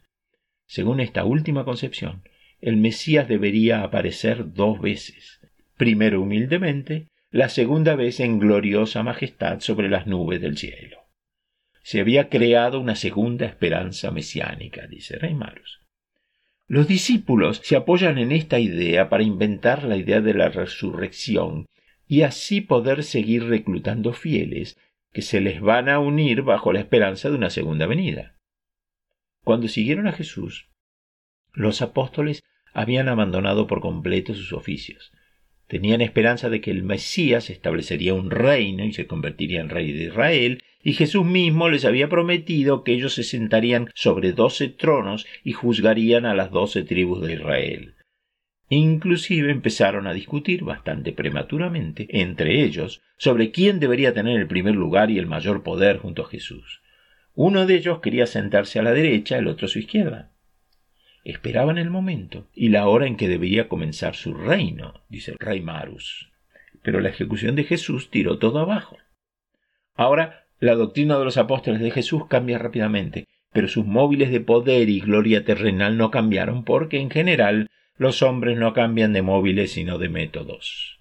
Según 0.67 1.01
esta 1.01 1.25
última 1.25 1.65
concepción, 1.65 2.23
el 2.61 2.77
Mesías 2.77 3.29
debería 3.29 3.83
aparecer 3.83 4.53
dos 4.53 4.81
veces, 4.81 5.41
primero 5.77 6.23
humildemente, 6.23 7.09
la 7.31 7.49
segunda 7.49 7.97
vez 7.97 8.21
en 8.21 8.39
gloriosa 8.39 9.03
majestad 9.03 9.61
sobre 9.61 9.89
las 9.89 10.07
nubes 10.07 10.41
del 10.41 10.57
cielo. 10.57 11.02
Se 11.83 12.01
había 12.01 12.29
creado 12.29 12.81
una 12.81 12.97
segunda 12.97 13.47
esperanza 13.47 14.11
mesiánica, 14.11 14.87
dice 14.87 15.19
Reimarus. 15.19 15.81
Los 16.69 16.87
discípulos 16.89 17.61
se 17.65 17.77
apoyan 17.77 18.19
en 18.19 18.33
esta 18.33 18.59
idea 18.59 19.09
para 19.09 19.25
inventar 19.25 19.83
la 19.83 19.97
idea 19.97 20.21
de 20.21 20.33
la 20.33 20.49
resurrección 20.49 21.67
y 22.07 22.23
así 22.23 22.61
poder 22.61 23.05
seguir 23.05 23.45
reclutando 23.45 24.13
fieles 24.13 24.79
que 25.13 25.23
se 25.23 25.41
les 25.41 25.61
van 25.61 25.89
a 25.89 25.99
unir 25.99 26.43
bajo 26.43 26.73
la 26.73 26.81
esperanza 26.81 27.29
de 27.29 27.37
una 27.37 27.51
segunda 27.51 27.87
venida. 27.87 28.37
Cuando 29.45 29.69
siguieron 29.69 30.07
a 30.07 30.13
Jesús, 30.13 30.69
los 31.53 31.83
apóstoles 31.83 32.43
habían 32.73 33.09
abandonado 33.09 33.67
por 33.67 33.81
completo 33.81 34.35
sus 34.35 34.53
oficios. 34.53 35.13
Tenían 35.73 36.03
esperanza 36.03 36.51
de 36.51 36.61
que 36.61 36.71
el 36.71 36.83
Mesías 36.83 37.49
establecería 37.49 38.13
un 38.13 38.31
reino 38.31 38.85
y 38.85 38.93
se 38.93 39.07
convertiría 39.07 39.63
en 39.63 39.71
rey 39.71 39.91
de 39.93 40.05
Israel, 40.05 40.63
y 40.83 40.93
Jesús 40.93 41.25
mismo 41.25 41.71
les 41.71 41.87
había 41.87 42.11
prometido 42.11 42.85
que 42.85 42.93
ellos 42.93 43.15
se 43.15 43.23
sentarían 43.23 43.89
sobre 43.95 44.33
doce 44.33 44.69
tronos 44.69 45.27
y 45.43 45.53
juzgarían 45.53 46.27
a 46.27 46.35
las 46.35 46.51
doce 46.51 46.83
tribus 46.83 47.23
de 47.27 47.33
Israel. 47.33 47.95
Inclusive 48.69 49.51
empezaron 49.51 50.07
a 50.07 50.13
discutir 50.13 50.63
bastante 50.63 51.13
prematuramente 51.13 52.07
entre 52.21 52.63
ellos 52.65 53.01
sobre 53.17 53.51
quién 53.51 53.81
debería 53.81 54.13
tener 54.13 54.39
el 54.39 54.49
primer 54.49 54.75
lugar 54.75 55.11
y 55.11 55.19
el 55.19 55.27
mayor 55.27 55.63
poder 55.63 55.97
junto 55.97 56.21
a 56.21 56.29
Jesús. 56.29 56.83
Uno 57.35 57.65
de 57.65 57.77
ellos 57.77 58.01
quería 58.01 58.27
sentarse 58.27 58.79
a 58.79 58.83
la 58.83 58.93
derecha, 58.93 59.39
el 59.39 59.49
otro 59.49 59.65
a 59.65 59.71
su 59.71 59.79
izquierda. 59.79 60.32
Esperaban 61.25 61.79
el 61.79 61.91
momento 61.91 62.49
y 62.55 62.71
la 62.71 62.89
hora 62.89 63.07
en 63.07 63.17
que 63.17 63.29
debía 63.29 63.69
comenzar 63.69 64.17
su 64.17 64.35
reino, 64.35 65.03
dice 65.09 65.33
el 65.33 65.39
rey 65.39 65.61
Marus. 65.61 66.33
Pero 66.83 67.01
la 67.01 67.11
ejecución 67.11 67.55
de 67.55 67.65
Jesús 67.65 68.11
tiró 68.11 68.39
todo 68.39 68.59
abajo. 68.59 68.97
Ahora 69.95 70.47
la 70.59 70.75
doctrina 70.75 71.19
de 71.19 71.25
los 71.25 71.39
apóstoles 71.39 71.81
de 71.81 71.91
Jesús 71.91 72.27
cambia 72.29 72.59
rápidamente, 72.59 73.27
pero 73.53 73.69
sus 73.69 73.85
móviles 73.85 74.31
de 74.31 74.41
poder 74.41 74.89
y 74.89 75.01
gloria 75.01 75.45
terrenal 75.45 75.97
no 75.97 76.11
cambiaron 76.11 76.65
porque 76.65 76.99
en 76.99 77.11
general 77.11 77.69
los 77.97 78.23
hombres 78.23 78.59
no 78.59 78.73
cambian 78.73 79.13
de 79.13 79.23
móviles 79.23 79.73
sino 79.73 79.99
de 79.99 80.09
métodos. 80.09 80.99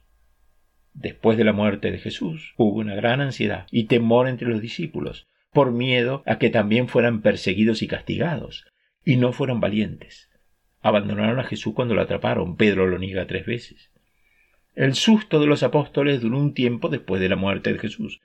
Después 0.93 1.38
de 1.38 1.45
la 1.45 1.53
muerte 1.53 1.89
de 1.89 1.97
Jesús 1.97 2.53
hubo 2.57 2.80
una 2.80 2.95
gran 2.95 3.22
ansiedad 3.22 3.65
y 3.72 3.86
temor 3.86 4.28
entre 4.28 4.49
los 4.49 4.61
discípulos, 4.61 5.28
por 5.51 5.72
miedo 5.72 6.24
a 6.26 6.38
que 6.38 6.49
también 6.49 6.88
fueran 6.88 7.22
perseguidos 7.22 7.82
y 7.82 7.88
castigados, 7.88 8.65
y 9.03 9.17
no 9.17 9.33
fueron 9.33 9.59
valientes. 9.59 10.29
Abandonaron 10.81 11.39
a 11.39 11.43
Jesús 11.43 11.73
cuando 11.73 11.95
lo 11.95 12.01
atraparon. 12.01 12.57
Pedro 12.57 12.87
lo 12.87 12.97
niega 12.97 13.27
tres 13.27 13.45
veces. 13.45 13.91
El 14.73 14.95
susto 14.95 15.39
de 15.39 15.47
los 15.47 15.63
apóstoles 15.63 16.21
duró 16.21 16.37
un 16.37 16.53
tiempo 16.53 16.89
después 16.89 17.21
de 17.21 17.29
la 17.29 17.35
muerte 17.35 17.73
de 17.73 17.79
Jesús. 17.79 18.21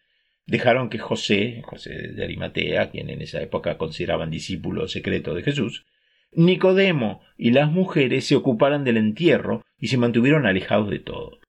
Dejaron 0.46 0.90
que 0.90 0.98
José, 0.98 1.62
José 1.64 1.90
de 2.12 2.22
Arimatea, 2.22 2.90
quien 2.90 3.10
en 3.10 3.20
esa 3.20 3.42
época 3.42 3.78
consideraban 3.78 4.30
discípulo 4.30 4.86
secreto 4.86 5.34
de 5.34 5.42
Jesús, 5.42 5.84
Nicodemo 6.32 7.20
y 7.36 7.50
las 7.50 7.70
mujeres 7.70 8.26
se 8.26 8.36
ocuparan 8.36 8.84
del 8.84 8.96
entierro 8.96 9.64
y 9.78 9.88
se 9.88 9.96
mantuvieron 9.96 10.46
alejados 10.46 10.88
de 10.90 11.00
todo. 11.00 11.40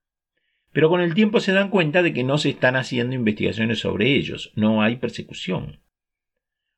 Pero 0.71 0.89
con 0.89 1.01
el 1.01 1.13
tiempo 1.13 1.39
se 1.39 1.51
dan 1.51 1.69
cuenta 1.69 2.01
de 2.01 2.13
que 2.13 2.23
no 2.23 2.37
se 2.37 2.49
están 2.49 2.75
haciendo 2.75 3.15
investigaciones 3.15 3.79
sobre 3.79 4.13
ellos, 4.15 4.51
no 4.55 4.81
hay 4.81 4.95
persecución. 4.95 5.79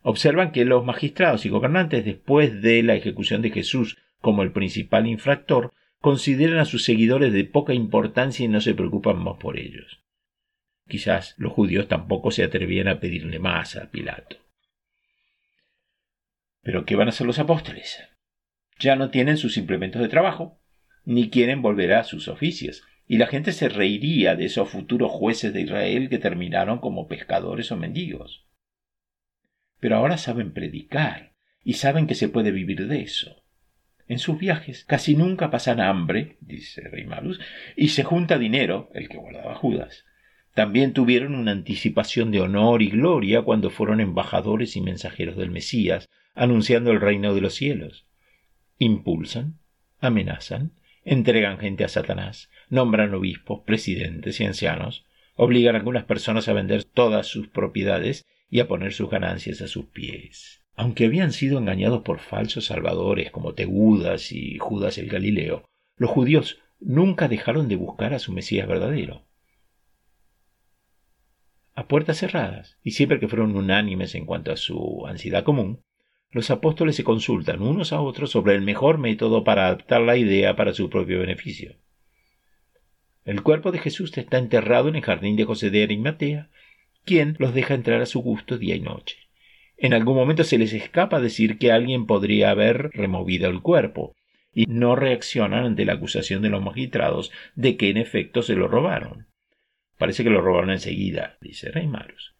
Observan 0.01 0.51
que 0.51 0.63
los 0.63 0.85
magistrados 0.85 1.45
y 1.45 1.49
gobernantes, 1.49 2.05
después 2.05 2.61
de 2.61 2.83
la 2.83 2.95
ejecución 2.95 3.41
de 3.41 3.51
Jesús 3.51 3.97
como 4.21 4.43
el 4.43 4.51
principal 4.51 5.07
infractor, 5.07 5.73
consideran 5.99 6.59
a 6.59 6.65
sus 6.65 6.85
seguidores 6.85 7.33
de 7.33 7.43
poca 7.43 7.73
importancia 7.73 8.45
y 8.45 8.47
no 8.47 8.61
se 8.61 8.73
preocupan 8.73 9.17
más 9.17 9.37
por 9.37 9.59
ellos. 9.59 10.01
Quizás 10.87 11.35
los 11.37 11.51
judíos 11.51 11.87
tampoco 11.87 12.31
se 12.31 12.43
atrevían 12.43 12.87
a 12.87 12.99
pedirle 12.99 13.39
más 13.39 13.75
a 13.75 13.91
Pilato. 13.91 14.37
Pero 16.61 16.85
¿qué 16.85 16.95
van 16.95 17.07
a 17.07 17.09
hacer 17.09 17.27
los 17.27 17.39
apóstoles? 17.39 18.01
Ya 18.79 18.95
no 18.95 19.09
tienen 19.09 19.37
sus 19.37 19.57
implementos 19.57 20.01
de 20.01 20.07
trabajo, 20.07 20.61
ni 21.03 21.29
quieren 21.29 21.61
volver 21.61 21.93
a 21.93 22.05
sus 22.05 22.29
oficios, 22.29 22.83
y 23.05 23.17
la 23.17 23.27
gente 23.27 23.51
se 23.51 23.67
reiría 23.67 24.35
de 24.35 24.45
esos 24.45 24.69
futuros 24.69 25.11
jueces 25.11 25.53
de 25.53 25.61
Israel 25.61 26.09
que 26.09 26.19
terminaron 26.19 26.79
como 26.79 27.07
pescadores 27.07 27.71
o 27.71 27.77
mendigos 27.77 28.48
pero 29.79 29.95
ahora 29.95 30.17
saben 30.17 30.51
predicar 30.51 31.33
y 31.63 31.73
saben 31.73 32.07
que 32.07 32.15
se 32.15 32.29
puede 32.29 32.51
vivir 32.51 32.87
de 32.87 33.01
eso. 33.01 33.43
En 34.07 34.17
sus 34.19 34.39
viajes 34.39 34.85
casi 34.85 35.15
nunca 35.15 35.51
pasan 35.51 35.79
hambre, 35.79 36.37
dice 36.41 36.81
Rey 36.81 37.05
Malus, 37.05 37.39
y 37.75 37.89
se 37.89 38.03
junta 38.03 38.39
dinero, 38.39 38.89
el 38.93 39.07
que 39.07 39.17
guardaba 39.17 39.53
Judas. 39.55 40.05
También 40.55 40.93
tuvieron 40.93 41.35
una 41.35 41.51
anticipación 41.51 42.31
de 42.31 42.41
honor 42.41 42.81
y 42.81 42.89
gloria 42.89 43.43
cuando 43.43 43.69
fueron 43.69 44.01
embajadores 44.01 44.75
y 44.75 44.81
mensajeros 44.81 45.37
del 45.37 45.51
Mesías, 45.51 46.09
anunciando 46.33 46.91
el 46.91 47.01
reino 47.01 47.35
de 47.35 47.41
los 47.41 47.53
cielos. 47.53 48.07
Impulsan, 48.79 49.59
amenazan, 49.99 50.71
entregan 51.05 51.59
gente 51.59 51.83
a 51.83 51.87
Satanás, 51.87 52.49
nombran 52.69 53.13
obispos, 53.13 53.61
presidentes 53.65 54.39
y 54.41 54.45
ancianos, 54.45 55.05
obligan 55.35 55.75
a 55.75 55.77
algunas 55.77 56.05
personas 56.05 56.47
a 56.49 56.53
vender 56.53 56.83
todas 56.83 57.27
sus 57.27 57.47
propiedades 57.47 58.25
y 58.49 58.59
a 58.59 58.67
poner 58.67 58.93
sus 58.93 59.09
ganancias 59.09 59.61
a 59.61 59.67
sus 59.67 59.85
pies. 59.85 60.63
Aunque 60.75 61.05
habían 61.05 61.33
sido 61.33 61.59
engañados 61.59 62.01
por 62.03 62.19
falsos 62.19 62.65
salvadores 62.65 63.31
como 63.31 63.53
Tegudas 63.53 64.31
y 64.31 64.57
Judas 64.57 64.97
el 64.97 65.09
Galileo, 65.09 65.69
los 65.97 66.09
judíos 66.09 66.59
nunca 66.79 67.27
dejaron 67.27 67.67
de 67.67 67.75
buscar 67.75 68.13
a 68.13 68.19
su 68.19 68.31
Mesías 68.31 68.67
verdadero. 68.67 69.25
A 71.75 71.87
puertas 71.87 72.17
cerradas, 72.17 72.77
y 72.83 72.91
siempre 72.91 73.19
que 73.19 73.27
fueron 73.27 73.55
unánimes 73.55 74.15
en 74.15 74.25
cuanto 74.25 74.51
a 74.51 74.57
su 74.57 75.05
ansiedad 75.07 75.43
común, 75.43 75.83
los 76.31 76.51
apóstoles 76.51 76.95
se 76.95 77.03
consultan 77.03 77.61
unos 77.61 77.91
a 77.91 78.01
otros 78.01 78.31
sobre 78.31 78.53
el 78.55 78.61
mejor 78.61 78.97
método 78.97 79.43
para 79.43 79.67
adaptar 79.67 80.01
la 80.01 80.15
idea 80.15 80.55
para 80.55 80.73
su 80.73 80.89
propio 80.89 81.19
beneficio. 81.19 81.75
El 83.25 83.43
cuerpo 83.43 83.71
de 83.71 83.79
Jesús 83.79 84.17
está 84.17 84.37
enterrado 84.37 84.89
en 84.89 84.95
el 84.95 85.01
jardín 85.01 85.35
de 85.35 85.45
José 85.45 85.69
de 85.69 85.83
Arimatea, 85.83 86.49
quien 87.09 87.35
los 87.39 87.55
deja 87.55 87.73
entrar 87.73 88.03
a 88.03 88.05
su 88.05 88.21
gusto 88.21 88.59
día 88.59 88.75
y 88.75 88.81
noche. 88.81 89.17
En 89.77 89.95
algún 89.95 90.15
momento 90.15 90.43
se 90.43 90.59
les 90.59 90.73
escapa 90.73 91.19
decir 91.19 91.57
que 91.57 91.71
alguien 91.71 92.05
podría 92.05 92.51
haber 92.51 92.91
removido 92.93 93.49
el 93.49 93.63
cuerpo, 93.63 94.15
y 94.53 94.67
no 94.67 94.95
reaccionan 94.95 95.65
ante 95.65 95.85
la 95.85 95.93
acusación 95.93 96.43
de 96.43 96.49
los 96.49 96.61
magistrados 96.61 97.31
de 97.55 97.77
que 97.77 97.89
en 97.89 97.97
efecto 97.97 98.43
se 98.43 98.53
lo 98.53 98.67
robaron. 98.67 99.25
Parece 99.97 100.23
que 100.23 100.29
lo 100.29 100.39
robaron 100.39 100.69
enseguida, 100.69 101.39
dice 101.41 101.71
Rey 101.71 101.87
Marus. 101.87 102.35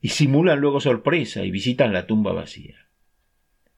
Y 0.00 0.08
simulan 0.08 0.58
luego 0.58 0.80
sorpresa 0.80 1.44
y 1.44 1.50
visitan 1.50 1.92
la 1.92 2.06
tumba 2.06 2.32
vacía. 2.32 2.88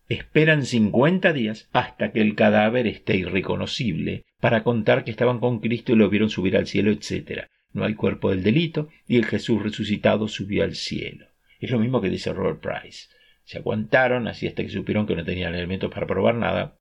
Esperan 0.08 0.64
cincuenta 0.64 1.32
días 1.32 1.68
hasta 1.72 2.12
que 2.12 2.20
el 2.20 2.36
cadáver 2.36 2.86
esté 2.86 3.16
irreconocible 3.16 4.26
para 4.38 4.62
contar 4.62 5.02
que 5.02 5.10
estaban 5.10 5.40
con 5.40 5.58
Cristo 5.58 5.90
y 5.92 5.96
lo 5.96 6.08
vieron 6.08 6.30
subir 6.30 6.56
al 6.56 6.68
cielo, 6.68 6.92
etc. 6.92 7.48
No 7.72 7.84
hay 7.84 7.94
cuerpo 7.94 8.30
del 8.30 8.42
delito 8.42 8.88
y 9.06 9.16
el 9.16 9.26
Jesús 9.26 9.62
resucitado 9.62 10.28
subió 10.28 10.64
al 10.64 10.74
cielo. 10.74 11.26
Es 11.60 11.70
lo 11.70 11.78
mismo 11.78 12.00
que 12.00 12.10
dice 12.10 12.32
Robert 12.32 12.60
Price. 12.60 13.08
Se 13.44 13.58
aguantaron 13.58 14.28
así 14.28 14.46
hasta 14.46 14.62
que 14.62 14.70
supieron 14.70 15.06
que 15.06 15.16
no 15.16 15.24
tenían 15.24 15.54
elementos 15.54 15.92
para 15.92 16.06
probar 16.06 16.34
nada, 16.34 16.76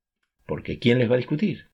porque 0.46 0.80
¿quién 0.80 1.00
les 1.00 1.10
va 1.10 1.16
a 1.16 1.18
discutir? 1.18 1.68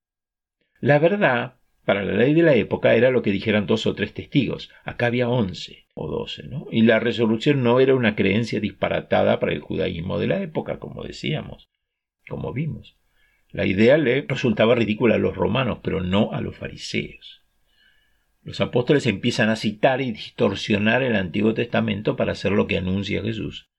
La 0.80 1.00
verdad, 1.00 1.56
para 1.86 2.04
la 2.04 2.14
ley 2.14 2.34
de 2.34 2.42
la 2.42 2.56
época, 2.56 2.96
era 2.96 3.12
lo 3.12 3.22
que 3.22 3.32
dijeran 3.32 3.68
dos 3.68 3.86
o 3.86 3.94
tres 3.94 4.14
testigos. 4.14 4.72
Acá 4.84 5.06
había 5.06 5.30
once 5.30 5.86
o 5.94 6.10
doce, 6.10 6.44
¿no? 6.44 6.68
Y 6.72 6.82
la 6.82 7.00
resurrección 7.00 7.64
no 7.64 7.80
era 7.80 7.96
una 7.96 8.16
creencia 8.16 8.60
disparatada 8.60 9.40
para 9.40 9.54
el 9.54 9.62
judaísmo 9.62 10.18
de 10.18 10.28
la 10.28 10.42
época, 10.42 10.80
como 10.80 11.04
decíamos, 11.04 11.70
como 12.28 12.54
vimos. 12.54 12.98
La 13.52 13.66
idea 13.66 13.98
le 13.98 14.26
resultaba 14.28 14.76
ridícula 14.76 15.16
a 15.16 15.20
los 15.20 15.36
romanos, 15.36 15.80
pero 15.84 16.02
no 16.02 16.34
a 16.34 16.42
los 16.42 16.58
fariseos. 16.58 17.45
Los 18.46 18.62
apóstoles 18.62 19.08
empiezan 19.08 19.50
a 19.50 19.56
citar 19.56 20.02
y 20.02 20.12
distorsionar 20.12 21.02
el 21.02 21.16
Antiguo 21.16 21.56
Testamento 21.56 22.16
para 22.16 22.34
hacer 22.34 22.52
lo 22.52 22.68
que 22.68 22.78
anuncia 22.78 23.24
Jesús. 23.24 23.72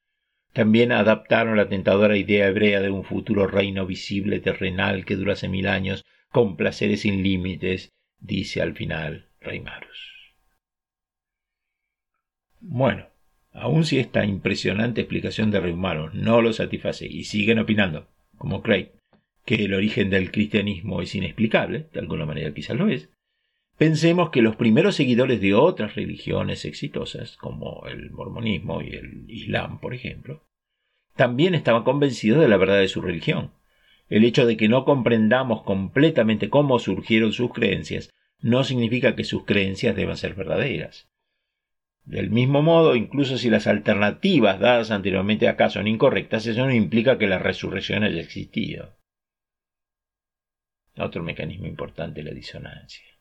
También 0.52 0.90
adaptaron 0.90 1.56
la 1.56 1.68
tentadora 1.68 2.16
idea 2.16 2.48
hebrea 2.48 2.80
de 2.80 2.90
un 2.90 3.04
futuro 3.04 3.46
reino 3.46 3.86
visible 3.86 4.40
terrenal 4.40 5.04
que 5.04 5.14
durase 5.14 5.48
mil 5.48 5.68
años, 5.68 6.04
con 6.32 6.56
placeres 6.56 7.02
sin 7.02 7.22
límites, 7.22 7.92
dice 8.18 8.60
al 8.60 8.74
final 8.74 9.28
Rey 9.40 9.60
Marus. 9.60 10.34
Bueno, 12.58 13.06
aun 13.52 13.84
si 13.84 14.00
esta 14.00 14.24
impresionante 14.24 15.02
explicación 15.02 15.52
de 15.52 15.60
Rey 15.60 15.74
Marus 15.74 16.12
no 16.12 16.42
lo 16.42 16.52
satisface 16.52 17.06
y 17.06 17.22
siguen 17.22 17.60
opinando, 17.60 18.08
como 18.36 18.62
Craig, 18.62 18.90
que 19.44 19.66
el 19.66 19.74
origen 19.74 20.10
del 20.10 20.32
cristianismo 20.32 21.02
es 21.02 21.14
inexplicable, 21.14 21.86
de 21.92 22.00
alguna 22.00 22.26
manera 22.26 22.52
quizás 22.52 22.76
lo 22.76 22.88
es, 22.88 23.10
pensemos 23.76 24.30
que 24.30 24.42
los 24.42 24.56
primeros 24.56 24.96
seguidores 24.96 25.40
de 25.40 25.54
otras 25.54 25.94
religiones 25.94 26.64
exitosas, 26.64 27.36
como 27.36 27.86
el 27.86 28.10
mormonismo 28.10 28.82
y 28.82 28.94
el 28.94 29.24
islam, 29.28 29.80
por 29.80 29.94
ejemplo, 29.94 30.44
también 31.14 31.54
estaban 31.54 31.84
convencidos 31.84 32.40
de 32.40 32.48
la 32.48 32.56
verdad 32.56 32.78
de 32.78 32.88
su 32.88 33.00
religión. 33.00 33.52
El 34.08 34.24
hecho 34.24 34.46
de 34.46 34.56
que 34.56 34.68
no 34.68 34.84
comprendamos 34.84 35.62
completamente 35.62 36.48
cómo 36.48 36.78
surgieron 36.78 37.32
sus 37.32 37.52
creencias 37.52 38.10
no 38.40 38.64
significa 38.64 39.16
que 39.16 39.24
sus 39.24 39.44
creencias 39.44 39.96
deban 39.96 40.16
ser 40.16 40.34
verdaderas. 40.34 41.08
Del 42.04 42.30
mismo 42.30 42.62
modo, 42.62 42.94
incluso 42.94 43.36
si 43.36 43.50
las 43.50 43.66
alternativas 43.66 44.60
dadas 44.60 44.92
anteriormente 44.92 45.48
acá 45.48 45.70
son 45.70 45.88
incorrectas, 45.88 46.46
eso 46.46 46.64
no 46.64 46.72
implica 46.72 47.18
que 47.18 47.26
la 47.26 47.40
resurrección 47.40 48.04
haya 48.04 48.20
existido. 48.20 48.96
Otro 50.96 51.24
mecanismo 51.24 51.66
importante 51.66 52.20
es 52.20 52.26
la 52.26 52.32
disonancia. 52.32 53.15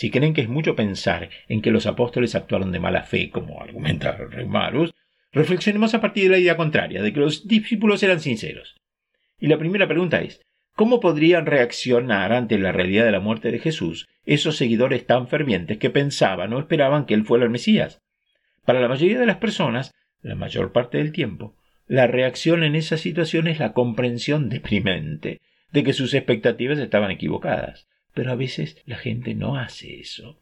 Si 0.00 0.10
creen 0.10 0.32
que 0.32 0.40
es 0.40 0.48
mucho 0.48 0.74
pensar 0.74 1.28
en 1.46 1.60
que 1.60 1.70
los 1.70 1.84
apóstoles 1.84 2.34
actuaron 2.34 2.72
de 2.72 2.80
mala 2.80 3.02
fe, 3.02 3.28
como 3.28 3.60
argumenta 3.60 4.16
el 4.16 4.90
reflexionemos 5.30 5.92
a 5.92 6.00
partir 6.00 6.22
de 6.22 6.30
la 6.30 6.38
idea 6.38 6.56
contraria, 6.56 7.02
de 7.02 7.12
que 7.12 7.20
los 7.20 7.46
discípulos 7.46 8.02
eran 8.02 8.18
sinceros. 8.20 8.76
Y 9.38 9.48
la 9.48 9.58
primera 9.58 9.86
pregunta 9.86 10.22
es, 10.22 10.40
¿cómo 10.74 11.00
podrían 11.00 11.44
reaccionar 11.44 12.32
ante 12.32 12.58
la 12.58 12.72
realidad 12.72 13.04
de 13.04 13.12
la 13.12 13.20
muerte 13.20 13.52
de 13.52 13.58
Jesús 13.58 14.08
esos 14.24 14.56
seguidores 14.56 15.04
tan 15.04 15.28
fervientes 15.28 15.76
que 15.76 15.90
pensaban 15.90 16.54
o 16.54 16.60
esperaban 16.60 17.04
que 17.04 17.12
él 17.12 17.26
fuera 17.26 17.44
el 17.44 17.50
Mesías? 17.50 18.00
Para 18.64 18.80
la 18.80 18.88
mayoría 18.88 19.20
de 19.20 19.26
las 19.26 19.36
personas, 19.36 19.92
la 20.22 20.34
mayor 20.34 20.72
parte 20.72 20.96
del 20.96 21.12
tiempo, 21.12 21.56
la 21.86 22.06
reacción 22.06 22.64
en 22.64 22.74
esa 22.74 22.96
situación 22.96 23.48
es 23.48 23.58
la 23.58 23.74
comprensión 23.74 24.48
deprimente 24.48 25.42
de 25.72 25.84
que 25.84 25.92
sus 25.92 26.14
expectativas 26.14 26.78
estaban 26.78 27.10
equivocadas. 27.10 27.86
Pero 28.14 28.32
a 28.32 28.36
veces 28.36 28.76
la 28.86 28.96
gente 28.96 29.34
no 29.34 29.56
hace 29.56 30.00
eso. 30.00 30.40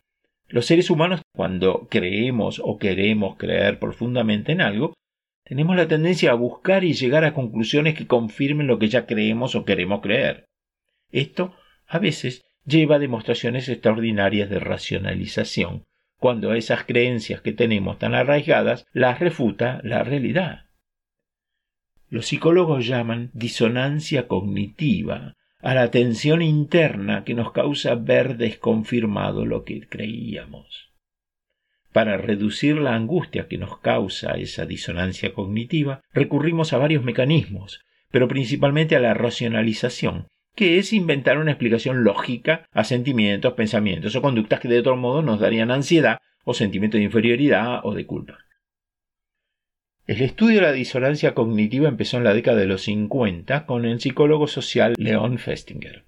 Los 0.49 0.67
seres 0.67 0.89
humanos, 0.91 1.21
cuando 1.35 1.89
creemos 1.91 2.61
o 2.65 2.79
queremos 2.79 3.37
creer 3.37 3.79
profundamente 3.79 4.53
en 4.53 4.63
algo, 4.63 4.95
tenemos 5.45 5.77
la 5.77 5.89
tendencia 5.89 6.31
a 6.31 6.35
buscar 6.35 6.85
y 6.85 6.93
llegar 6.93 7.25
a 7.25 7.35
conclusiones 7.35 7.95
que 7.95 8.07
confirmen 8.07 8.67
lo 8.67 8.79
que 8.79 8.89
ya 8.89 9.07
creemos 9.07 9.55
o 9.55 9.65
queremos 9.65 10.01
creer. 10.01 10.47
Esto, 11.11 11.55
a 11.87 11.99
veces, 11.99 12.45
lleva 12.67 12.97
a 12.97 12.99
demostraciones 12.99 13.69
extraordinarias 13.69 14.51
de 14.51 14.59
racionalización, 14.59 15.85
cuando 16.19 16.51
a 16.51 16.59
esas 16.59 16.85
creencias 16.85 17.41
que 17.41 17.53
tenemos 17.53 17.99
tan 17.99 18.15
arraigadas 18.15 18.87
las 18.93 19.21
refuta 19.21 19.81
la 19.85 20.03
realidad. 20.03 20.67
Los 22.11 22.27
psicólogos 22.27 22.87
llaman 22.87 23.31
disonancia 23.33 24.29
cognitiva 24.29 25.37
a 25.61 25.75
la 25.75 25.91
tensión 25.91 26.41
interna 26.41 27.25
que 27.25 27.35
nos 27.35 27.53
causa 27.53 27.95
ver 27.97 28.37
desconfirmado 28.37 29.45
lo 29.45 29.65
que 29.65 29.81
creíamos. 29.89 30.91
Para 31.93 32.17
reducir 32.17 32.77
la 32.77 32.95
angustia 32.95 33.49
que 33.49 33.59
nos 33.59 33.79
causa 33.79 34.33
esa 34.33 34.67
disonancia 34.67 35.33
cognitiva, 35.35 36.03
recurrimos 36.13 36.73
a 36.73 36.79
varios 36.79 37.03
mecanismos, 37.03 37.81
pero 38.11 38.29
principalmente 38.29 38.95
a 38.95 39.01
la 39.01 39.15
racionalización, 39.15 40.29
que 40.55 40.79
es 40.79 40.93
inventar 40.93 41.39
una 41.39 41.53
explicación 41.53 42.05
lógica 42.05 42.67
a 42.73 42.85
sentimientos, 42.85 43.55
pensamientos 43.55 44.15
o 44.15 44.23
conductas 44.23 44.61
que 44.61 44.69
de 44.69 44.79
otro 44.79 44.97
modo 44.97 45.23
nos 45.23 45.41
darían 45.41 45.71
ansiedad 45.71 46.19
o 46.45 46.55
sentimiento 46.55 46.97
de 46.97 47.05
inferioridad 47.05 47.81
o 47.85 47.95
de 47.95 48.07
culpa. 48.07 48.39
El 50.09 50.23
estudio 50.23 50.57
de 50.57 50.63
la 50.63 50.73
disonancia 50.73 51.35
cognitiva 51.35 51.87
empezó 51.87 52.17
en 52.17 52.25
la 52.25 52.33
década 52.33 52.57
de 52.57 52.67
los 52.67 52.81
50 52.81 53.67
con 53.67 53.85
el 53.85 54.01
psicólogo 54.01 54.47
social 54.47 54.95
Leon 54.97 55.37
Festinger. 55.37 56.07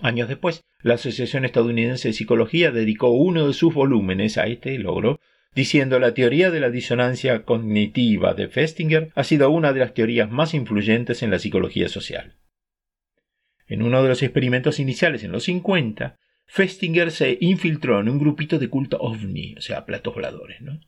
Años 0.00 0.28
después, 0.28 0.64
la 0.82 0.94
Asociación 0.94 1.44
Estadounidense 1.44 2.08
de 2.08 2.14
Psicología 2.14 2.72
dedicó 2.72 3.10
uno 3.10 3.46
de 3.46 3.52
sus 3.52 3.72
volúmenes 3.72 4.38
a 4.38 4.48
este 4.48 4.76
logro, 4.76 5.20
diciendo 5.54 6.00
la 6.00 6.14
teoría 6.14 6.50
de 6.50 6.58
la 6.58 6.68
disonancia 6.68 7.44
cognitiva 7.44 8.34
de 8.34 8.48
Festinger 8.48 9.12
ha 9.14 9.22
sido 9.22 9.50
una 9.50 9.72
de 9.72 9.78
las 9.78 9.94
teorías 9.94 10.28
más 10.28 10.52
influyentes 10.52 11.22
en 11.22 11.30
la 11.30 11.38
psicología 11.38 11.88
social. 11.88 12.38
En 13.68 13.82
uno 13.82 14.02
de 14.02 14.08
los 14.08 14.20
experimentos 14.24 14.80
iniciales 14.80 15.22
en 15.22 15.30
los 15.30 15.44
50, 15.44 16.18
Festinger 16.44 17.12
se 17.12 17.38
infiltró 17.40 18.00
en 18.00 18.08
un 18.08 18.18
grupito 18.18 18.58
de 18.58 18.68
culto 18.68 18.98
ovni, 18.98 19.54
o 19.56 19.60
sea, 19.60 19.86
platos 19.86 20.12
voladores, 20.12 20.60
¿no? 20.60 20.80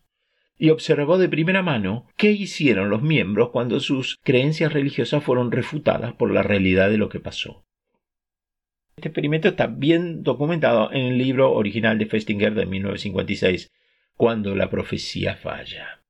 Y 0.58 0.70
observó 0.70 1.18
de 1.18 1.28
primera 1.28 1.62
mano 1.62 2.06
qué 2.16 2.32
hicieron 2.32 2.90
los 2.90 3.02
miembros 3.02 3.50
cuando 3.50 3.80
sus 3.80 4.18
creencias 4.22 4.72
religiosas 4.72 5.24
fueron 5.24 5.50
refutadas 5.50 6.12
por 6.14 6.30
la 6.30 6.42
realidad 6.42 6.90
de 6.90 6.98
lo 6.98 7.08
que 7.08 7.20
pasó. 7.20 7.64
Este 8.96 9.08
experimento 9.08 9.48
está 9.48 9.66
bien 9.66 10.22
documentado 10.22 10.92
en 10.92 11.06
el 11.06 11.18
libro 11.18 11.52
original 11.52 11.98
de 11.98 12.06
Festinger 12.06 12.54
de 12.54 12.66
1956, 12.66 13.72
Cuando 14.14 14.54
la 14.54 14.70
profecía 14.70 15.36
falla. 15.36 16.02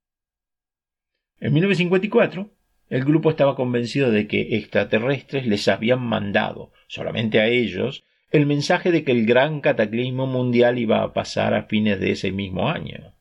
En 1.40 1.52
1954, 1.54 2.50
el 2.90 3.04
grupo 3.04 3.30
estaba 3.30 3.56
convencido 3.56 4.10
de 4.10 4.26
que 4.26 4.56
extraterrestres 4.56 5.46
les 5.46 5.66
habían 5.68 6.02
mandado, 6.02 6.72
solamente 6.88 7.40
a 7.40 7.46
ellos, 7.46 8.04
el 8.32 8.44
mensaje 8.46 8.90
de 8.90 9.04
que 9.04 9.12
el 9.12 9.24
gran 9.24 9.60
cataclismo 9.60 10.26
mundial 10.26 10.78
iba 10.78 11.02
a 11.02 11.12
pasar 11.12 11.54
a 11.54 11.64
fines 11.64 12.00
de 12.00 12.10
ese 12.10 12.32
mismo 12.32 12.68
año. 12.68 13.11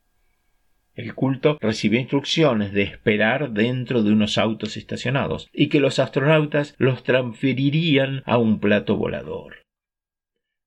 El 0.94 1.16
culto 1.16 1.58
recibió 1.62 2.00
instrucciones 2.00 2.74
de 2.74 2.84
esperar 2.84 3.52
dentro 3.52 4.04
de 4.04 4.12
unos 4.12 4.38
autos 4.38 4.76
estacionados 4.76 5.50
y 5.54 5.70
que 5.70 5.80
los 5.80 6.00
astronautas 6.00 6.76
los 6.78 7.04
transferirían 7.04 8.24
a 8.26 8.38
un 8.38 8.60
plato 8.60 8.98
volador. 8.98 9.64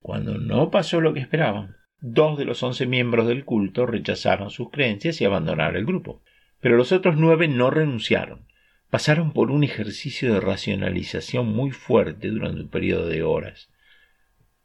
Cuando 0.01 0.39
no 0.39 0.71
pasó 0.71 0.99
lo 0.99 1.13
que 1.13 1.19
esperaban, 1.19 1.75
dos 1.99 2.39
de 2.39 2.45
los 2.45 2.63
once 2.63 2.87
miembros 2.87 3.27
del 3.27 3.45
culto 3.45 3.85
rechazaron 3.85 4.49
sus 4.49 4.71
creencias 4.71 5.21
y 5.21 5.25
abandonaron 5.25 5.75
el 5.75 5.85
grupo. 5.85 6.23
Pero 6.59 6.75
los 6.75 6.91
otros 6.91 7.17
nueve 7.17 7.47
no 7.47 7.69
renunciaron. 7.69 8.47
Pasaron 8.89 9.31
por 9.31 9.51
un 9.51 9.63
ejercicio 9.63 10.33
de 10.33 10.39
racionalización 10.39 11.47
muy 11.47 11.69
fuerte 11.69 12.29
durante 12.29 12.61
un 12.61 12.69
periodo 12.69 13.07
de 13.07 13.21
horas. 13.21 13.69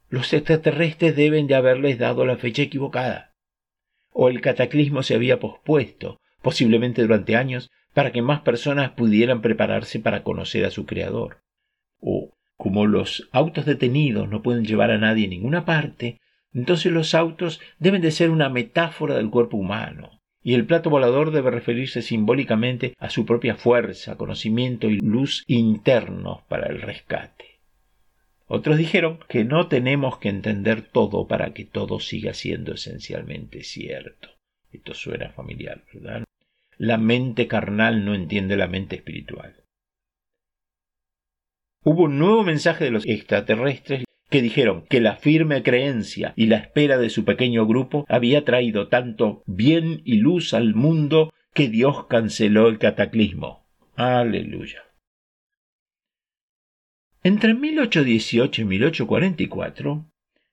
Los 0.09 0.33
extraterrestres 0.33 1.17
deben 1.17 1.47
de 1.47 1.55
haberles 1.55 1.99
dado 1.99 2.25
la 2.25 2.37
fecha 2.37 2.63
equivocada 2.63 3.30
o 4.13 4.29
el 4.29 4.41
cataclismo 4.41 5.03
se 5.03 5.15
había 5.15 5.41
pospuesto, 5.41 6.19
posiblemente 6.43 7.03
durante 7.03 7.37
años, 7.37 7.71
para 7.95 8.13
que 8.13 8.23
más 8.23 8.41
personas 8.41 8.91
pudieran 8.91 9.43
prepararse 9.43 10.01
para 10.01 10.23
conocer 10.23 10.65
a 10.65 10.71
su 10.71 10.87
Creador. 10.87 11.39
O, 12.01 12.31
como 12.57 12.87
los 12.87 13.29
autos 13.33 13.67
detenidos 13.67 14.29
no 14.29 14.43
pueden 14.43 14.65
llevar 14.65 14.91
a 14.91 14.99
nadie 14.99 15.27
a 15.27 15.31
ninguna 15.31 15.65
parte, 15.65 16.19
entonces 16.53 16.93
los 16.93 17.15
autos 17.15 17.61
deben 17.79 18.03
de 18.03 18.11
ser 18.11 18.31
una 18.31 18.49
metáfora 18.49 19.17
del 19.17 19.31
cuerpo 19.31 19.57
humano, 19.57 20.21
y 20.43 20.55
el 20.55 20.67
plato 20.67 20.91
volador 20.91 21.31
debe 21.31 21.51
referirse 21.51 22.03
simbólicamente 22.03 22.95
a 22.99 23.11
su 23.11 23.27
propia 23.27 23.57
fuerza, 23.57 24.17
conocimiento 24.17 24.89
y 24.89 24.99
luz 25.01 25.45
internos 25.47 26.43
para 26.49 26.69
el 26.69 26.81
rescate. 26.81 27.50
Otros 28.53 28.79
dijeron 28.79 29.21
que 29.29 29.45
no 29.45 29.69
tenemos 29.69 30.19
que 30.19 30.29
entender 30.29 30.83
todo 30.83 31.29
para 31.29 31.55
que 31.55 31.65
todo 31.65 32.01
siga 32.01 32.35
siendo 32.35 32.75
esencialmente 32.75 33.63
cierto. 33.63 34.31
Esto 34.73 34.93
suena 34.93 35.31
familiar, 35.31 35.85
¿verdad? 35.95 36.25
La 36.77 36.99
mente 36.99 37.47
carnal 37.47 38.05
no 38.05 38.13
entiende 38.13 38.57
la 38.57 38.67
mente 38.67 38.97
espiritual. 38.97 39.55
Hubo 41.85 42.03
un 42.03 42.19
nuevo 42.19 42.43
mensaje 42.43 42.83
de 42.83 42.91
los 42.91 43.07
extraterrestres 43.07 44.03
que 44.29 44.43
dijeron 44.43 44.85
que 44.89 45.01
la 45.01 45.15
firme 45.15 45.63
creencia 45.63 46.33
y 46.35 46.47
la 46.47 46.57
espera 46.57 46.99
de 46.99 47.11
su 47.11 47.25
pequeño 47.25 47.69
grupo 47.69 48.05
había 48.09 48.45
traído 48.45 48.89
tanto 48.89 49.45
bien 49.47 50.03
y 50.05 50.17
luz 50.17 50.55
al 50.55 50.75
mundo 50.75 51.33
que 51.55 51.69
Dios 51.69 52.07
canceló 52.09 52.67
el 52.67 52.81
cataclismo. 52.81 53.65
Aleluya. 53.95 54.90
Entre 57.23 57.53
1818 57.53 58.63
y 58.63 58.65
1844 58.65 60.07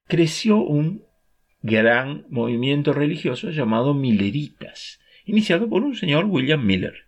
creció 0.05 0.57
un 0.57 1.05
gran 1.61 2.26
movimiento 2.30 2.91
religioso 2.91 3.51
llamado 3.51 3.93
Milleritas, 3.93 4.99
iniciado 5.24 5.70
por 5.70 5.84
un 5.84 5.95
señor 5.95 6.26
William 6.26 6.65
Miller. 6.65 7.05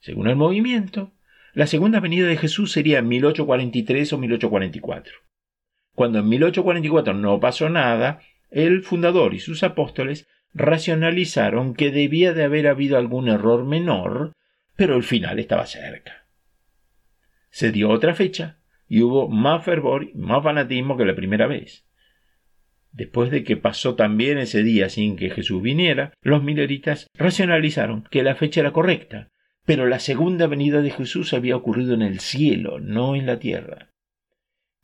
Según 0.00 0.26
el 0.26 0.34
movimiento, 0.34 1.12
la 1.54 1.68
segunda 1.68 2.00
venida 2.00 2.26
de 2.26 2.36
Jesús 2.36 2.72
sería 2.72 2.98
en 2.98 3.06
1843 3.06 4.12
o 4.12 4.18
1844. 4.18 5.14
Cuando 5.94 6.18
en 6.18 6.28
1844 6.28 7.14
no 7.14 7.38
pasó 7.38 7.68
nada, 7.68 8.20
el 8.50 8.82
fundador 8.82 9.34
y 9.34 9.38
sus 9.38 9.62
apóstoles 9.62 10.26
racionalizaron 10.54 11.74
que 11.74 11.92
debía 11.92 12.32
de 12.32 12.42
haber 12.42 12.66
habido 12.66 12.98
algún 12.98 13.28
error 13.28 13.64
menor, 13.64 14.32
pero 14.74 14.96
el 14.96 15.04
final 15.04 15.38
estaba 15.38 15.66
cerca. 15.66 16.25
Se 17.56 17.72
dio 17.72 17.88
otra 17.88 18.14
fecha 18.14 18.58
y 18.86 19.00
hubo 19.00 19.30
más 19.30 19.64
fervor 19.64 20.10
y 20.12 20.18
más 20.18 20.42
fanatismo 20.42 20.98
que 20.98 21.06
la 21.06 21.16
primera 21.16 21.46
vez. 21.46 21.86
Después 22.92 23.30
de 23.30 23.44
que 23.44 23.56
pasó 23.56 23.94
también 23.94 24.36
ese 24.36 24.62
día 24.62 24.90
sin 24.90 25.16
que 25.16 25.30
Jesús 25.30 25.62
viniera, 25.62 26.12
los 26.20 26.42
mileritas 26.42 27.06
racionalizaron 27.14 28.04
que 28.10 28.22
la 28.22 28.34
fecha 28.34 28.60
era 28.60 28.74
correcta, 28.74 29.30
pero 29.64 29.86
la 29.86 30.00
segunda 30.00 30.48
venida 30.48 30.82
de 30.82 30.90
Jesús 30.90 31.32
había 31.32 31.56
ocurrido 31.56 31.94
en 31.94 32.02
el 32.02 32.20
cielo, 32.20 32.78
no 32.78 33.16
en 33.16 33.24
la 33.24 33.38
tierra. 33.38 33.88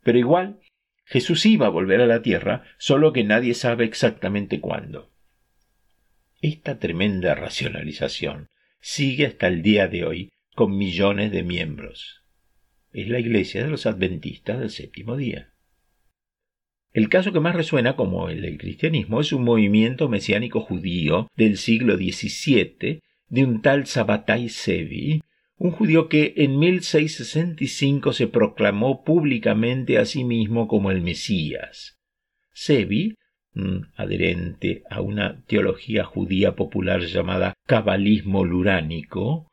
Pero 0.01 0.17
igual 0.17 0.59
Jesús 1.05 1.45
iba 1.45 1.67
a 1.67 1.69
volver 1.69 2.01
a 2.01 2.07
la 2.07 2.23
tierra, 2.23 2.63
solo 2.79 3.13
que 3.13 3.23
nadie 3.23 3.53
sabe 3.53 3.85
exactamente 3.85 4.59
cuándo. 4.59 5.11
Esta 6.41 6.79
tremenda 6.79 7.35
racionalización 7.35 8.47
sigue 8.81 9.27
hasta 9.27 9.45
el 9.45 9.61
día 9.61 9.87
de 9.87 10.05
hoy 10.05 10.31
con 10.55 10.75
millones 10.75 11.31
de 11.31 11.43
miembros. 11.43 12.22
Es 12.93 13.09
la 13.09 13.19
iglesia 13.19 13.63
de 13.63 13.69
los 13.69 13.87
adventistas 13.87 14.59
del 14.59 14.69
séptimo 14.69 15.17
día. 15.17 15.49
El 16.91 17.09
caso 17.09 17.33
que 17.33 17.39
más 17.39 17.55
resuena 17.55 17.95
como 17.95 18.29
el 18.29 18.43
del 18.43 18.59
cristianismo 18.59 19.19
es 19.19 19.33
un 19.33 19.43
movimiento 19.43 20.09
mesiánico 20.09 20.61
judío 20.61 21.27
del 21.35 21.57
siglo 21.57 21.97
XVII 21.97 23.01
de 23.29 23.43
un 23.43 23.63
tal 23.63 23.87
Sabbatai 23.87 24.47
Sevi, 24.49 25.23
un 25.57 25.71
judío 25.71 26.07
que 26.07 26.35
en 26.37 26.59
1665 26.59 28.13
se 28.13 28.27
proclamó 28.27 29.03
públicamente 29.03 29.97
a 29.97 30.05
sí 30.05 30.23
mismo 30.23 30.67
como 30.67 30.91
el 30.91 31.01
Mesías. 31.01 31.97
Sebi, 32.53 33.15
adherente 33.95 34.83
a 34.89 35.01
una 35.01 35.43
teología 35.45 36.03
judía 36.03 36.55
popular 36.55 37.01
llamada 37.01 37.53
cabalismo 37.65 38.45
luránico, 38.45 39.47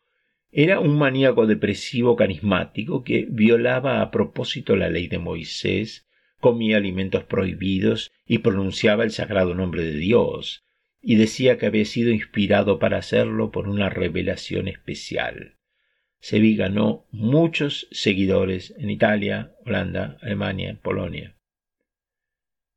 era 0.53 0.81
un 0.81 0.99
maníaco 0.99 1.47
depresivo 1.47 2.17
carismático 2.17 3.05
que 3.05 3.27
violaba 3.31 4.03
a 4.03 4.11
propósito 4.11 4.75
la 4.75 4.89
ley 4.89 5.07
de 5.07 5.19
Moisés, 5.19 6.09
comía 6.41 6.79
alimentos 6.79 7.25
prohibidos 7.25 8.11
y 8.27 8.39
pronunciaba 8.39 9.05
el 9.05 9.13
sagrado 9.13 9.55
nombre 9.55 9.85
de 9.85 9.97
Dios, 9.97 10.65
y 11.01 11.15
decía 11.17 11.57
que 11.57 11.67
había 11.67 11.85
sido 11.85 12.11
inspirado 12.11 12.79
para 12.79 12.99
hacerlo 12.99 13.53
por 13.53 13.69
una 13.69 13.91
revelación 13.91 14.67
especial. 14.67 15.57
Sevi 16.19 16.57
ganó 16.57 17.07
muchos 17.11 17.89
seguidores 17.93 18.75
en 18.77 18.91
Italia, 18.91 19.55
Holanda, 19.65 20.19
Alemania, 20.21 20.79
Polonia. 20.83 21.37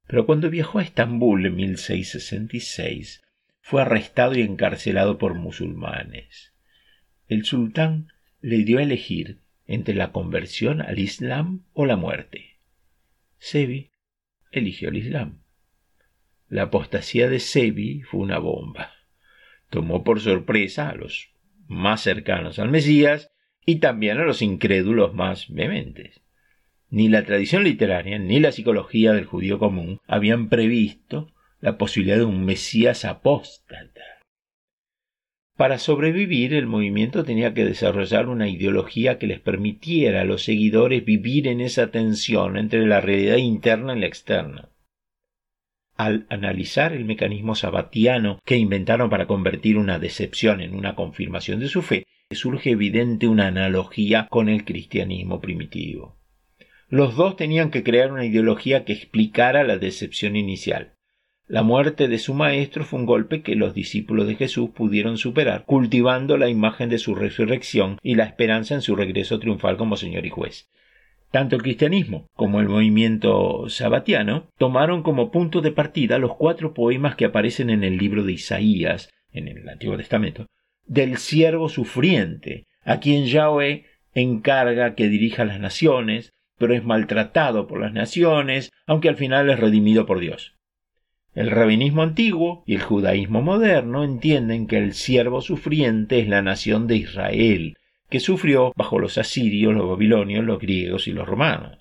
Pero 0.08 0.26
cuando 0.26 0.50
viajó 0.50 0.80
a 0.80 0.84
Estambul 0.84 1.46
en 1.46 1.56
1666, 1.56 3.22
fue 3.62 3.82
arrestado 3.82 4.38
y 4.38 4.42
encarcelado 4.42 5.18
por 5.18 5.34
musulmanes. 5.34 6.53
El 7.34 7.46
sultán 7.46 8.10
le 8.42 8.58
dio 8.58 8.78
a 8.78 8.84
elegir 8.84 9.40
entre 9.66 9.96
la 9.96 10.12
conversión 10.12 10.84
al 10.84 11.00
Islam 11.00 11.64
o 11.74 11.88
la 11.88 11.96
muerte. 11.96 12.60
Sebi 13.40 13.90
eligió 14.52 14.90
el 14.90 14.98
Islam. 14.98 15.40
La 16.48 16.64
apostasía 16.64 17.28
de 17.30 17.40
Sebi 17.40 18.04
fue 18.04 18.20
una 18.20 18.38
bomba. 18.38 18.92
Tomó 19.72 20.04
por 20.04 20.20
sorpresa 20.22 20.90
a 20.90 20.94
los 20.94 21.32
más 21.68 22.02
cercanos 22.02 22.60
al 22.60 22.70
Mesías 22.70 23.32
y 23.66 23.78
también 23.78 24.20
a 24.20 24.26
los 24.26 24.44
incrédulos 24.44 25.16
más 25.16 25.52
vehementes. 25.52 26.22
Ni 26.92 27.10
la 27.10 27.26
tradición 27.26 27.64
literaria 27.64 28.20
ni 28.20 28.42
la 28.42 28.52
psicología 28.52 29.12
del 29.14 29.26
judío 29.26 29.58
común 29.58 30.02
habían 30.06 30.50
previsto 30.50 31.34
la 31.62 31.80
posibilidad 31.80 32.18
de 32.18 32.26
un 32.26 32.46
Mesías 32.46 33.06
apóstata. 33.06 34.13
Para 35.56 35.78
sobrevivir, 35.78 36.56
el 36.56 36.66
movimiento 36.66 37.24
tenía 37.24 37.54
que 37.54 37.64
desarrollar 37.64 38.28
una 38.28 38.50
ideología 38.50 39.20
que 39.20 39.28
les 39.28 39.40
permitiera 39.40 40.22
a 40.22 40.26
los 40.26 40.44
seguidores 40.44 41.06
vivir 41.06 41.48
en 41.48 41.62
esa 41.62 41.92
tensión 41.92 42.58
entre 42.58 42.88
la 42.88 43.02
realidad 43.02 43.38
interna 43.38 43.96
y 43.96 44.00
la 44.00 44.08
externa. 44.08 44.70
Al 45.96 46.26
analizar 46.30 46.92
el 46.94 47.06
mecanismo 47.06 47.54
sabatiano 47.54 48.40
que 48.44 48.58
inventaron 48.58 49.12
para 49.12 49.28
convertir 49.28 49.78
una 49.78 50.00
decepción 50.00 50.60
en 50.60 50.74
una 50.74 50.96
confirmación 50.96 51.60
de 51.60 51.68
su 51.68 51.84
fe, 51.84 52.08
surge 52.32 52.72
evidente 52.72 53.28
una 53.28 53.46
analogía 53.46 54.28
con 54.32 54.50
el 54.50 54.66
cristianismo 54.66 55.40
primitivo. 55.40 56.18
Los 56.90 57.16
dos 57.16 57.36
tenían 57.36 57.70
que 57.70 57.84
crear 57.84 58.12
una 58.12 58.26
ideología 58.26 58.86
que 58.86 58.94
explicara 58.94 59.64
la 59.64 59.78
decepción 59.78 60.36
inicial. 60.36 60.93
La 61.48 61.62
muerte 61.62 62.08
de 62.08 62.20
su 62.20 62.34
maestro 62.34 62.86
fue 62.86 63.00
un 63.00 63.06
golpe 63.06 63.42
que 63.42 63.56
los 63.56 63.74
discípulos 63.74 64.28
de 64.28 64.36
Jesús 64.36 64.70
pudieron 64.70 65.18
superar, 65.18 65.66
cultivando 65.66 66.38
la 66.38 66.48
imagen 66.48 66.88
de 66.88 66.98
su 66.98 67.16
resurrección 67.16 67.98
y 68.02 68.16
la 68.16 68.24
esperanza 68.24 68.76
en 68.76 68.82
su 68.82 68.96
regreso 68.96 69.40
triunfal 69.40 69.76
como 69.76 69.98
Señor 69.98 70.26
y 70.26 70.30
juez. 70.30 70.70
Tanto 71.32 71.58
el 71.58 71.62
cristianismo 71.62 72.28
como 72.34 72.62
el 72.62 72.70
movimiento 72.70 73.68
sabatiano 73.68 74.48
tomaron 74.58 75.04
como 75.04 75.32
punto 75.32 75.60
de 75.60 75.72
partida 75.72 76.18
los 76.18 76.36
cuatro 76.36 76.74
poemas 76.74 77.16
que 77.16 77.26
aparecen 77.26 77.70
en 77.70 77.84
el 77.84 77.98
libro 77.98 78.24
de 78.24 78.34
Isaías, 78.34 79.10
en 79.34 79.50
el 79.50 79.68
Antiguo 79.68 79.98
Testamento, 79.98 80.46
del 80.86 81.18
siervo 81.18 81.68
sufriente, 81.68 82.68
a 82.86 83.02
quien 83.02 83.26
Yahweh 83.26 83.86
encarga 84.14 84.96
que 84.96 85.10
dirija 85.10 85.44
las 85.44 85.60
naciones, 85.60 86.32
pero 86.58 86.74
es 86.74 86.86
maltratado 86.86 87.68
por 87.68 87.82
las 87.82 87.92
naciones, 87.92 88.72
aunque 88.86 89.10
al 89.10 89.18
final 89.18 89.50
es 89.50 89.60
redimido 89.60 90.06
por 90.06 90.20
Dios. 90.20 90.56
El 91.36 91.50
rabinismo 91.50 92.04
antiguo 92.04 92.64
y 92.68 92.76
el 92.76 92.82
judaísmo 92.82 93.42
moderno 93.42 94.04
entienden 94.04 94.68
que 94.68 94.78
el 94.78 94.94
siervo 94.94 95.42
sufriente 95.42 96.20
es 96.20 96.28
la 96.28 96.44
nación 96.44 96.86
de 96.86 96.98
Israel, 96.98 97.76
que 98.10 98.20
sufrió 98.20 98.72
bajo 98.76 99.00
los 99.00 99.18
asirios, 99.18 99.74
los 99.74 99.90
babilonios, 99.90 100.46
los 100.46 100.60
griegos 100.60 101.08
y 101.08 101.12
los 101.12 101.28
romanos. 101.28 101.80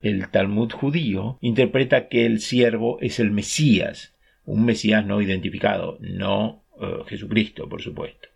El 0.00 0.28
Talmud 0.30 0.72
judío 0.72 1.38
interpreta 1.40 2.08
que 2.08 2.26
el 2.26 2.40
siervo 2.40 2.98
es 3.00 3.20
el 3.20 3.30
Mesías, 3.30 4.16
un 4.44 4.64
Mesías 4.64 5.06
no 5.06 5.22
identificado, 5.22 5.98
no 6.00 6.64
eh, 6.80 7.04
Jesucristo, 7.06 7.68
por 7.68 7.82
supuesto. 7.82 8.28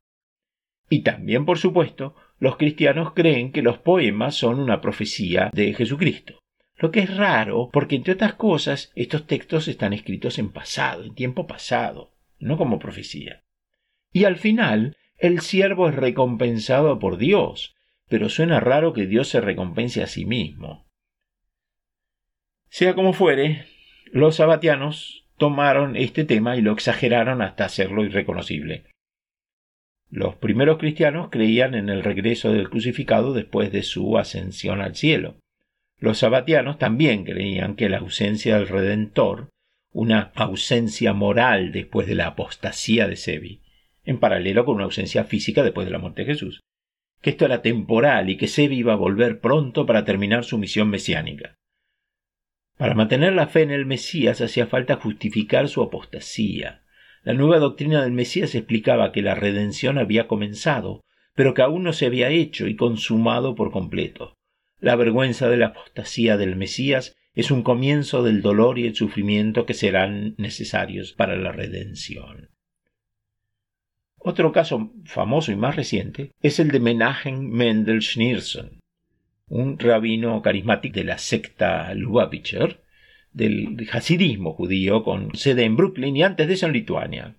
Y 0.88 1.00
también, 1.00 1.44
por 1.44 1.58
supuesto, 1.58 2.14
los 2.38 2.56
cristianos 2.56 3.14
creen 3.14 3.50
que 3.50 3.62
los 3.62 3.78
poemas 3.78 4.36
son 4.36 4.60
una 4.60 4.80
profecía 4.80 5.50
de 5.52 5.74
Jesucristo. 5.74 6.38
Lo 6.78 6.90
que 6.90 7.00
es 7.00 7.16
raro, 7.16 7.70
porque 7.72 7.96
entre 7.96 8.12
otras 8.12 8.34
cosas, 8.34 8.92
estos 8.94 9.26
textos 9.26 9.66
están 9.68 9.92
escritos 9.92 10.38
en 10.38 10.50
pasado, 10.50 11.04
en 11.04 11.14
tiempo 11.14 11.46
pasado, 11.46 12.12
no 12.38 12.58
como 12.58 12.78
profecía. 12.78 13.44
Y 14.12 14.24
al 14.24 14.36
final, 14.36 14.96
el 15.18 15.40
siervo 15.40 15.88
es 15.88 15.94
recompensado 15.94 16.98
por 16.98 17.16
Dios, 17.16 17.74
pero 18.08 18.28
suena 18.28 18.60
raro 18.60 18.92
que 18.92 19.06
Dios 19.06 19.28
se 19.28 19.40
recompense 19.40 20.02
a 20.02 20.06
sí 20.06 20.26
mismo. 20.26 20.86
Sea 22.68 22.94
como 22.94 23.14
fuere, 23.14 23.64
los 24.12 24.36
sabatianos 24.36 25.24
tomaron 25.38 25.96
este 25.96 26.24
tema 26.24 26.56
y 26.56 26.62
lo 26.62 26.72
exageraron 26.72 27.40
hasta 27.42 27.64
hacerlo 27.64 28.04
irreconocible. 28.04 28.84
Los 30.10 30.36
primeros 30.36 30.78
cristianos 30.78 31.30
creían 31.30 31.74
en 31.74 31.88
el 31.88 32.02
regreso 32.02 32.52
del 32.52 32.70
crucificado 32.70 33.32
después 33.32 33.72
de 33.72 33.82
su 33.82 34.18
ascensión 34.18 34.80
al 34.80 34.94
cielo. 34.94 35.36
Los 35.98 36.18
sabatianos 36.18 36.78
también 36.78 37.24
creían 37.24 37.74
que 37.74 37.88
la 37.88 37.98
ausencia 37.98 38.56
del 38.56 38.68
Redentor 38.68 39.48
una 39.96 40.30
ausencia 40.34 41.14
moral 41.14 41.72
después 41.72 42.06
de 42.06 42.14
la 42.14 42.26
apostasía 42.26 43.08
de 43.08 43.16
Sebi, 43.16 43.62
en 44.04 44.18
paralelo 44.18 44.66
con 44.66 44.74
una 44.74 44.84
ausencia 44.84 45.24
física 45.24 45.62
después 45.62 45.86
de 45.86 45.90
la 45.90 45.98
muerte 45.98 46.20
de 46.22 46.34
Jesús, 46.34 46.60
que 47.22 47.30
esto 47.30 47.46
era 47.46 47.62
temporal 47.62 48.28
y 48.28 48.36
que 48.36 48.46
Sebi 48.46 48.76
iba 48.76 48.92
a 48.92 48.96
volver 48.96 49.40
pronto 49.40 49.86
para 49.86 50.04
terminar 50.04 50.44
su 50.44 50.58
misión 50.58 50.90
mesiánica. 50.90 51.54
Para 52.76 52.94
mantener 52.94 53.32
la 53.32 53.46
fe 53.46 53.62
en 53.62 53.70
el 53.70 53.86
Mesías 53.86 54.42
hacía 54.42 54.66
falta 54.66 54.96
justificar 54.96 55.68
su 55.68 55.82
apostasía. 55.82 56.82
La 57.22 57.32
nueva 57.32 57.58
doctrina 57.58 58.02
del 58.02 58.12
Mesías 58.12 58.54
explicaba 58.54 59.12
que 59.12 59.22
la 59.22 59.34
redención 59.34 59.96
había 59.96 60.28
comenzado, 60.28 61.00
pero 61.34 61.54
que 61.54 61.62
aún 61.62 61.84
no 61.84 61.94
se 61.94 62.04
había 62.04 62.28
hecho 62.28 62.66
y 62.66 62.76
consumado 62.76 63.54
por 63.54 63.70
completo. 63.70 64.34
La 64.78 64.96
vergüenza 64.96 65.48
de 65.48 65.56
la 65.56 65.68
apostasía 65.68 66.36
del 66.36 66.56
Mesías 66.56 67.16
es 67.34 67.50
un 67.50 67.62
comienzo 67.62 68.22
del 68.22 68.42
dolor 68.42 68.78
y 68.78 68.86
el 68.86 68.94
sufrimiento 68.94 69.66
que 69.66 69.74
serán 69.74 70.34
necesarios 70.38 71.12
para 71.12 71.36
la 71.36 71.52
redención. 71.52 72.50
Otro 74.18 74.52
caso 74.52 74.92
famoso 75.04 75.52
y 75.52 75.56
más 75.56 75.76
reciente 75.76 76.32
es 76.40 76.58
el 76.58 76.68
de 76.68 76.80
Menachem 76.80 77.48
Mendel 77.48 78.02
Schneerson, 78.02 78.80
un 79.48 79.78
rabino 79.78 80.42
carismático 80.42 80.94
de 80.98 81.04
la 81.04 81.18
secta 81.18 81.94
Lubavitcher, 81.94 82.82
del 83.32 83.86
hasidismo 83.92 84.54
judío 84.54 85.04
con 85.04 85.34
sede 85.36 85.64
en 85.64 85.76
Brooklyn 85.76 86.16
y 86.16 86.22
antes 86.22 86.48
de 86.48 86.54
eso 86.54 86.66
en 86.66 86.72
Lituania. 86.72 87.36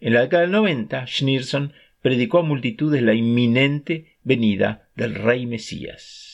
En 0.00 0.12
la 0.12 0.22
década 0.22 0.42
del 0.42 0.52
90, 0.52 1.06
Schneerson 1.06 1.72
predicó 2.02 2.38
a 2.38 2.42
multitudes 2.42 3.02
la 3.02 3.14
inminente 3.14 4.18
venida 4.22 4.90
del 4.94 5.14
rey 5.14 5.46
Mesías. 5.46 6.27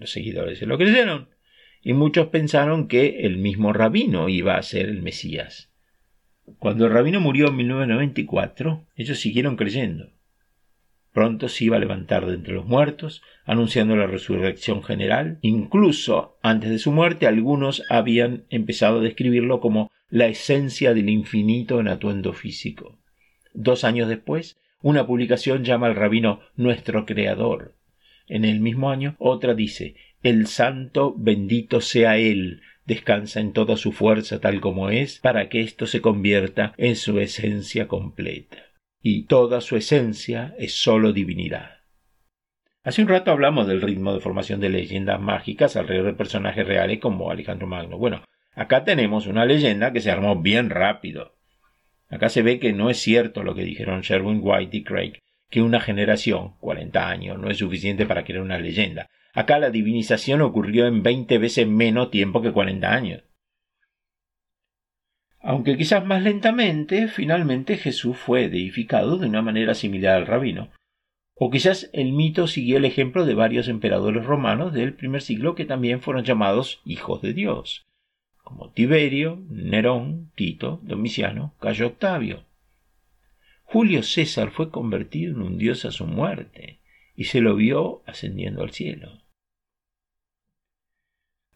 Los 0.00 0.12
seguidores 0.12 0.58
se 0.58 0.66
lo 0.66 0.78
creyeron 0.78 1.28
y 1.82 1.92
muchos 1.92 2.28
pensaron 2.28 2.88
que 2.88 3.20
el 3.20 3.36
mismo 3.36 3.74
rabino 3.74 4.30
iba 4.30 4.56
a 4.56 4.62
ser 4.62 4.88
el 4.88 5.02
Mesías. 5.02 5.70
Cuando 6.58 6.86
el 6.86 6.92
rabino 6.92 7.20
murió 7.20 7.48
en 7.48 7.56
1994, 7.56 8.86
ellos 8.96 9.18
siguieron 9.18 9.56
creyendo. 9.56 10.10
Pronto 11.12 11.48
se 11.48 11.66
iba 11.66 11.76
a 11.76 11.80
levantar 11.80 12.24
de 12.24 12.34
entre 12.34 12.54
los 12.54 12.64
muertos, 12.64 13.22
anunciando 13.44 13.94
la 13.94 14.06
resurrección 14.06 14.82
general. 14.82 15.38
Incluso 15.42 16.38
antes 16.42 16.70
de 16.70 16.78
su 16.78 16.92
muerte, 16.92 17.26
algunos 17.26 17.82
habían 17.90 18.44
empezado 18.48 19.00
a 19.00 19.02
describirlo 19.02 19.60
como 19.60 19.90
la 20.08 20.28
esencia 20.28 20.94
del 20.94 21.10
infinito 21.10 21.78
en 21.78 21.88
atuendo 21.88 22.32
físico. 22.32 22.98
Dos 23.52 23.84
años 23.84 24.08
después, 24.08 24.58
una 24.80 25.06
publicación 25.06 25.62
llama 25.62 25.88
al 25.88 25.96
rabino 25.96 26.40
nuestro 26.56 27.04
creador. 27.04 27.74
En 28.30 28.44
el 28.44 28.60
mismo 28.60 28.90
año, 28.90 29.16
otra 29.18 29.54
dice 29.54 29.96
el 30.22 30.46
santo 30.46 31.14
bendito 31.18 31.80
sea 31.80 32.16
él, 32.16 32.62
descansa 32.86 33.40
en 33.40 33.52
toda 33.52 33.76
su 33.76 33.90
fuerza 33.90 34.40
tal 34.40 34.60
como 34.60 34.88
es, 34.90 35.18
para 35.18 35.48
que 35.48 35.62
esto 35.62 35.86
se 35.86 36.00
convierta 36.00 36.72
en 36.76 36.94
su 36.94 37.18
esencia 37.18 37.88
completa 37.88 38.58
y 39.02 39.24
toda 39.24 39.60
su 39.60 39.76
esencia 39.76 40.54
es 40.58 40.74
sólo 40.74 41.12
divinidad. 41.12 41.78
Hace 42.84 43.02
un 43.02 43.08
rato 43.08 43.32
hablamos 43.32 43.66
del 43.66 43.82
ritmo 43.82 44.14
de 44.14 44.20
formación 44.20 44.60
de 44.60 44.68
leyendas 44.68 45.20
mágicas 45.20 45.74
alrededor 45.74 46.06
de 46.06 46.14
personajes 46.14 46.66
reales 46.66 47.00
como 47.00 47.32
Alejandro 47.32 47.66
Magno. 47.66 47.98
Bueno, 47.98 48.22
acá 48.54 48.84
tenemos 48.84 49.26
una 49.26 49.44
leyenda 49.44 49.92
que 49.92 50.00
se 50.00 50.12
armó 50.12 50.40
bien 50.40 50.70
rápido. 50.70 51.34
Acá 52.08 52.28
se 52.28 52.42
ve 52.42 52.60
que 52.60 52.72
no 52.72 52.90
es 52.90 52.98
cierto 52.98 53.42
lo 53.42 53.56
que 53.56 53.64
dijeron 53.64 54.02
Sherwin 54.02 54.40
White 54.40 54.76
y 54.76 54.84
Craig, 54.84 55.18
que 55.50 55.62
una 55.62 55.80
generación, 55.80 56.54
40 56.60 57.08
años, 57.08 57.38
no 57.38 57.50
es 57.50 57.58
suficiente 57.58 58.06
para 58.06 58.24
crear 58.24 58.42
una 58.42 58.58
leyenda. 58.58 59.10
Acá 59.34 59.58
la 59.58 59.70
divinización 59.70 60.40
ocurrió 60.40 60.86
en 60.86 61.02
20 61.02 61.38
veces 61.38 61.66
menos 61.66 62.10
tiempo 62.10 62.40
que 62.40 62.52
40 62.52 62.92
años. 62.92 63.24
Aunque 65.42 65.76
quizás 65.76 66.04
más 66.04 66.22
lentamente, 66.22 67.08
finalmente 67.08 67.76
Jesús 67.76 68.16
fue 68.16 68.48
deificado 68.48 69.16
de 69.16 69.26
una 69.26 69.42
manera 69.42 69.74
similar 69.74 70.16
al 70.16 70.26
rabino. 70.26 70.70
O 71.34 71.50
quizás 71.50 71.88
el 71.94 72.12
mito 72.12 72.46
siguió 72.46 72.76
el 72.76 72.84
ejemplo 72.84 73.24
de 73.24 73.34
varios 73.34 73.68
emperadores 73.68 74.26
romanos 74.26 74.74
del 74.74 74.92
primer 74.92 75.22
siglo 75.22 75.54
que 75.54 75.64
también 75.64 76.02
fueron 76.02 76.24
llamados 76.24 76.82
hijos 76.84 77.22
de 77.22 77.32
Dios, 77.32 77.86
como 78.44 78.70
Tiberio, 78.70 79.42
Nerón, 79.48 80.30
Tito, 80.34 80.80
Domiciano, 80.82 81.54
Cayo 81.58 81.86
Octavio. 81.86 82.44
Julio 83.72 84.02
César 84.02 84.50
fue 84.50 84.70
convertido 84.70 85.34
en 85.34 85.42
un 85.42 85.58
dios 85.58 85.84
a 85.84 85.90
su 85.90 86.06
muerte 86.06 86.80
y 87.14 87.24
se 87.24 87.40
lo 87.40 87.54
vio 87.54 88.02
ascendiendo 88.06 88.62
al 88.62 88.72
cielo 88.72 89.20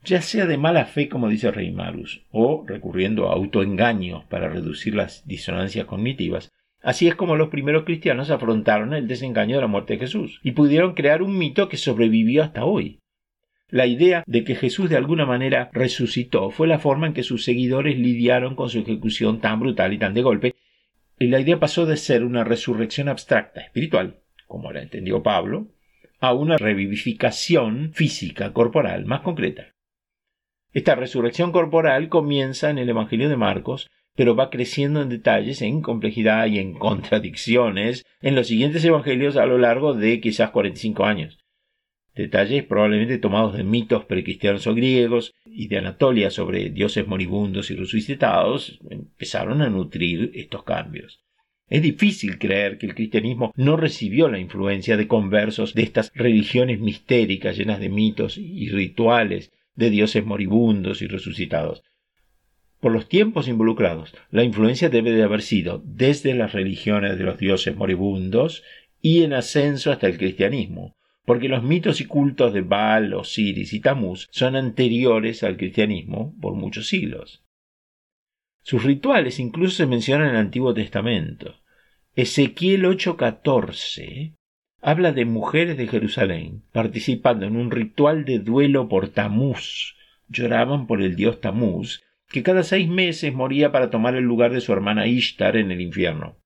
ya 0.04 0.20
sea 0.20 0.44
de 0.44 0.58
mala 0.58 0.84
fe, 0.84 1.08
como 1.08 1.28
dice 1.30 1.50
Reimarus, 1.50 2.26
o 2.30 2.64
recurriendo 2.66 3.30
a 3.30 3.32
autoengaños 3.32 4.24
para 4.26 4.50
reducir 4.50 4.94
las 4.94 5.26
disonancias 5.26 5.86
cognitivas, 5.86 6.50
Así 6.82 7.08
es 7.08 7.14
como 7.14 7.34
los 7.36 7.48
primeros 7.48 7.84
cristianos 7.84 8.30
afrontaron 8.30 8.92
el 8.92 9.08
desengaño 9.08 9.56
de 9.56 9.62
la 9.62 9.68
muerte 9.68 9.94
de 9.94 10.00
Jesús 10.00 10.38
y 10.42 10.52
pudieron 10.52 10.92
crear 10.92 11.22
un 11.22 11.38
mito 11.38 11.70
que 11.70 11.78
sobrevivió 11.78 12.42
hasta 12.42 12.66
hoy. 12.66 13.00
La 13.70 13.86
idea 13.86 14.22
de 14.26 14.44
que 14.44 14.54
Jesús 14.54 14.90
de 14.90 14.98
alguna 14.98 15.24
manera 15.24 15.70
resucitó 15.72 16.50
fue 16.50 16.68
la 16.68 16.78
forma 16.78 17.06
en 17.06 17.14
que 17.14 17.22
sus 17.22 17.42
seguidores 17.42 17.98
lidiaron 17.98 18.54
con 18.54 18.68
su 18.68 18.80
ejecución 18.80 19.40
tan 19.40 19.60
brutal 19.60 19.94
y 19.94 19.98
tan 19.98 20.12
de 20.12 20.20
golpe, 20.20 20.54
y 21.18 21.28
la 21.28 21.40
idea 21.40 21.60
pasó 21.60 21.86
de 21.86 21.96
ser 21.96 22.24
una 22.24 22.44
resurrección 22.44 23.08
abstracta, 23.08 23.60
espiritual, 23.60 24.20
como 24.46 24.72
la 24.72 24.82
entendió 24.82 25.22
Pablo, 25.22 25.68
a 26.20 26.32
una 26.32 26.56
revivificación 26.56 27.92
física, 27.92 28.52
corporal, 28.52 29.04
más 29.04 29.20
concreta. 29.20 29.74
Esta 30.72 30.94
resurrección 30.94 31.52
corporal 31.52 32.08
comienza 32.08 32.70
en 32.70 32.78
el 32.78 32.88
Evangelio 32.88 33.28
de 33.28 33.36
Marcos, 33.36 33.90
pero 34.16 34.34
va 34.34 34.50
creciendo 34.50 35.02
en 35.02 35.08
detalles, 35.08 35.62
en 35.62 35.82
complejidad 35.82 36.46
y 36.46 36.58
en 36.58 36.74
contradicciones 36.78 38.04
en 38.20 38.34
los 38.34 38.48
siguientes 38.48 38.84
evangelios 38.84 39.36
a 39.36 39.46
lo 39.46 39.58
largo 39.58 39.94
de 39.94 40.20
quizás 40.20 40.50
45 40.50 41.04
años. 41.04 41.43
Detalles 42.14 42.62
probablemente 42.64 43.18
tomados 43.18 43.56
de 43.56 43.64
mitos 43.64 44.04
precristianos 44.04 44.66
o 44.68 44.74
griegos 44.74 45.34
y 45.46 45.66
de 45.66 45.78
Anatolia 45.78 46.30
sobre 46.30 46.70
dioses 46.70 47.08
moribundos 47.08 47.70
y 47.72 47.74
resucitados 47.74 48.78
empezaron 48.88 49.62
a 49.62 49.68
nutrir 49.68 50.30
estos 50.34 50.62
cambios. 50.62 51.24
Es 51.68 51.82
difícil 51.82 52.38
creer 52.38 52.78
que 52.78 52.86
el 52.86 52.94
cristianismo 52.94 53.52
no 53.56 53.76
recibió 53.76 54.28
la 54.28 54.38
influencia 54.38 54.96
de 54.96 55.08
conversos 55.08 55.74
de 55.74 55.82
estas 55.82 56.12
religiones 56.14 56.78
mistéricas 56.78 57.56
llenas 57.56 57.80
de 57.80 57.88
mitos 57.88 58.38
y 58.38 58.68
rituales 58.68 59.50
de 59.74 59.90
dioses 59.90 60.24
moribundos 60.24 61.02
y 61.02 61.08
resucitados. 61.08 61.82
Por 62.78 62.92
los 62.92 63.08
tiempos 63.08 63.48
involucrados, 63.48 64.14
la 64.30 64.44
influencia 64.44 64.88
debe 64.88 65.10
de 65.12 65.22
haber 65.22 65.42
sido 65.42 65.82
desde 65.84 66.34
las 66.34 66.52
religiones 66.52 67.18
de 67.18 67.24
los 67.24 67.38
dioses 67.38 67.74
moribundos 67.74 68.62
y 69.00 69.22
en 69.22 69.32
ascenso 69.32 69.90
hasta 69.90 70.06
el 70.06 70.18
cristianismo, 70.18 70.94
porque 71.24 71.48
los 71.48 71.62
mitos 71.62 72.00
y 72.00 72.06
cultos 72.06 72.52
de 72.52 72.60
Baal, 72.60 73.14
Osiris 73.14 73.72
y 73.72 73.80
Tamuz 73.80 74.28
son 74.30 74.56
anteriores 74.56 75.42
al 75.42 75.56
cristianismo 75.56 76.34
por 76.40 76.54
muchos 76.54 76.88
siglos. 76.88 77.42
Sus 78.62 78.82
rituales 78.82 79.38
incluso 79.38 79.76
se 79.76 79.86
mencionan 79.86 80.28
en 80.28 80.34
el 80.34 80.40
Antiguo 80.40 80.74
Testamento. 80.74 81.60
Ezequiel 82.16 82.84
8:14 82.84 84.34
habla 84.80 85.12
de 85.12 85.24
mujeres 85.24 85.76
de 85.76 85.88
Jerusalén 85.88 86.62
participando 86.72 87.46
en 87.46 87.56
un 87.56 87.70
ritual 87.70 88.24
de 88.24 88.38
duelo 88.38 88.88
por 88.88 89.08
Tamuz. 89.08 89.96
Lloraban 90.28 90.86
por 90.86 91.02
el 91.02 91.16
dios 91.16 91.40
Tamuz, 91.40 92.02
que 92.28 92.42
cada 92.42 92.62
seis 92.62 92.88
meses 92.88 93.32
moría 93.34 93.72
para 93.72 93.90
tomar 93.90 94.14
el 94.14 94.24
lugar 94.24 94.52
de 94.52 94.60
su 94.60 94.72
hermana 94.72 95.06
Ishtar 95.06 95.56
en 95.56 95.70
el 95.70 95.80
infierno. 95.80 96.36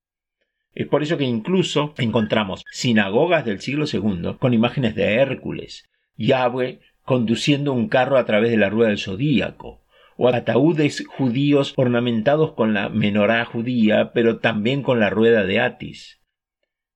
Es 0.74 0.86
por 0.86 1.02
eso 1.02 1.16
que 1.16 1.24
incluso 1.24 1.94
encontramos 1.98 2.64
sinagogas 2.70 3.44
del 3.44 3.60
siglo 3.60 3.86
II 3.92 4.36
con 4.38 4.54
imágenes 4.54 4.94
de 4.94 5.14
Hércules, 5.14 5.88
Yahweh 6.16 6.80
conduciendo 7.02 7.72
un 7.72 7.88
carro 7.88 8.18
a 8.18 8.26
través 8.26 8.50
de 8.50 8.58
la 8.58 8.68
rueda 8.68 8.90
del 8.90 8.98
zodíaco, 8.98 9.82
o 10.18 10.28
ataúdes 10.28 11.06
judíos 11.06 11.72
ornamentados 11.76 12.52
con 12.52 12.74
la 12.74 12.90
menorá 12.90 13.44
judía, 13.44 14.12
pero 14.12 14.40
también 14.40 14.82
con 14.82 15.00
la 15.00 15.08
rueda 15.08 15.44
de 15.44 15.60
Atis. 15.60 16.20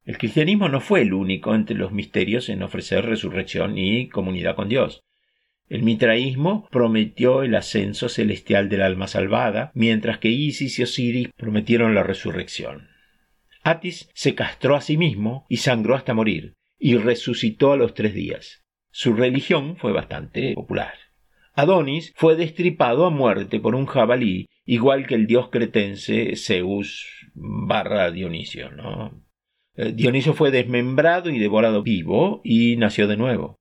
El 0.04 0.18
cristianismo 0.18 0.68
no 0.68 0.80
fue 0.80 1.02
el 1.02 1.14
único 1.14 1.54
entre 1.54 1.76
los 1.76 1.92
misterios 1.92 2.48
en 2.48 2.62
ofrecer 2.62 3.06
resurrección 3.06 3.78
y 3.78 4.08
comunidad 4.08 4.56
con 4.56 4.68
Dios. 4.68 5.04
El 5.68 5.82
mitraísmo 5.82 6.68
prometió 6.70 7.42
el 7.42 7.54
ascenso 7.54 8.10
celestial 8.10 8.68
del 8.68 8.82
alma 8.82 9.06
salvada, 9.06 9.70
mientras 9.74 10.18
que 10.18 10.28
Isis 10.28 10.78
y 10.78 10.82
Osiris 10.82 11.28
prometieron 11.36 11.94
la 11.94 12.02
resurrección. 12.02 12.91
Atis 13.62 14.10
se 14.14 14.34
castró 14.34 14.76
a 14.76 14.80
sí 14.80 14.96
mismo 14.96 15.46
y 15.48 15.58
sangró 15.58 15.94
hasta 15.94 16.14
morir, 16.14 16.54
y 16.78 16.96
resucitó 16.96 17.72
a 17.72 17.76
los 17.76 17.94
tres 17.94 18.14
días. 18.14 18.64
Su 18.90 19.14
religión 19.14 19.76
fue 19.76 19.92
bastante 19.92 20.54
popular. 20.54 20.94
Adonis 21.54 22.12
fue 22.16 22.34
destripado 22.34 23.06
a 23.06 23.10
muerte 23.10 23.60
por 23.60 23.74
un 23.74 23.86
jabalí, 23.86 24.48
igual 24.64 25.06
que 25.06 25.14
el 25.14 25.26
dios 25.26 25.48
cretense 25.50 26.34
Zeus 26.36 27.06
barra 27.34 28.10
Dionisio, 28.10 28.70
¿no? 28.70 29.22
Eh, 29.76 29.92
Dionisio 29.92 30.34
fue 30.34 30.50
desmembrado 30.50 31.30
y 31.30 31.38
devorado 31.38 31.82
vivo 31.82 32.40
y 32.44 32.76
nació 32.76 33.06
de 33.06 33.16
nuevo. 33.16 33.60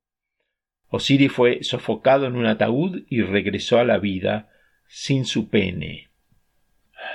Osiris 0.88 1.32
fue 1.32 1.62
sofocado 1.62 2.26
en 2.26 2.36
un 2.36 2.46
ataúd 2.46 3.04
y 3.08 3.22
regresó 3.22 3.78
a 3.78 3.84
la 3.84 3.98
vida 3.98 4.50
sin 4.88 5.24
su 5.24 5.48
pene. 5.48 6.10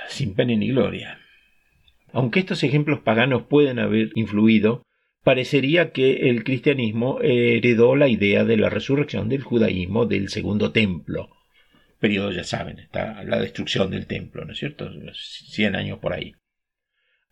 sin 0.08 0.34
pena 0.34 0.54
ni 0.54 0.68
gloria. 0.68 1.20
Aunque 2.12 2.40
estos 2.40 2.62
ejemplos 2.62 3.00
paganos 3.00 3.42
pueden 3.42 3.78
haber 3.78 4.10
influido, 4.14 4.82
parecería 5.24 5.92
que 5.92 6.30
el 6.30 6.44
cristianismo 6.44 7.20
heredó 7.22 7.96
la 7.96 8.08
idea 8.08 8.44
de 8.44 8.56
la 8.56 8.70
resurrección 8.70 9.28
del 9.28 9.42
judaísmo 9.42 10.06
del 10.06 10.28
segundo 10.28 10.72
templo. 10.72 11.30
Periodo, 12.00 12.30
ya 12.30 12.44
saben, 12.44 12.78
está 12.78 13.22
la 13.24 13.40
destrucción 13.40 13.90
del 13.90 14.06
templo, 14.06 14.44
¿no 14.44 14.52
es 14.52 14.58
cierto? 14.58 14.88
Cien 15.12 15.74
años 15.74 15.98
por 15.98 16.12
ahí. 16.12 16.34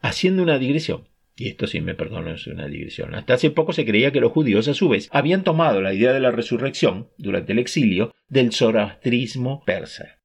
Haciendo 0.00 0.42
una 0.42 0.58
digresión, 0.58 1.08
y 1.36 1.48
esto 1.48 1.66
sí 1.66 1.80
me 1.80 1.94
perdono, 1.94 2.32
es 2.32 2.46
una 2.46 2.66
digresión. 2.66 3.14
Hasta 3.14 3.34
hace 3.34 3.50
poco 3.50 3.72
se 3.72 3.84
creía 3.84 4.10
que 4.10 4.20
los 4.20 4.32
judíos, 4.32 4.68
a 4.68 4.74
su 4.74 4.88
vez, 4.88 5.08
habían 5.12 5.44
tomado 5.44 5.80
la 5.80 5.94
idea 5.94 6.12
de 6.12 6.20
la 6.20 6.32
resurrección, 6.32 7.08
durante 7.16 7.52
el 7.52 7.58
exilio, 7.58 8.14
del 8.28 8.52
zoroastrismo 8.52 9.62
persa. 9.64 10.18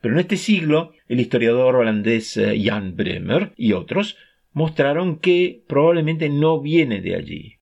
Pero 0.00 0.14
en 0.14 0.20
este 0.20 0.36
siglo, 0.36 0.92
el 1.08 1.20
historiador 1.20 1.76
holandés 1.76 2.36
eh, 2.36 2.60
Jan 2.62 2.96
Bremer 2.96 3.52
y 3.56 3.72
otros 3.72 4.16
mostraron 4.52 5.18
que 5.18 5.62
probablemente 5.66 6.28
no 6.28 6.60
viene 6.60 7.00
de 7.00 7.14
allí. 7.16 7.58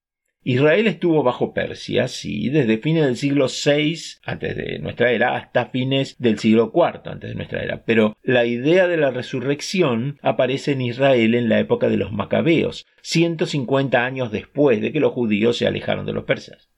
Israel 0.49 0.87
estuvo 0.87 1.24
bajo 1.24 1.53
Persia, 1.53 2.07
sí, 2.07 2.51
desde 2.51 2.78
fines 2.78 3.05
del 3.05 3.16
siglo 3.16 3.49
VI 3.49 3.99
antes 4.22 4.57
de 4.57 4.78
nuestra 4.78 5.11
era 5.11 5.34
hasta 5.34 5.70
fines 5.70 6.14
del 6.20 6.39
siglo 6.39 6.70
IV 6.72 7.01
antes 7.11 7.30
de 7.30 7.34
nuestra 7.34 7.64
era. 7.64 7.82
Pero 7.84 8.16
la 8.22 8.47
idea 8.47 8.87
de 8.87 8.97
la 8.97 9.11
resurrección 9.11 10.20
aparece 10.22 10.70
en 10.70 10.82
Israel 10.82 11.34
en 11.34 11.49
la 11.49 11.59
época 11.59 11.89
de 11.89 11.97
los 11.97 12.12
macabeos, 12.12 12.87
150 13.03 14.05
años 14.05 14.30
después 14.30 14.80
de 14.80 14.93
que 14.93 15.01
los 15.01 15.12
judíos 15.12 15.57
se 15.57 15.66
alejaron 15.66 16.07
de 16.07 16.12
los 16.12 16.22
persas. 16.22 16.70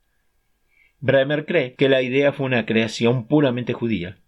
Bremer 1.00 1.44
cree 1.44 1.74
que 1.74 1.90
la 1.90 2.00
idea 2.00 2.32
fue 2.32 2.46
una 2.46 2.64
creación 2.64 3.26
puramente 3.26 3.74
judía, 3.74 4.18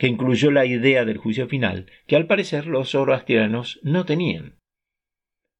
que 0.00 0.06
incluyó 0.06 0.50
la 0.50 0.64
idea 0.64 1.04
del 1.04 1.18
juicio 1.18 1.46
final, 1.46 1.84
que 2.06 2.16
al 2.16 2.26
parecer 2.26 2.66
los 2.66 2.92
zoroastrianos 2.92 3.78
no 3.82 4.06
tenían. 4.06 4.56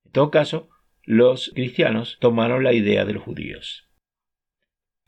En 0.07 0.13
todo 0.13 0.31
caso, 0.31 0.71
los 1.05 1.53
cristianos 1.55 2.17
tomaron 2.21 2.65
la 2.65 2.73
idea 2.73 3.05
de 3.05 3.13
los 3.13 3.23
judíos. 3.23 3.91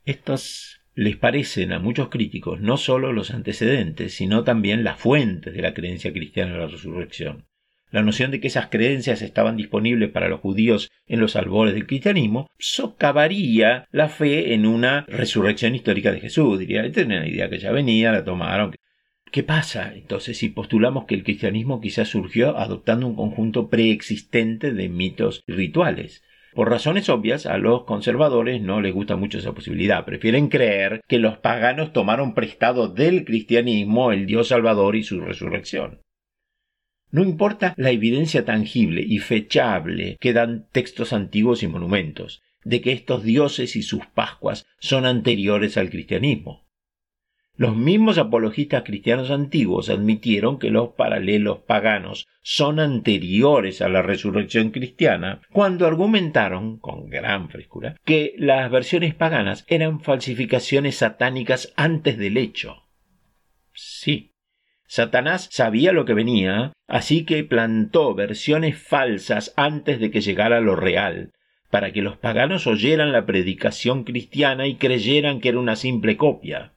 Estos 0.05 0.83
les 0.95 1.17
parecen 1.17 1.73
a 1.73 1.79
muchos 1.79 2.11
críticos 2.11 2.61
no 2.61 2.77
solo 2.77 3.15
los 3.15 3.31
antecedentes, 3.31 4.13
sino 4.13 4.45
también 4.45 4.85
las 4.85 5.01
fuentes 5.01 5.55
de 5.55 5.63
la 5.63 5.73
creencia 5.73 6.13
cristiana 6.13 6.53
de 6.53 6.59
la 6.59 6.67
resurrección. 6.67 7.47
La 7.91 8.03
noción 8.03 8.33
de 8.33 8.41
que 8.41 8.49
esas 8.49 8.67
creencias 8.67 9.23
estaban 9.23 9.57
disponibles 9.57 10.11
para 10.11 10.29
los 10.29 10.41
judíos 10.41 10.91
en 11.07 11.21
los 11.21 11.37
albores 11.37 11.73
del 11.73 11.87
cristianismo 11.87 12.51
socavaría 12.59 13.87
la 13.93 14.11
fe 14.11 14.53
en 14.53 14.67
una 14.67 15.07
resurrección 15.09 15.75
histórica 15.75 16.13
de 16.13 16.21
Jesús. 16.21 16.59
Diría, 16.59 16.85
esta 16.85 17.01
una 17.01 17.27
idea 17.27 17.49
que 17.49 17.59
ya 17.59 17.73
venía, 17.73 18.13
la 18.13 18.25
tomaron, 18.25 18.75
¿Qué 19.33 19.43
pasa 19.43 19.95
entonces 19.95 20.37
si 20.37 20.51
postulamos 20.51 21.07
que 21.07 21.15
el 21.15 21.25
cristianismo 21.25 21.81
quizás 21.81 22.09
surgió 22.09 22.59
adoptando 22.59 23.07
un 23.07 23.17
conjunto 23.17 23.71
preexistente 23.71 24.75
de 24.75 24.91
mitos 24.91 25.43
y 25.47 25.53
rituales? 25.53 26.23
Por 26.53 26.69
razones 26.69 27.09
obvias, 27.09 27.47
a 27.47 27.57
los 27.57 27.85
conservadores 27.85 28.61
no 28.61 28.83
les 28.83 28.93
gusta 28.93 29.17
mucho 29.17 29.39
esa 29.39 29.55
posibilidad. 29.55 30.05
Prefieren 30.05 30.49
creer 30.49 31.01
que 31.09 31.19
los 31.19 31.39
paganos 31.39 31.95
tomaron 31.95 32.35
prestado 32.35 32.89
del 32.89 33.25
cristianismo 33.25 34.13
el 34.13 34.27
Dios 34.27 34.49
Salvador 34.49 34.97
y 34.97 35.03
su 35.03 35.19
resurrección. 35.23 36.03
No 37.11 37.23
importa 37.23 37.73
la 37.79 37.91
evidencia 37.91 38.45
tangible 38.45 39.01
y 39.01 39.19
fechable 39.19 40.19
que 40.21 40.35
dan 40.35 40.67
textos 40.73 41.15
antiguos 41.15 41.63
y 41.63 41.69
monumentos, 41.69 42.43
de 42.65 42.83
que 42.83 42.93
estos 42.93 43.25
dioses 43.25 43.77
y 43.77 43.83
sus 43.83 44.05
pascuas 44.09 44.67
son 44.79 45.07
anteriores 45.07 45.79
al 45.79 45.89
cristianismo. 45.89 46.62
Los 47.57 47.77
mismos 47.77 48.17
apologistas 48.17 48.83
cristianos 48.83 49.31
antiguos 49.31 49.91
admitieron 49.91 50.59
que 50.59 50.71
los 50.71 50.91
paralelos 50.91 51.59
paganos 51.59 52.27
son 52.43 52.81
anteriores 52.81 53.83
a 53.83 53.89
la 53.91 54.01
resurrección 54.01 54.71
cristiana 54.71 55.43
cuando 55.53 55.87
argumentaron, 55.87 56.79
con 56.79 57.11
gran 57.11 57.51
frescura, 57.51 57.97
que 58.05 58.35
las 58.39 58.71
versiones 58.71 59.15
paganas 59.15 59.67
eran 59.69 60.01
falsificaciones 60.01 60.97
satánicas 60.97 61.75
antes 61.77 62.17
del 62.17 62.39
hecho. 62.39 62.85
Sí, 63.75 64.33
Satanás 64.87 65.49
sabía 65.51 65.93
lo 65.93 66.05
que 66.05 66.13
venía, 66.15 66.73
así 66.87 67.25
que 67.25 67.45
plantó 67.45 68.15
versiones 68.15 68.77
falsas 68.77 69.55
antes 69.57 70.01
de 70.01 70.11
que 70.11 70.21
llegara 70.21 70.61
lo 70.61 70.77
real, 70.77 71.33
para 71.71 71.93
que 71.93 72.03
los 72.03 72.19
paganos 72.19 72.67
oyeran 72.67 73.13
la 73.13 73.25
predicación 73.25 74.05
cristiana 74.05 74.67
y 74.67 74.77
creyeran 74.77 75.41
que 75.41 75.51
era 75.51 75.59
una 75.59 75.77
simple 75.77 76.19
copia. 76.19 76.73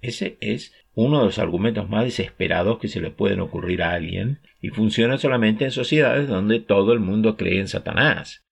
Ese 0.00 0.36
es 0.40 0.72
uno 0.94 1.20
de 1.20 1.26
los 1.26 1.38
argumentos 1.38 1.88
más 1.88 2.04
desesperados 2.04 2.78
que 2.78 2.88
se 2.88 3.00
le 3.00 3.10
pueden 3.10 3.40
ocurrir 3.40 3.82
a 3.82 3.92
alguien 3.92 4.40
y 4.60 4.68
funciona 4.68 5.18
solamente 5.18 5.64
en 5.64 5.70
sociedades 5.70 6.28
donde 6.28 6.60
todo 6.60 6.92
el 6.92 7.00
mundo 7.00 7.36
cree 7.36 7.60
en 7.60 7.68
Satanás. 7.68 8.44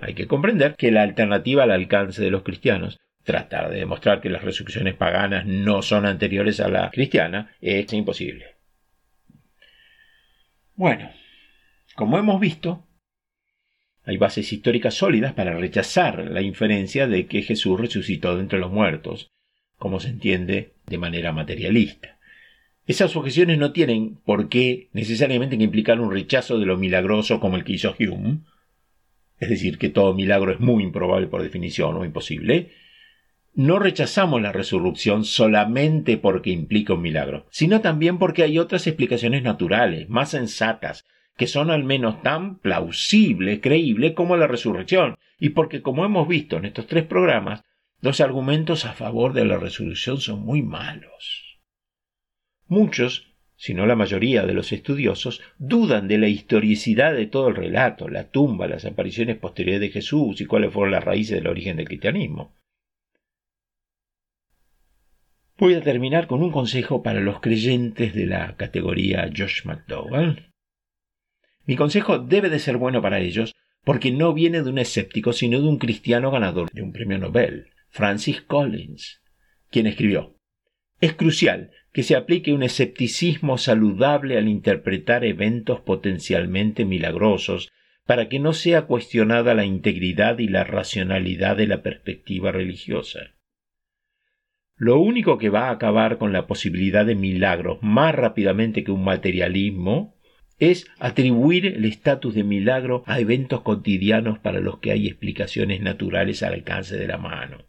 Hay 0.00 0.14
que 0.14 0.26
comprender 0.26 0.76
que 0.76 0.90
la 0.90 1.02
alternativa 1.02 1.62
al 1.62 1.70
alcance 1.70 2.22
de 2.22 2.30
los 2.30 2.42
cristianos, 2.42 2.98
tratar 3.22 3.70
de 3.70 3.78
demostrar 3.78 4.20
que 4.20 4.28
las 4.28 4.44
resurrecciones 4.44 4.94
paganas 4.94 5.46
no 5.46 5.82
son 5.82 6.04
anteriores 6.04 6.60
a 6.60 6.68
la 6.68 6.90
cristiana, 6.90 7.52
es 7.60 7.90
imposible. 7.92 8.56
Bueno, 10.74 11.10
como 11.94 12.18
hemos 12.18 12.40
visto, 12.40 12.86
hay 14.04 14.18
bases 14.18 14.52
históricas 14.52 14.94
sólidas 14.94 15.32
para 15.32 15.56
rechazar 15.56 16.18
la 16.30 16.42
inferencia 16.42 17.06
de 17.06 17.26
que 17.26 17.42
Jesús 17.42 17.80
resucitó 17.80 18.34
de 18.34 18.42
entre 18.42 18.58
los 18.58 18.70
muertos 18.70 19.30
como 19.84 20.00
se 20.00 20.08
entiende 20.08 20.73
de 20.86 20.98
manera 20.98 21.32
materialista. 21.32 22.18
Esas 22.86 23.16
objeciones 23.16 23.58
no 23.58 23.72
tienen 23.72 24.18
por 24.24 24.48
qué 24.48 24.88
necesariamente 24.92 25.56
implicar 25.56 26.00
un 26.00 26.12
rechazo 26.12 26.58
de 26.58 26.66
lo 26.66 26.76
milagroso 26.76 27.40
como 27.40 27.56
el 27.56 27.64
que 27.64 27.72
hizo 27.72 27.94
Hume, 27.98 28.40
es 29.40 29.48
decir, 29.48 29.78
que 29.78 29.88
todo 29.88 30.14
milagro 30.14 30.52
es 30.52 30.60
muy 30.60 30.82
improbable 30.82 31.26
por 31.26 31.42
definición 31.42 31.96
o 31.96 32.04
imposible. 32.04 32.72
No 33.54 33.78
rechazamos 33.78 34.42
la 34.42 34.52
resurrección 34.52 35.24
solamente 35.24 36.18
porque 36.18 36.50
implica 36.50 36.94
un 36.94 37.02
milagro, 37.02 37.46
sino 37.50 37.80
también 37.80 38.18
porque 38.18 38.42
hay 38.42 38.58
otras 38.58 38.86
explicaciones 38.86 39.42
naturales, 39.42 40.08
más 40.08 40.30
sensatas, 40.30 41.04
que 41.36 41.46
son 41.46 41.70
al 41.70 41.84
menos 41.84 42.22
tan 42.22 42.58
plausibles, 42.58 43.60
creíbles 43.60 44.12
como 44.12 44.36
la 44.36 44.46
resurrección, 44.46 45.16
y 45.38 45.50
porque, 45.50 45.82
como 45.82 46.04
hemos 46.04 46.28
visto 46.28 46.56
en 46.56 46.64
estos 46.64 46.86
tres 46.86 47.04
programas, 47.04 47.64
los 48.04 48.20
argumentos 48.20 48.84
a 48.84 48.92
favor 48.92 49.32
de 49.32 49.46
la 49.46 49.56
resolución 49.56 50.18
son 50.18 50.42
muy 50.42 50.60
malos. 50.60 51.58
Muchos, 52.66 53.32
si 53.56 53.72
no 53.72 53.86
la 53.86 53.96
mayoría 53.96 54.44
de 54.44 54.52
los 54.52 54.72
estudiosos, 54.72 55.40
dudan 55.56 56.06
de 56.06 56.18
la 56.18 56.28
historicidad 56.28 57.14
de 57.14 57.24
todo 57.24 57.48
el 57.48 57.56
relato, 57.56 58.10
la 58.10 58.30
tumba, 58.30 58.68
las 58.68 58.84
apariciones 58.84 59.38
posteriores 59.38 59.80
de 59.80 59.88
Jesús 59.88 60.38
y 60.42 60.44
cuáles 60.44 60.70
fueron 60.70 60.92
las 60.92 61.02
raíces 61.02 61.36
del 61.36 61.46
origen 61.46 61.78
del 61.78 61.86
cristianismo. 61.86 62.54
Voy 65.56 65.72
a 65.72 65.82
terminar 65.82 66.26
con 66.26 66.42
un 66.42 66.52
consejo 66.52 67.02
para 67.02 67.20
los 67.20 67.40
creyentes 67.40 68.12
de 68.12 68.26
la 68.26 68.54
categoría 68.56 69.30
Josh 69.34 69.64
McDowell. 69.64 70.52
Mi 71.64 71.74
consejo 71.76 72.18
debe 72.18 72.50
de 72.50 72.58
ser 72.58 72.76
bueno 72.76 73.00
para 73.00 73.20
ellos 73.20 73.54
porque 73.82 74.10
no 74.10 74.34
viene 74.34 74.62
de 74.62 74.68
un 74.68 74.76
escéptico, 74.76 75.32
sino 75.32 75.58
de 75.58 75.68
un 75.68 75.78
cristiano 75.78 76.30
ganador 76.30 76.70
de 76.70 76.82
un 76.82 76.92
premio 76.92 77.16
Nobel. 77.16 77.70
Francis 77.94 78.42
Collins, 78.42 79.22
quien 79.70 79.86
escribió 79.86 80.34
Es 81.00 81.12
crucial 81.12 81.70
que 81.92 82.02
se 82.02 82.16
aplique 82.16 82.52
un 82.52 82.64
escepticismo 82.64 83.56
saludable 83.56 84.36
al 84.36 84.48
interpretar 84.48 85.24
eventos 85.24 85.78
potencialmente 85.78 86.84
milagrosos 86.84 87.70
para 88.04 88.28
que 88.28 88.40
no 88.40 88.52
sea 88.52 88.86
cuestionada 88.86 89.54
la 89.54 89.64
integridad 89.64 90.40
y 90.40 90.48
la 90.48 90.64
racionalidad 90.64 91.56
de 91.56 91.68
la 91.68 91.82
perspectiva 91.82 92.50
religiosa. 92.50 93.36
Lo 94.74 94.98
único 94.98 95.38
que 95.38 95.50
va 95.50 95.68
a 95.68 95.70
acabar 95.70 96.18
con 96.18 96.32
la 96.32 96.48
posibilidad 96.48 97.06
de 97.06 97.14
milagros 97.14 97.78
más 97.80 98.12
rápidamente 98.12 98.82
que 98.82 98.90
un 98.90 99.04
materialismo 99.04 100.16
es 100.58 100.88
atribuir 100.98 101.66
el 101.66 101.84
estatus 101.84 102.34
de 102.34 102.42
milagro 102.42 103.04
a 103.06 103.20
eventos 103.20 103.62
cotidianos 103.62 104.40
para 104.40 104.58
los 104.58 104.80
que 104.80 104.90
hay 104.90 105.06
explicaciones 105.06 105.80
naturales 105.80 106.42
al 106.42 106.54
alcance 106.54 106.96
de 106.96 107.06
la 107.06 107.18
mano. 107.18 107.68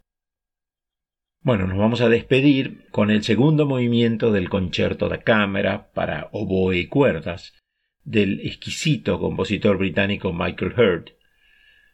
Bueno, 1.46 1.68
nos 1.68 1.78
vamos 1.78 2.00
a 2.00 2.08
despedir 2.08 2.88
con 2.90 3.08
el 3.08 3.22
segundo 3.22 3.66
movimiento 3.66 4.32
del 4.32 4.48
concierto 4.48 5.08
de 5.08 5.20
cámara 5.20 5.92
para 5.94 6.28
oboe 6.32 6.76
y 6.76 6.86
cuerdas 6.88 7.54
del 8.02 8.40
exquisito 8.40 9.20
compositor 9.20 9.78
británico 9.78 10.32
Michael 10.32 10.72
Hurd, 10.76 11.10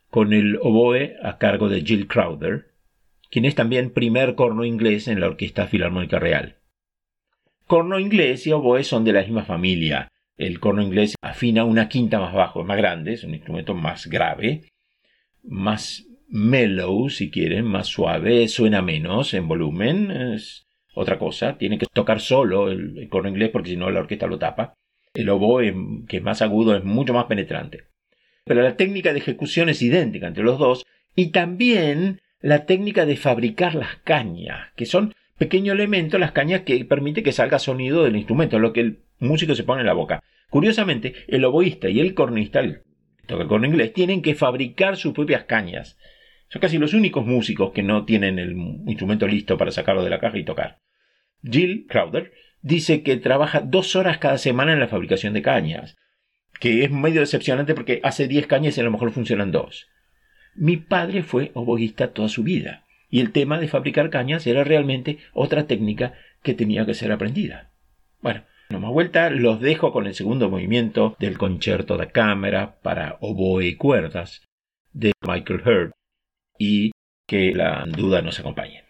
con 0.09 0.33
el 0.33 0.57
oboe 0.57 1.17
a 1.23 1.37
cargo 1.37 1.69
de 1.69 1.83
Jill 1.83 2.07
Crowder, 2.09 2.71
quien 3.31 3.45
es 3.45 3.55
también 3.55 3.91
primer 3.91 4.37
corno 4.37 4.65
inglés 4.65 5.07
en 5.07 5.21
la 5.21 5.27
Orquesta 5.27 5.67
Filarmónica 5.67 6.19
Real. 6.19 6.57
Corno 7.67 7.99
inglés 7.99 8.47
y 8.47 8.53
oboe 8.53 8.85
son 8.85 9.05
de 9.05 9.13
la 9.13 9.21
misma 9.21 9.45
familia. 9.45 10.09
El 10.39 10.61
corno 10.61 10.81
inglés 10.81 11.15
afina 11.21 11.65
una 11.65 11.91
quinta 11.91 12.19
más 12.19 12.33
bajo, 12.33 12.63
es 12.63 12.67
más 12.67 12.79
grande, 12.79 13.13
es 13.13 13.23
un 13.23 13.35
instrumento 13.35 13.75
más 13.75 14.07
grave, 14.07 14.63
más 15.43 16.07
mellow, 16.33 17.11
si 17.11 17.31
quieren, 17.31 17.67
más 17.67 17.89
suave, 17.89 18.49
suena 18.49 18.81
menos 18.81 19.35
en 19.35 19.47
volumen, 19.47 20.11
es 20.11 20.67
otra 20.95 21.19
cosa, 21.19 21.59
tiene 21.59 21.79
que 21.79 21.87
tocar 21.93 22.21
solo 22.21 22.71
el, 22.71 23.07
corno 23.11 23.29
inglés 23.29 23.51
porque 23.51 23.71
si 23.71 23.77
no 23.77 23.91
la 23.91 24.01
orquesta 24.01 24.27
lo 24.27 24.39
tapa. 24.39 24.75
el 25.15 25.29
oboe, 25.29 25.75
que 26.09 26.17
es 26.17 26.23
más 26.23 26.41
agudo, 26.41 26.75
es 26.75 26.85
mucho 26.85 27.13
más 27.13 27.27
penetrante. 27.27 27.85
Pero 28.45 28.63
la 28.63 28.77
técnica 28.77 29.13
de 29.13 29.19
ejecución 29.19 29.69
es 29.69 29.83
idéntica 29.83 30.27
entre 30.27 30.43
los 30.43 30.59
dos 30.59 30.85
y 31.15 31.33
también 31.33 32.21
la 32.41 32.65
técnica 32.65 33.05
de 33.05 33.17
fabricar 33.17 33.75
las 33.75 33.97
cañas, 33.97 34.73
que 34.75 34.87
son 34.87 35.15
pequeños 35.37 35.75
elementos, 35.75 36.19
las 36.19 36.33
cañas 36.33 36.63
que 36.63 36.83
permite 36.87 37.23
que 37.23 37.33
salga 37.33 37.59
sonido 37.59 38.05
del 38.05 38.17
instrumento, 38.17 38.59
lo 38.59 38.73
que 38.73 38.81
el 38.81 39.03
músico 39.19 39.55
se 39.55 39.65
pone 39.65 39.83
en 39.83 39.87
la 39.87 39.93
boca. 39.93 40.23
Curiosamente, 40.49 41.15
el 41.29 41.45
oboísta 41.45 41.91
y 41.91 42.01
el 42.01 42.15
cornista, 42.15 42.61
el 42.61 42.83
toca 43.27 43.43
el 43.43 43.49
corno 43.49 43.67
inglés, 43.67 43.93
tienen 43.93 44.23
que 44.23 44.35
fabricar 44.35 44.97
sus 44.97 45.13
propias 45.13 45.45
cañas. 45.45 45.97
Son 46.53 46.61
casi 46.61 46.77
los 46.77 46.93
únicos 46.93 47.25
músicos 47.25 47.73
que 47.73 47.83
no 47.83 48.05
tienen 48.05 48.39
el 48.39 48.53
instrumento 48.87 49.27
listo 49.27 49.57
para 49.57 49.71
sacarlo 49.71 50.05
de 50.05 50.11
la 50.11 50.21
caja 50.21 50.37
y 50.37 50.45
tocar. 50.45 50.81
Jill 51.43 51.87
Crowder 51.89 52.31
dice 52.61 53.03
que 53.03 53.17
trabaja 53.17 53.61
dos 53.61 53.97
horas 53.97 54.19
cada 54.19 54.37
semana 54.37 54.75
en 54.75 54.79
la 54.79 54.89
fabricación 54.89 55.33
de 55.33 55.41
cañas, 55.41 55.97
que 56.61 56.85
es 56.85 56.91
medio 56.91 57.21
decepcionante 57.21 57.75
porque 57.75 58.01
hace 58.05 58.29
diez 58.29 58.47
cañas 58.47 58.77
y 58.77 58.83
a 58.83 58.85
lo 58.85 58.91
mejor 58.91 59.13
funcionan 59.13 59.51
dos. 59.51 59.89
Mi 60.55 60.77
padre 60.77 61.23
fue 61.23 61.53
oboísta 61.55 62.13
toda 62.13 62.29
su 62.29 62.43
vida, 62.43 62.85
y 63.09 63.21
el 63.21 63.33
tema 63.33 63.59
de 63.59 63.69
fabricar 63.69 64.11
cañas 64.11 64.47
era 64.47 64.63
realmente 64.63 65.21
otra 65.33 65.67
técnica 65.67 66.13
que 66.43 66.53
tenía 66.53 66.85
que 66.85 66.93
ser 66.93 67.13
aprendida. 67.13 67.73
Bueno, 68.21 68.43
no 68.69 68.79
más 68.79 68.93
vuelta, 68.93 69.31
los 69.31 69.59
dejo 69.63 69.91
con 69.91 70.07
el 70.07 70.15
segundo 70.15 70.51
movimiento 70.51 71.17
del 71.19 71.39
concierto 71.39 71.97
de 71.97 72.09
cámara 72.09 72.77
para 72.83 73.17
oboe 73.21 73.69
y 73.69 73.77
cuerdas 73.77 74.45
de 74.93 75.13
Michael 75.27 75.63
Hurd 75.67 75.93
y 76.63 76.93
que 77.27 77.53
la 77.55 77.85
duda 77.87 78.23
nos 78.23 78.39
acompañe. 78.39 78.85